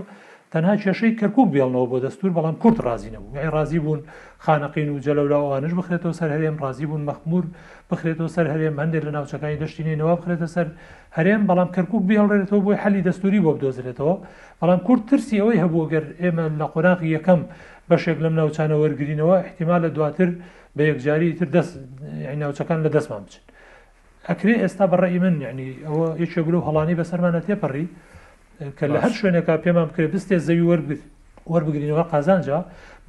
[0.53, 4.01] تەنها کێشەی کەرکک بێڵنەوە بۆ دەستور بەڵام کورت رازی نەبوو ئەی رازی بوون
[4.45, 7.43] خانەقین و جەلەولاوانش بخرێتەوە سەر هەرێم رازی بوون مەخمور
[7.89, 10.67] بخرێتەوە سەر هەرێم هەندێک لە ناوچەکانی دەشتینەوە بخرێتە سەر
[11.17, 14.15] هەرێم بەڵام کەرکک بێڵێتەوە بۆی حەلی دەستوری بۆ بدۆزرێتەوە
[14.61, 17.41] بەڵام کورت ترسی ئەوەی هەبوو گەر ئێمە لە قۆناقی یەکەم
[17.89, 20.29] بەشێک لەم ناوچانە وەرگینەوە احتیمال لە دواتر
[20.77, 21.73] بە یەکجاری تر دەست
[22.41, 23.43] ناوچەکان لە دەستمان بچن
[24.29, 27.85] ئەکرێ ئێستا بەڕێی من یعنی ئەوە یەکێک لەو هەڵانی بەسەرمانە تێپەڕی
[28.59, 31.01] کە لە هەر شوێنێکا پێمان بکرێت بستێ زەوی وەرگرت
[31.53, 32.59] وەربگرینەوە قازانجا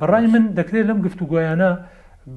[0.00, 1.70] بەڕای من دەکرێت لەم گفتو گویانە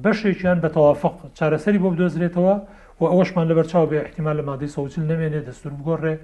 [0.04, 2.54] بەشێکیان بە تەوافق چارەسەری بۆ بدۆزرێتەوە
[3.00, 6.14] و ئەوەشمان لەبەر چاو بێ احتیمال لە مادەی سەوتل نمێنێت دەستور بگۆڕێ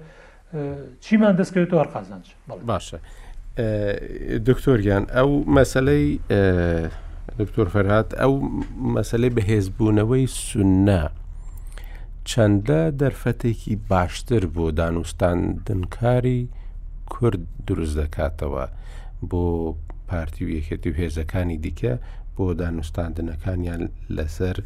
[1.03, 2.25] چیمان دەستکەوێتەوە هەر قازانج
[2.71, 2.97] باشە
[4.49, 6.07] دکتۆریان ئەو مەسلەی
[7.39, 8.33] دکتۆر فەرهاات ئەو
[8.95, 11.03] مەسلەی بەهێزبوونەوەی سنا.
[12.29, 16.41] چەندە دەرفەتێکی باشتر بۆ دانوستان دنکاری
[17.13, 18.65] کورد دروست دەکاتەوە
[19.29, 19.45] بۆ
[20.09, 21.93] پارتی و یەکێتی و هێزەکانی دیکە
[22.35, 23.81] بۆ دانوستاندنەکانیان
[24.17, 24.57] لەسەر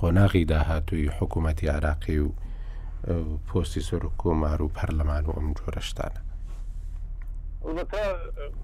[0.00, 2.28] قۆناغی داهاتووی حکوومەتتی عراقی و
[3.48, 6.20] پۆستی سرک و مار و پەرلەمان و ئەم جۆرەشتانە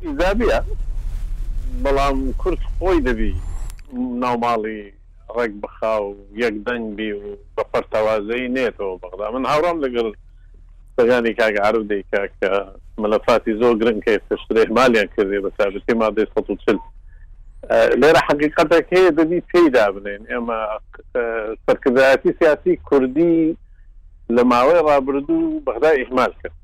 [0.05, 0.61] ئیزابە
[1.85, 3.33] بەڵام کورت خۆی دەبی
[4.23, 4.81] ناوماڵی
[5.37, 6.05] ڕێک بخاو
[6.43, 7.23] یەک دەنگ بی و
[7.57, 10.09] بە پەرتەوازەی نێتەوە بەغدا من هاوڕام لەگەڵ
[10.99, 12.51] سەگانی کاگە عرب دیکە کە
[13.03, 16.27] مەلەفاتی زۆر گرنگکە تشتێ مالیان کردێ بە سابتی مادەی
[16.66, 16.79] چل
[18.01, 20.61] لێرە حقیقەتەک هەیە دەبی پێیدا بنێن ئێمە
[21.65, 23.57] سەرکردایەتی سیاسی کوردی
[24.37, 26.57] لە ماوەی ڕابردوو بەغدا ئیحمال کرد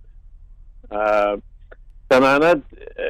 [2.11, 2.62] تەنانەت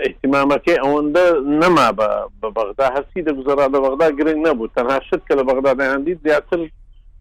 [0.07, 1.27] احتیمامەکەی ئەوەندە
[1.61, 2.09] نەما بە
[2.57, 6.61] بەغدا هەستی دەگوزارا لە بەغدا گرنگ نەبوو تەنها شت کە لە بەغدا دەیاندید زیاتر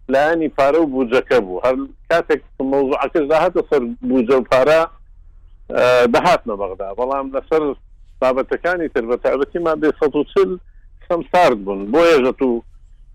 [0.09, 1.75] لایانی پارە و بوجەکە بوو هەر
[2.11, 2.41] کاتێک
[2.73, 4.81] مۆزعکەش داهاتە سەر بوجە و پارە
[6.15, 7.61] دەهاتمە بەغدا بەڵام لەسەر
[8.21, 9.89] بابەتەکانی تر بە تابەتیمان بێ
[10.33, 10.49] چل
[11.09, 12.61] سم سارد بوون بۆ ێژە و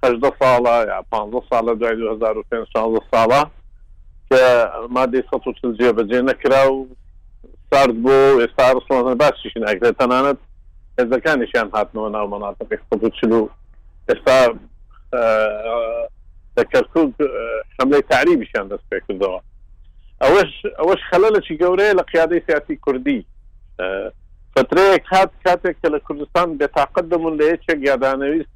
[0.07, 1.15] هەدە ساڵە یا پ
[1.51, 3.43] ساڵە دوای 2015 ساڵە
[4.33, 4.41] کە
[4.91, 5.23] مادەی
[5.63, 6.89] چل جێبەجێ نەکرا و
[7.75, 10.39] سارد بۆ ئێستا ڕسڵ باشیش ناکرێت تەنانەت
[11.01, 13.49] هێزەکانیشیان هاتنەوە ناو مەناتەقی چل و
[14.11, 14.39] ئێستا
[16.59, 19.41] لە کەرکک آه، حملەی تعریبیشیان دەست پێ کردەوە
[20.23, 23.27] ئەوەش ئەوەش خەلەلەی گەورەیە لە قیادەی سیاسی کوردی
[23.81, 24.11] آه،
[24.57, 28.53] فترەیەک هات کاتێک کە لە کوردستان بێتاقت دەبوون لە یەکێک یادانەویست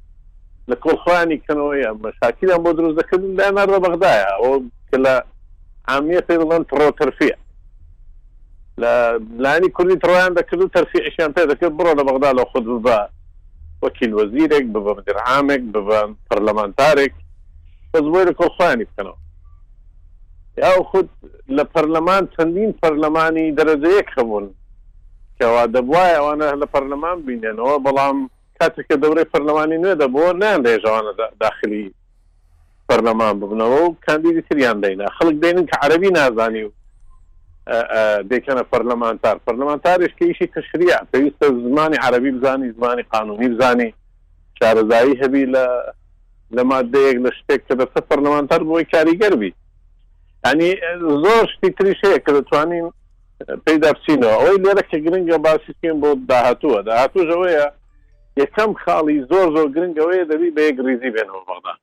[0.69, 4.53] لە کۆڵخوانی کنەوەی إيه، مەشاکیان بۆ دروست دەکردن دایانەڕە بەغدایە ئەو
[4.89, 5.13] کە لە
[5.87, 7.35] عامیە پێ بڵند تڕۆتەرفیە
[8.81, 13.07] لە لانی کوردی تڕۆیان دەکرد و تەرفیعشیان پێ دەکرد بڕۆ لە بەغدا لە خوددا
[13.83, 15.99] وەکیل وەزیرێک ببە مدرعامێک ببە
[16.29, 17.13] پەرلەمانتارێک
[17.93, 19.17] بە زۆی لە کۆخوانی بکەنەوە
[20.63, 21.07] یا خود
[21.57, 24.45] لە پەرلەمان چەندین پەرلەمانی دەرەجەیەک هەبوون
[25.39, 28.17] کەوا دەبواە ئەوانە لە پەرلەمان بینێنەوە بەڵام
[28.59, 31.11] کاتێککە دەورەی پەرلەمانی نوێ دەبەوە نیان لێژەوانە
[31.43, 31.93] داخلی
[32.89, 36.71] پەرلەمان ببنەوە و کاندیدی سریان دەینا خەڵک دێنن کە عەربی نازانی و
[38.29, 43.89] دێکەنە پەرلەمانتار پەرلەمانتارش کە ئیشی تشریع پێویستە زمانی عەربی بزانی زمانی قانونی بزانی
[44.59, 45.63] شارەزایی هەبی لە
[46.57, 49.51] لە مادەیەک لە شتێک کە دەسە فەرلەمانتار بۆی کاریگەربی
[50.47, 50.71] ینی
[51.23, 52.87] زۆر شتی تریشەیە کە دەتوانین
[53.65, 57.65] پیدا بچینەوە ئەوەی لێرە کە گرنگە باسیکەین بۆ داهاتووە داهاتوژەوەیە
[58.41, 61.73] یەکەم خاڵی زۆر زۆر گرنگەوەیە دەبی بە یەک ریزی بێنەوە بەڵدا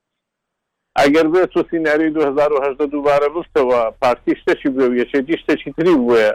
[1.01, 6.27] ئەگەر بێت تو سینناری 2010 دووبارە بستەوە پارتی شتەشی بێ یەچێتی شتێکی تری بووە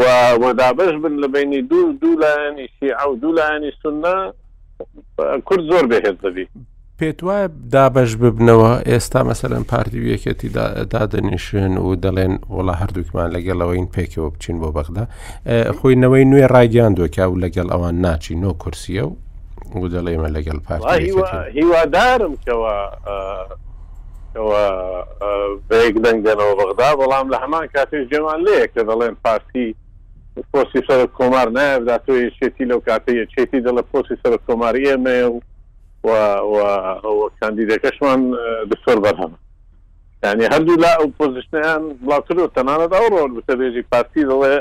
[0.00, 0.02] و
[0.44, 4.16] وەدابش بن لە بینی دوو دوو لایەنی شیع و دوو لایەنی سنە
[5.48, 6.46] کورد زۆر بەهێز دەبی
[7.02, 10.48] پێت وایە دابش ببنەوە ئێستا مەسەرەن پارتی یەکەتی
[10.94, 15.04] دادنیشن و دەڵێن وڵا هەردووکمان لەگەڵەوەین پێکەوە بچین بۆ بەغدا
[15.78, 19.10] خوینەوەی نوێ ڕایگەیان دۆکیا و لەگەڵ ئەوان ناچی نۆ کورسیە و
[19.80, 21.04] و دەڵێمە لەگەڵ پارتی
[21.58, 22.66] هیوادارم کەەوە
[25.68, 29.66] بەیەک دەنگەنەوە بەغدا بەڵام لە هەمان کاتێ جێمان لەیەک کە دەڵێن پارتی
[30.52, 35.20] پۆسی سەر کۆمار نایە داتۆ شێتی لەو کاتەیە چێتی دە لە پۆسی سەر کۆماریە مێ
[35.32, 35.34] و
[36.06, 38.20] کاندیدەکەشمان
[38.70, 39.32] دکتۆر بەرهەم
[40.24, 44.56] ینی هەردوو لا ئەو پۆزیشنیان بڵاوکرد و تەنانەت ئەو ڕۆل بتەبێژی پارتی دەڵێ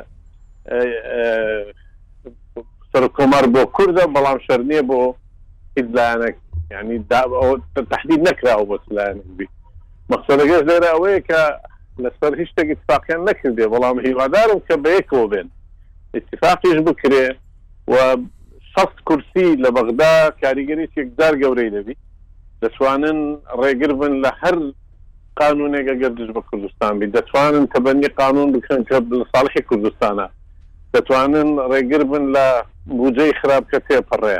[2.91, 5.01] سەر کۆمار بۆ کووردە بەڵام شەرنیە بۆ
[5.77, 6.35] هیچ لایەنەك
[6.73, 6.97] ینی
[7.93, 9.47] تهدید نەکراوە بۆ لایەنبی
[10.11, 11.41] مەقصدەگەش لێرە ئەوەیە کە
[12.03, 15.47] لەسەر هیچ شتێک اتفاقیان نەکردێ بەڵام هیوادارم کە بەیەکەوە بێن
[16.17, 17.25] اتفاقیش بکرێ
[17.91, 17.93] و
[18.79, 20.13] شەست کورسی لە بەغدا
[20.43, 21.95] کاریگەری یەکدار گەورەی دەبی
[22.61, 23.19] دەتوانن
[23.61, 24.57] ڕێگر بن لە هەر
[25.39, 28.95] قانونێکە گەردش بە کوردستان بی دەتوانن تەبەنی قانون بکەن کە
[29.31, 30.27] ساڵی کوردستانە
[30.93, 32.45] دەتوانن ڕێگر بن لە
[32.99, 34.39] بجەی خراپ کە تێپەڕێ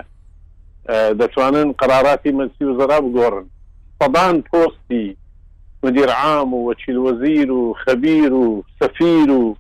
[1.20, 3.46] دەتوانن قراراتی مەسی و زەرا بگۆڕن
[4.04, 5.06] سەدان پۆستی
[5.84, 9.56] مدیر عام و وەچیل وەزیر و خەبیر و سەفیر و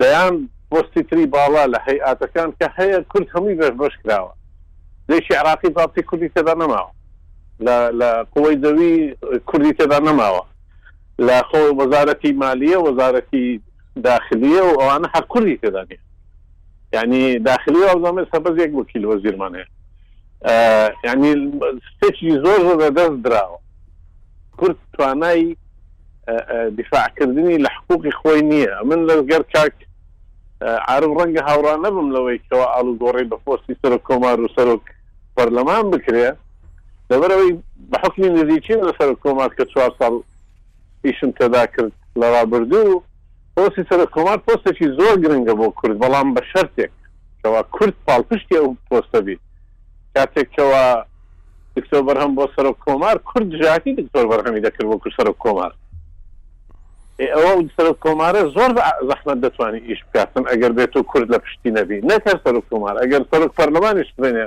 [0.00, 0.34] دەیان
[0.70, 4.32] پستی تری باڵا لە هەیئاتەکان کە هەیە کورد هەمووی بەش بەش کراوە
[5.08, 6.92] لێشی عراقی باتی کوردی تێدا نەماوە
[8.00, 9.14] لە قوی زەوی
[9.46, 10.44] کوردی تێدا نەماوە
[11.26, 13.60] لە خۆ وەزارەتی مالیە وەزارەتی
[14.04, 15.98] داخلیە و ئەوانە هەر کوردی تێدا نیە
[16.94, 19.66] ینی داخلی ئەوزامە سەبەز یەک وەکیل وەزیرمانەیە
[21.04, 21.32] ینی
[22.00, 23.58] سێکی زۆر زۆر دەست درراوە
[24.56, 25.56] کورد توانایی
[26.76, 29.74] دیفاعکردنی لە حقوقی خۆی نییە من لەگەر کاک
[30.62, 34.82] عرب ڕەنگە هاوران نەبم لەوەی کەەوە ئالو گۆڕی بە پۆستی سەر کۆمار و سەرۆک
[35.36, 36.28] پەرلەمان بکرێ
[37.10, 37.52] لەبەرەوەی
[37.90, 40.12] بە حکمی نزیچین لەسەر کۆمار کە چوار ساڵ
[41.02, 43.02] پیشم تێدا کرد لەوا بردو
[43.56, 46.90] پۆسی سەر کۆمار پۆستێکی زۆر گرنگە بۆ کورد بەڵام بە شەرتێک
[47.42, 49.40] کەوا کورد پاڵپشتی ئەو پۆستە بیت
[50.14, 50.84] کاتێکەوە
[51.76, 55.72] دکتۆ بەرهەم بۆ سەر کۆمار کورد ژاتی دکتۆر بەرهەمی دەکرد بۆ کورد سەر کۆمار
[57.26, 58.70] ئەوە سەر کۆمارە زۆر
[59.08, 63.22] زەحمت دەتوانانی ئیش بکاتن ئەگەر بێت و کورد لە پشتی نەبی نەکە سەر کۆمار ئەگەر
[63.32, 64.46] سەر پەرلەمانیش بێنێ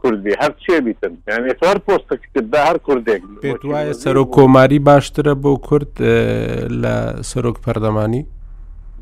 [0.00, 5.52] کوردی هەر چێ بیتن یعنی هەر پۆستەکرد هەر کوردێک پێت وایە سەرۆک کۆماری باشترە بۆ
[5.66, 5.92] کورد
[6.82, 6.94] لە
[7.30, 8.22] سەرۆک پەردەمانی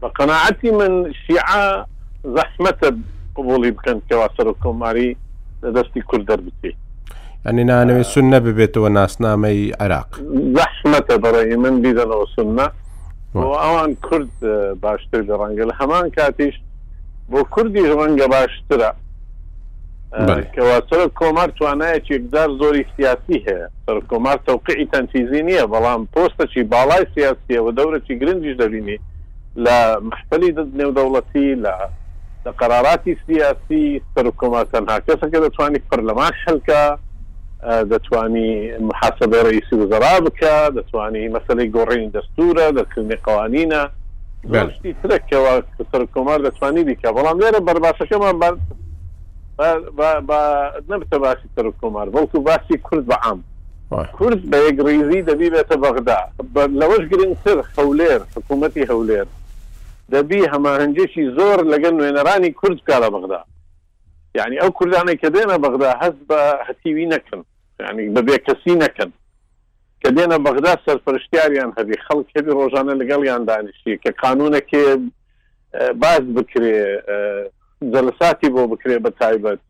[0.03, 1.65] بە قەنەعەتی من شیعە
[2.37, 2.89] زەحمەتە
[3.35, 5.11] قوڵی بکەن کەوا سەرۆک کۆماری
[5.63, 6.71] لە دەستی کورد دەربچی
[7.47, 10.09] ئەنی نانەوێت سون نەببێتەوە ناسنامەی عراق
[10.57, 12.67] زەحمەتە بەڕێی من دیدەنەوە سونە
[13.41, 14.41] ئەوان کورد
[14.81, 16.55] باشتر لە ڕەنگە لە هەمان کاتیش
[17.31, 18.91] بۆ کوردی ڕەنگە باشترە
[20.55, 27.59] کەواتە کۆمار توانایەکیدار زۆری سیاسی هەیە سەر کۆمار تەوقعی تەنفیزی نییە بەڵام پۆستەکی باڵای سیاسیە
[27.63, 28.99] و دەورەی گرنگیش دەبینی
[29.65, 29.79] لە
[30.09, 31.75] محفلی دەست نێودەوڵەتی لە
[32.45, 36.83] لە قەراراتی سیاسی سەر کۆمار تەنها کەسەکە دەتوانانی پەرلەمان حلکە
[37.63, 43.83] دەتوانی محاسبە ڕیسی وزرا بکە دەتوانی مەسلەی گۆڕینی دەستورە دەکردنی قوانینە
[44.75, 45.63] شتی ترەکەوە
[45.93, 48.35] سەر کۆمار دەتوانی دیکە بەڵام لێرە بەرباشەکەمان
[50.91, 53.41] نبتە باسی سەر کۆمار بەڵکو باسی کورد بەعام
[54.17, 56.19] کورد بە یەک ریزی دەبی بێتە بەغدا
[56.81, 59.27] لەوەش گرنگتر هەولێر حکوومەتی هەولێر
[60.13, 63.41] دەبی هەماهنجێکی زۆر لەگەن نوێنەرانی کورد کارە بەغدا
[64.39, 67.43] یعنی ئەو کوردانێک کە دێنە بەغدا هەست بە هەتیوی نەکن
[67.87, 69.11] ینی بەبێ کەسی نەکەن
[70.03, 74.85] کە دێنە بەغدا سەرپەرشتیاریان هەبی خەڵک هەبی ڕۆژانە لەگەڵیان دانیشتی کە قانونەکێ
[76.03, 76.77] باز بکرێ
[77.95, 79.61] جەلساتی بۆ بکرێ بە تایبەت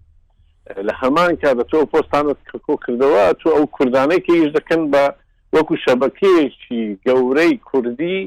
[0.88, 5.04] لە هەمان کا بە تۆ پۆستانت کۆ کردەوە تۆ ئەو کوردانەی کە هیچ دەکەن بە
[5.56, 8.18] وەکو شەبکەیەکی گەورەی کوردی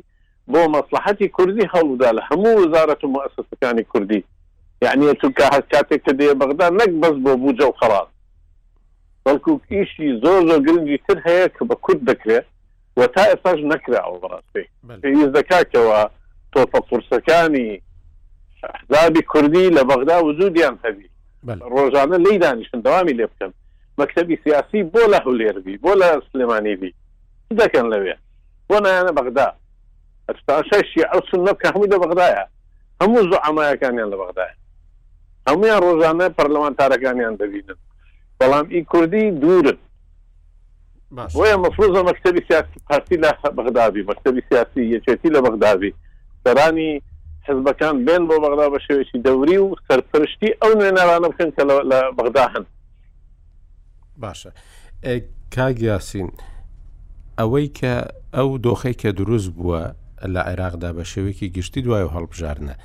[0.52, 4.22] بۆ مەسلحەتی کوردی هەڵدا لە هەموو وزارەت و مؤسسەکانی کوردی
[4.86, 8.10] یعنی تو کە هەست کاتێک کە دێ بەغدا نەک بەس بۆ بووجە و خلاص
[9.26, 12.48] بەڵکو ئیشی زۆر زۆر گرنگی تر هەیە کە بە کورد دەکرێت
[12.98, 14.66] و تا ئێستاش نەکرا ئەوڕاستی
[15.02, 16.00] پێویست دەکاتەوە
[16.54, 17.72] تۆپە قورسەکانی
[18.76, 21.10] احزابی کوردی لە بەغدا وجودیان هەبی
[21.74, 23.52] ڕۆژانە لی دانیشن داوامی لێ بکەن
[24.00, 26.94] مەکتتەبی سیاسی بۆ لە هەولێربی بۆ لە سلێمانیبی
[27.60, 28.16] دەکەن لەوێ
[28.70, 29.48] بۆ نایانە بەغدا
[30.70, 32.44] ششی ئەو سنە بکە هەمووی لە بەغدایە
[33.02, 34.54] هەموو زۆ ئامایەکانیان لە بەغدایە
[35.48, 37.78] هەمویان ڕۆژانە پەرلەمانتارەکانیان دەبینن
[38.40, 39.78] بەڵام ئی کوردی دوورن
[41.36, 45.94] بۆیە مەفروزە مەکتتەبی سیاسی پارتی لە بەغداوی مەکتتەبی سیاسی یەکێتی لە بەغداوی
[46.44, 47.02] سەرانی
[47.48, 52.46] حزبەکان بێن بۆ بەغدا بە شێوێکی دەوری و سەرپشتی ئەو نوێنەرانە بکەن کە لە بەغدا
[52.54, 52.66] هەن
[54.22, 54.52] باشە
[55.56, 56.30] کاگیاسین
[57.40, 57.94] ئەوەی کە
[58.34, 59.82] ئەو دۆخی کە دروست بووە
[60.34, 62.76] لە عێراقدا بە شێوێکی گشتی دوای و هەڵبژارنە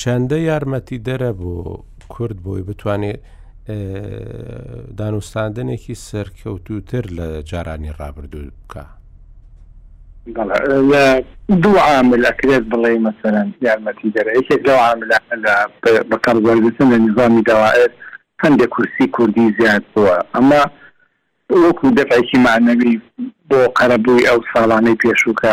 [0.00, 1.58] چەندە یارمەتی دەرە بۆ
[2.12, 3.20] کورد بۆی بتوانێت
[4.98, 8.84] دانوستاندنێکی سەرکەوتوتر لە جارانی ڕابردوو بکە
[11.62, 15.10] دوو عامل ئەکرێت بڵێ مەسەرەن یارمەتی دەرە یەکێک لەو عامل
[16.10, 17.92] بەکار زەرگتن لە نظامی داوائێت
[18.44, 20.62] هەندێک کورسی کوردی زیاد بووە ئەمە
[21.64, 22.94] وەکو دەفعکی معنەوی
[23.50, 25.52] بۆ قەرەبووی ئەو ساڵانەی پێشووکە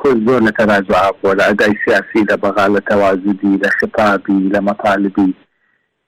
[0.00, 5.34] کورد زۆر لە تەراجعبووە لە ئەدای سیاسی لە بەغا لە تەوازدی لە خپابی لە مەطالبی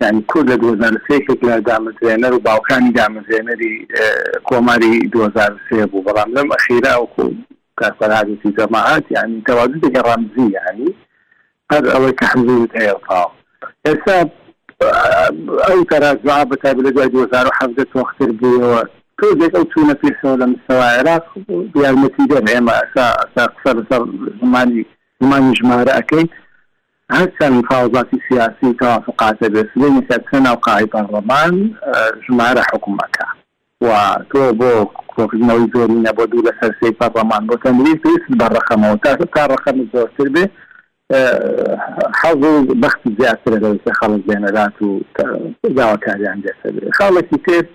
[0.05, 1.19] یعنی کورد لە 2003
[1.49, 3.75] لە دامزێنەر و باوکانی دامزێنەری
[4.49, 7.25] کۆماری 2003 بوو بەڵام لەم ئەخیرا و خۆ
[7.81, 10.89] کارفەرهاتی جەماعات یعنی تەواز دەگە ڕامزی یعنی
[11.73, 13.29] هەر ئەوەی کە حمزوت هەیەقاو
[13.87, 14.17] ئێستا
[15.69, 18.83] ئەو تەراجعا بەتا لە دوای 2007 وەختتر بووەوە
[19.23, 21.25] تۆ دێک ئەو چوونە پێشەوە لە مستەوە عێراق
[21.83, 23.05] یارمەتی دەن ئێمە ئەسا
[23.37, 24.03] قسە لەسەر
[24.41, 24.85] زمانی
[25.21, 26.31] زمانی ژمارە ئەەکەیت
[27.11, 31.75] هر چند مفاوضات سیاسی توافقات بسیاری نشستن او قای پارلمان
[32.29, 33.27] ژمارە حکوومەکە
[33.81, 33.87] و
[34.31, 34.73] تۆ بۆ
[35.13, 40.29] کۆکردنەوەی زۆرینە بۆ دوو لە سەرسی پارلمان بۆ تەمری پێست بەڕەخەمەوە تا تا ڕەخەم زۆرتر
[40.35, 40.45] بێ
[42.21, 42.41] حەز
[42.83, 45.01] بەختی زیاتر لەوەی خەڵک دێنەدات و
[45.77, 46.69] داواکاریان دێتە
[46.99, 47.69] خاڵێکی تێت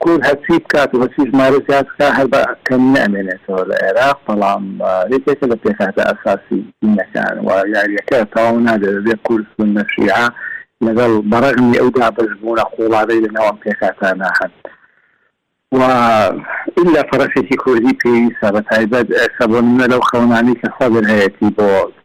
[0.00, 4.64] کورد هەچی بکات و هەچی ژمارە زیاد بکات هەر بە کەمی نامێنێتەوە لە عێراق بەڵام
[5.14, 10.24] یەکێکە لە پێکاتە ئەساسی دینەکان و یاریەکە تەواو نادەبێت کورد سنە شیعە
[10.86, 13.52] لەگەڵ بەڕەغمی ئەودا بەشبوونە قوڵادەی لەناوە
[15.80, 15.82] و
[16.80, 21.30] إلا فرەشێکی کوردی پێویستە بە تایبەت سەبنە لەو خەونانی کە خەبر هەیەی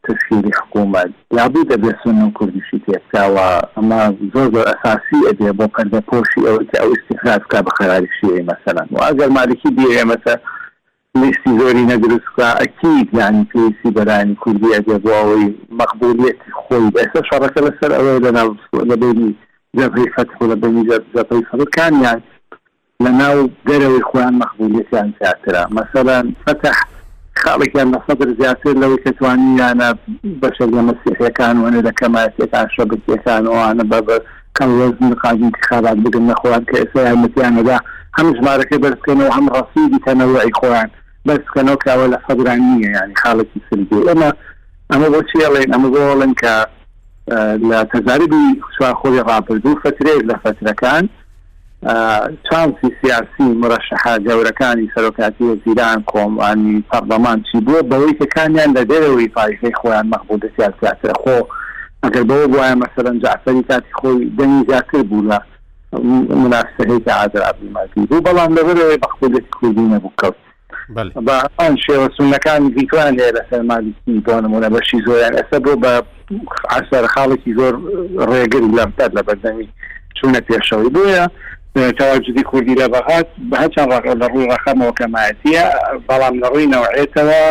[0.08, 4.00] تشکیلی حکوومەت یابی دەبێت سنن و کوردیشی تێکاوە ئەمە
[4.34, 9.30] زۆر زۆر ئەساسی ئەبێ بۆ پەردەپۆشی ئەوەی ئەو استیخراکە بە خەراری شیری مەسەلەن و ئەگەر
[9.38, 10.34] مالکی بیێمەسە
[11.22, 15.48] لیستی زۆری نەدرستکە ئەکیید یانی پێسی بەرانی کوردی ئەگە بۆ ئەوەی
[15.80, 18.44] مەقبولەتی خۆی ئێستا شەڕەکە لەسەر ئەوەی لەنا
[18.90, 19.30] لەبێنی
[19.78, 20.84] جەبری فەتح لە بەنی
[21.16, 22.20] جەبری فەڕکانیان
[23.04, 26.78] لە ناو دەرەوەی خۆیان مەقبولەتیان زیاترە مەسەلەن فتح
[27.42, 29.90] خاڵێکیان لە سەدر زیاتر لەوەی کە توانیانە
[30.42, 34.16] بەشە لە مەسیحیەکان وێنە لە کەماتێکان شەبکیەکان وأنا بابا
[34.58, 37.78] كان وەزن قاجی انتخابات بگن نەخۆوان کە ئێستا یارمەتیانەدا
[38.18, 40.90] هەم ژمارەکە بەرزکەنەوە هەم ڕسیدی تەنەوەی خۆیان
[41.28, 42.18] بەرزکەنەوە کاوە لە
[42.96, 44.30] يعني خالك السلبي خاڵێکی سردی ئەمە
[44.94, 46.54] ئەمە بۆچی ئەڵێن ئەمە بۆڵێن کە
[47.32, 48.30] اه، لە تەزاری
[49.00, 50.22] خۆی ڕاپردوو فترێک
[50.70, 51.04] لە كان
[52.52, 59.74] چاوسی سیاسی مرەشەها گەورەکانی سەرۆکاتی وەزیران کۆمانی پەرلەمان چی بووە بەوەی کەکانیان لە دەرەوەی پایشەی
[59.82, 61.38] خۆیان مەخبوودە سیاسیاتە خۆ
[62.04, 65.38] ئەگەر بەوە وایە مەسەرەن جعفەری کاتی خۆی دەنی زیاتر بوو لە
[66.44, 70.36] مناسەهەیە ئادرابیماتی بوو بەڵام لەبەرەوەی بەخودەتی کوردی نەبوو کەوت
[71.28, 73.94] بە ئەم شێوە سونەکانی دیکوان لێ لە سەرمالیی
[74.28, 75.92] بۆنمونە بەشی زۆریان ئەسە بۆ بە
[76.78, 77.74] عسەر خاڵێکی زۆر
[78.30, 79.68] ڕێگەری لەمتەر لە بەردەمی
[80.18, 81.26] چونە پێشەوەی بۆیە
[81.76, 83.98] تەواجدی کوردی لە بەغات بە هەچەند لە
[84.34, 85.66] ڕووی ڕخەمەوە کەمایەتە
[86.10, 87.42] بەڵام لە ڕووی نەوەعێتەوە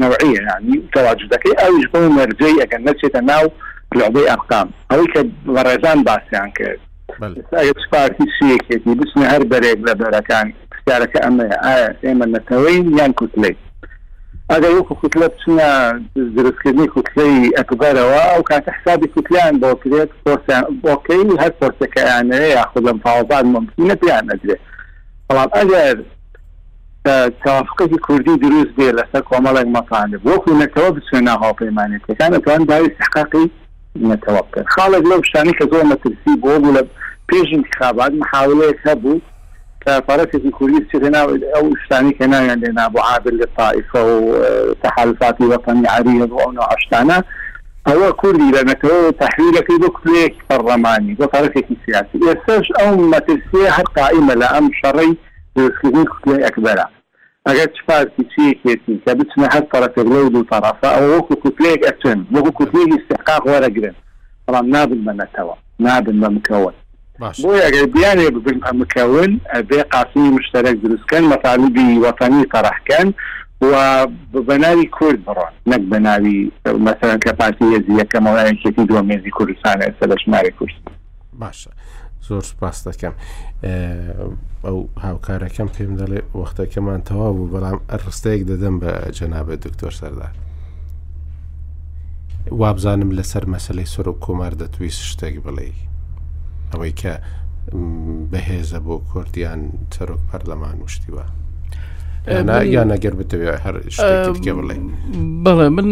[0.00, 3.46] نەوەعیە ینی تەواجدەکەی ئەوش بۆ مەرجەی ئەگەن نەچێتە ناو
[3.98, 5.20] لەعبەی ئەرقام ئەوەی کە
[5.54, 6.80] بە باسییان کرد
[7.92, 13.54] پارتی شیەکێتی بچنە هەر بەرێک لە بەرەکان پرسیارەکە ئەمە ئایا ئێمە نەتەوەی یان کوتلەی
[14.50, 15.68] ئەگە یو کوتلە بچنە
[16.36, 20.10] دروستکردنی کوتلەی ئەکبەرەوە ئەو کاتە حسابی کوتلیان بۆ کرێت
[20.84, 24.62] بۆکەی هەر پرسەکەیانەیە یاخود لەم پاوەبان ممکنە پێیان نەدرێت
[25.28, 25.94] بەڵام ئەگەر
[27.44, 33.50] تافقی کوردی دروست بێ لەسەر کۆمەڵێک مەقالب وەکو نەتەوە بچێنە هاوپەیمانێتەکانتوان باوی سحقاقی
[34.10, 36.82] نەتەوە بکەن خاڵێک لەو شتانی کە زۆر مەترسی بۆ بوو لە
[37.30, 39.16] پێش انتخابات محاولەیەک هەبوو
[40.32, 41.18] في كوريا هنا
[41.56, 47.24] او اشتاني هنا يعني ابو عابر للطائفه وتحالفات اه، وطني عريض وانا اشتانا
[47.88, 48.82] هو لان لانك
[49.20, 49.72] تحويله في
[50.22, 55.16] لك برلماني في سياسي يستش او ما تسيح قائمه لام شري
[55.56, 56.88] لسكين كتلي اكبره
[57.50, 62.24] اگر چفار کچی کتی که بتونه هر طرف لو دو طرفه او وکو کتلیک اتن
[62.34, 63.94] وکو کتلیک استحقاق ورگرن
[64.46, 66.72] طبعا نابل من نتوا نابل من مكون
[67.20, 73.08] بۆ ئەگەر بیانێ ببن ئەمکەون بێ قاسمی مشتەرەك دروستکەن مەطالبی وەفەنی قەرەحکەن
[73.62, 73.66] و
[74.46, 76.50] بەناوی کورد بڕۆن نەک بە ناوی
[76.86, 80.76] مەسەرەن کە پارتی هێزی یەکەمەوەیەکێتی دو مێزی کوردستانە سە لە ژمارە کورس
[81.40, 81.70] باشە.
[82.28, 83.14] زۆر سپاس دەکەم
[84.66, 90.32] ئەو هاوکارەکەم پێم دەڵێ وەختەکەمان تەوا بوو بەڵام ڕستەیەک دەدەم بە جەنابە دکتۆر سەردار
[92.60, 95.70] وابزانم لەسەر مەسلەی سەر و کۆمار دەتویست شتێک بڵێ
[96.76, 97.12] ئەوەی کە
[98.32, 99.60] بەهێزە بۆ کوردیان
[99.92, 101.24] چەرۆک پەرلەمان وشتیوە.
[102.76, 103.74] یان ئەگەر بتەوێ هەر
[104.40, 104.76] بڵێ
[105.44, 105.88] بەڵێ من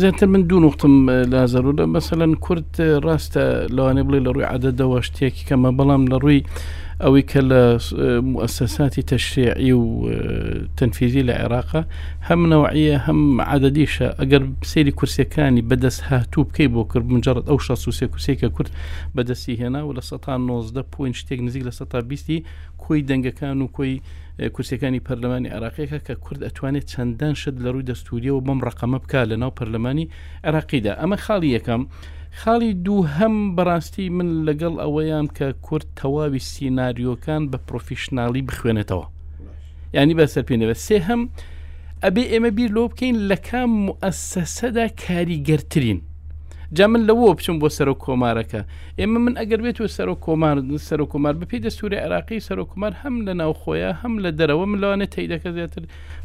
[0.00, 0.94] زیاتر من دوو نوختم
[1.32, 2.72] لازەرودە مەسەەن کورد
[3.06, 3.44] ڕاستە
[3.76, 6.40] لەوانێ بڵێ لە ڕووی عادەدەوە شتێکی کەمە بەڵام لە ڕووی
[7.06, 7.92] ئەوەی کە لە
[8.34, 9.84] مؤسساتی تەشریعی و
[10.78, 11.82] تەنفیزی لە عێراقا
[12.28, 13.18] هەم نەوەعە هەم
[13.50, 18.70] عادەدیشە ئەگەر سری کورسەکانی بەدەست هاتوو بکەی بۆ کرد منجرت ئەو ش سووسێ کوسێکە کورد
[19.16, 22.44] بەدەستی هێنا و لە 1990 پوین شتێک نزیک لە 1920
[22.82, 23.94] کۆی دەنگەکان و کۆی
[24.54, 29.36] کورسەکانی پەرلەمانی عراقیەکە کە کورد ئەتوانێت چەندان شت لە ڕووی دەستوریەوە بەم ڕقەمە بکە لە
[29.42, 30.06] ناو پەرلەمانی
[30.48, 31.82] عراقیدا ئەمە خاڵی یەکەم.
[32.40, 39.06] خاڵی دوو هەم بەڕاستی من لەگەڵ ئەوەیان کە کورد تەواوی سینناریۆکان بە پرۆفیشنناڵی بخوێنێتەوە
[39.96, 41.20] ینی بەسەر پێێنەوە سێ هەم
[42.04, 45.98] ئەبێ ئێمە بیر لۆ بکەین لە کام مؤسسەدا کاریگەرترین
[46.76, 48.60] جا من لەوە بچم بۆ سەر و کۆمارەکە
[48.98, 50.56] ئێمە من ئەگەر بێت و سەر و کۆمار
[50.88, 54.64] سەر و کۆمار بپی دەستوری عراقی سەر و کۆمار هەم لە ناوخۆیە هەم لە دەرەوە
[54.72, 55.82] ملوانە تیدەکە زیاتر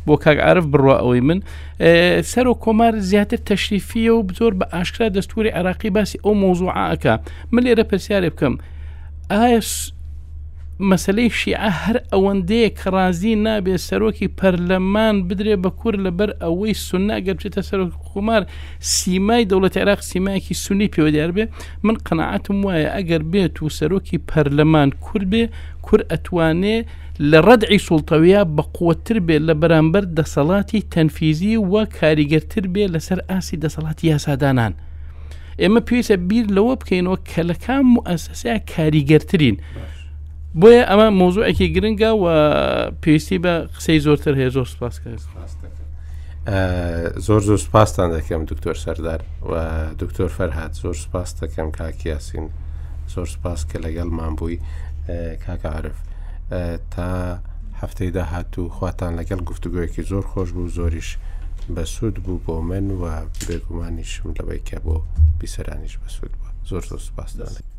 [0.07, 1.40] بۆ کاگعاعرف بڕوا ئەوەی من
[2.34, 7.14] سەر و کۆمار زیاتر تەشریفیە و زۆر بە ئاشکرا دەستوری عراقی باسی ئەو مۆزوعاکە
[7.53, 8.53] من لێرە پرسیارێ بکەم
[9.32, 9.60] ئایا
[10.81, 17.35] مەسلەی شیعە هەر ئەوەندەیە کە ڕازی نابێت سەرۆکی پەرلەمان بدرێ بە کوور لەبەر ئەوەی سناگەر
[17.37, 18.43] بچێتە سەرۆک خومار
[18.97, 21.45] سیمای دەوڵەت عێراق سیمایەکی سنی پێوە دیار بێ
[21.85, 25.43] من قەنەعاتم وایە ئەگەر بێت و سەرۆکی پەرلەمان کورد بێ
[25.85, 26.77] کور ئەتوانێ
[27.31, 33.57] لە ڕدعی سوڵتەوەە بە قوتر بێت لە بەرامبەر دەسەڵاتی تەنفیزی وە کاریگەرتر بێ لەسەر ئاسی
[33.63, 34.73] دەسەڵاتی یاسادانان.
[35.61, 39.57] ئێمە پێویستە بیر لەوە بکەینەوە کە لەکان مؤسسەیە کاریگەرترین
[40.59, 42.25] بۆیە ئەمە مۆزوعێکی گرنگە و
[43.01, 45.09] پێویستی بە قسەی زۆرتر هەیە زۆر سپاسکە
[47.27, 49.53] زۆر زۆر سپاسان دەکەم دکتۆر سەردار و
[50.01, 52.47] دکتۆر فەرهاات زۆر سپاس دەکەم کاکیاسین
[53.13, 54.59] زۆر سپاس کە لەگەڵمان بووی
[55.45, 55.97] کاکعاعرف
[56.93, 57.07] تا
[57.81, 61.09] هەفتەی داهات و خواتان لەگەڵ گفتوگویەکی زۆر خۆش بوو زۆریش
[61.75, 63.03] بە سوود بوو بۆ من و
[63.47, 64.95] بێگومانیشم لەوەی کە بۆ
[65.39, 67.73] بیسەرانیش بە سوود بوو زۆر زۆر سپاس دەڵێت.